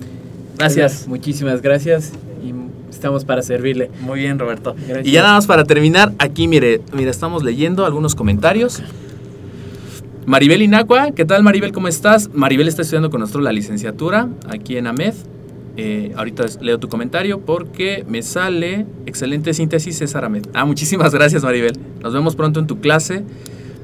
Gracias. 0.58 1.08
Muchísimas 1.08 1.62
gracias 1.62 2.12
y 2.44 2.52
estamos 2.90 3.24
para 3.24 3.42
servirle. 3.42 3.90
Muy 4.00 4.20
bien, 4.20 4.38
Roberto. 4.38 4.74
Gracias. 4.86 5.06
Y 5.06 5.12
ya 5.12 5.22
nada 5.22 5.34
más 5.34 5.46
para 5.46 5.64
terminar, 5.64 6.12
aquí 6.18 6.46
mire, 6.46 6.80
mire, 6.92 7.10
estamos 7.10 7.42
leyendo 7.42 7.84
algunos 7.84 8.14
comentarios. 8.14 8.82
Maribel 10.24 10.62
Inacua, 10.62 11.10
¿qué 11.10 11.24
tal 11.24 11.42
Maribel? 11.42 11.72
¿Cómo 11.72 11.88
estás? 11.88 12.30
Maribel 12.32 12.68
está 12.68 12.82
estudiando 12.82 13.10
con 13.10 13.20
nosotros 13.20 13.42
la 13.42 13.52
licenciatura 13.52 14.28
aquí 14.48 14.76
en 14.76 14.86
AMED. 14.86 15.14
Eh, 15.76 16.12
ahorita 16.16 16.44
leo 16.60 16.78
tu 16.78 16.88
comentario 16.88 17.40
porque 17.40 18.04
me 18.06 18.22
sale 18.22 18.86
excelente 19.06 19.54
síntesis 19.54 19.96
César 19.96 20.24
Ahmed. 20.24 20.44
Ah, 20.52 20.64
muchísimas 20.64 21.12
gracias 21.12 21.42
Maribel. 21.42 21.78
Nos 22.00 22.12
vemos 22.12 22.36
pronto 22.36 22.60
en 22.60 22.66
tu 22.66 22.78
clase. 22.78 23.24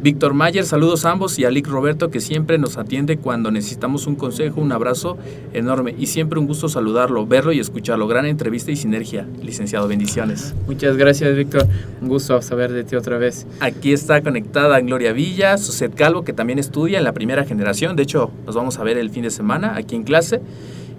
Víctor 0.01 0.33
Mayer, 0.33 0.65
saludos 0.65 1.05
a 1.05 1.11
ambos 1.11 1.39
y 1.41 1.45
a 1.45 1.51
Lick 1.51 1.67
Roberto 1.67 2.09
que 2.09 2.21
siempre 2.21 2.57
nos 2.57 2.77
atiende 2.77 3.17
cuando 3.17 3.51
necesitamos 3.51 4.07
un 4.07 4.15
consejo, 4.15 4.61
un 4.61 4.71
abrazo 4.71 5.19
enorme 5.53 5.95
y 5.99 6.07
siempre 6.07 6.39
un 6.39 6.47
gusto 6.47 6.69
saludarlo, 6.69 7.27
verlo 7.27 7.53
y 7.53 7.59
escucharlo. 7.59 8.07
Gran 8.07 8.25
entrevista 8.27 8.71
y 8.71 8.77
sinergia, 8.77 9.27
licenciado. 9.43 9.89
Bendiciones. 9.89 10.55
Muchas 10.67 10.97
gracias, 10.97 11.35
Víctor. 11.35 11.67
Un 12.01 12.09
gusto 12.09 12.41
saber 12.43 12.73
de 12.73 12.85
ti 12.85 12.95
otra 12.95 13.19
vez. 13.19 13.47
Aquí 13.59 13.93
está 13.93 14.23
conectada 14.23 14.79
Gloria 14.81 15.13
Villa, 15.13 15.59
Suset 15.59 15.93
Calvo, 15.95 16.23
que 16.23 16.33
también 16.33 16.61
estudia 16.61 16.99
en 16.99 17.05
la 17.05 17.13
primera 17.13 17.45
generación. 17.45 17.97
De 17.97 18.05
hecho, 18.05 18.31
nos 18.47 18.55
vamos 18.55 18.79
a 18.79 18.85
ver 18.85 18.99
el 18.99 19.11
fin 19.11 19.25
de 19.25 19.31
semana 19.31 19.75
aquí 19.77 19.97
en 19.97 20.05
clase. 20.05 20.41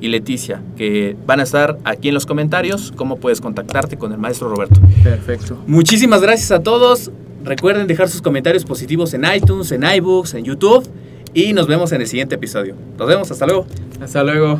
Y 0.01 0.07
Leticia, 0.07 0.61
que 0.77 1.17
van 1.25 1.41
a 1.41 1.43
estar 1.43 1.77
aquí 1.83 2.07
en 2.07 2.13
los 2.13 2.25
comentarios, 2.25 2.93
cómo 2.95 3.17
puedes 3.17 3.41
contactarte 3.41 3.97
con 3.97 4.13
el 4.13 4.17
maestro 4.17 4.49
Roberto. 4.49 4.79
Perfecto. 5.03 5.57
Muchísimas 5.67 6.21
gracias 6.21 6.51
a 6.51 6.63
todos. 6.63 7.11
Recuerden 7.43 7.87
dejar 7.87 8.09
sus 8.09 8.21
comentarios 8.21 8.65
positivos 8.65 9.13
en 9.13 9.23
iTunes, 9.33 9.71
en 9.71 9.83
iBooks, 9.83 10.33
en 10.33 10.43
YouTube. 10.43 10.87
Y 11.33 11.53
nos 11.53 11.67
vemos 11.67 11.91
en 11.91 12.01
el 12.01 12.07
siguiente 12.07 12.35
episodio. 12.35 12.75
Nos 12.97 13.07
vemos, 13.07 13.29
hasta 13.31 13.45
luego. 13.45 13.67
Hasta 14.01 14.23
luego. 14.23 14.59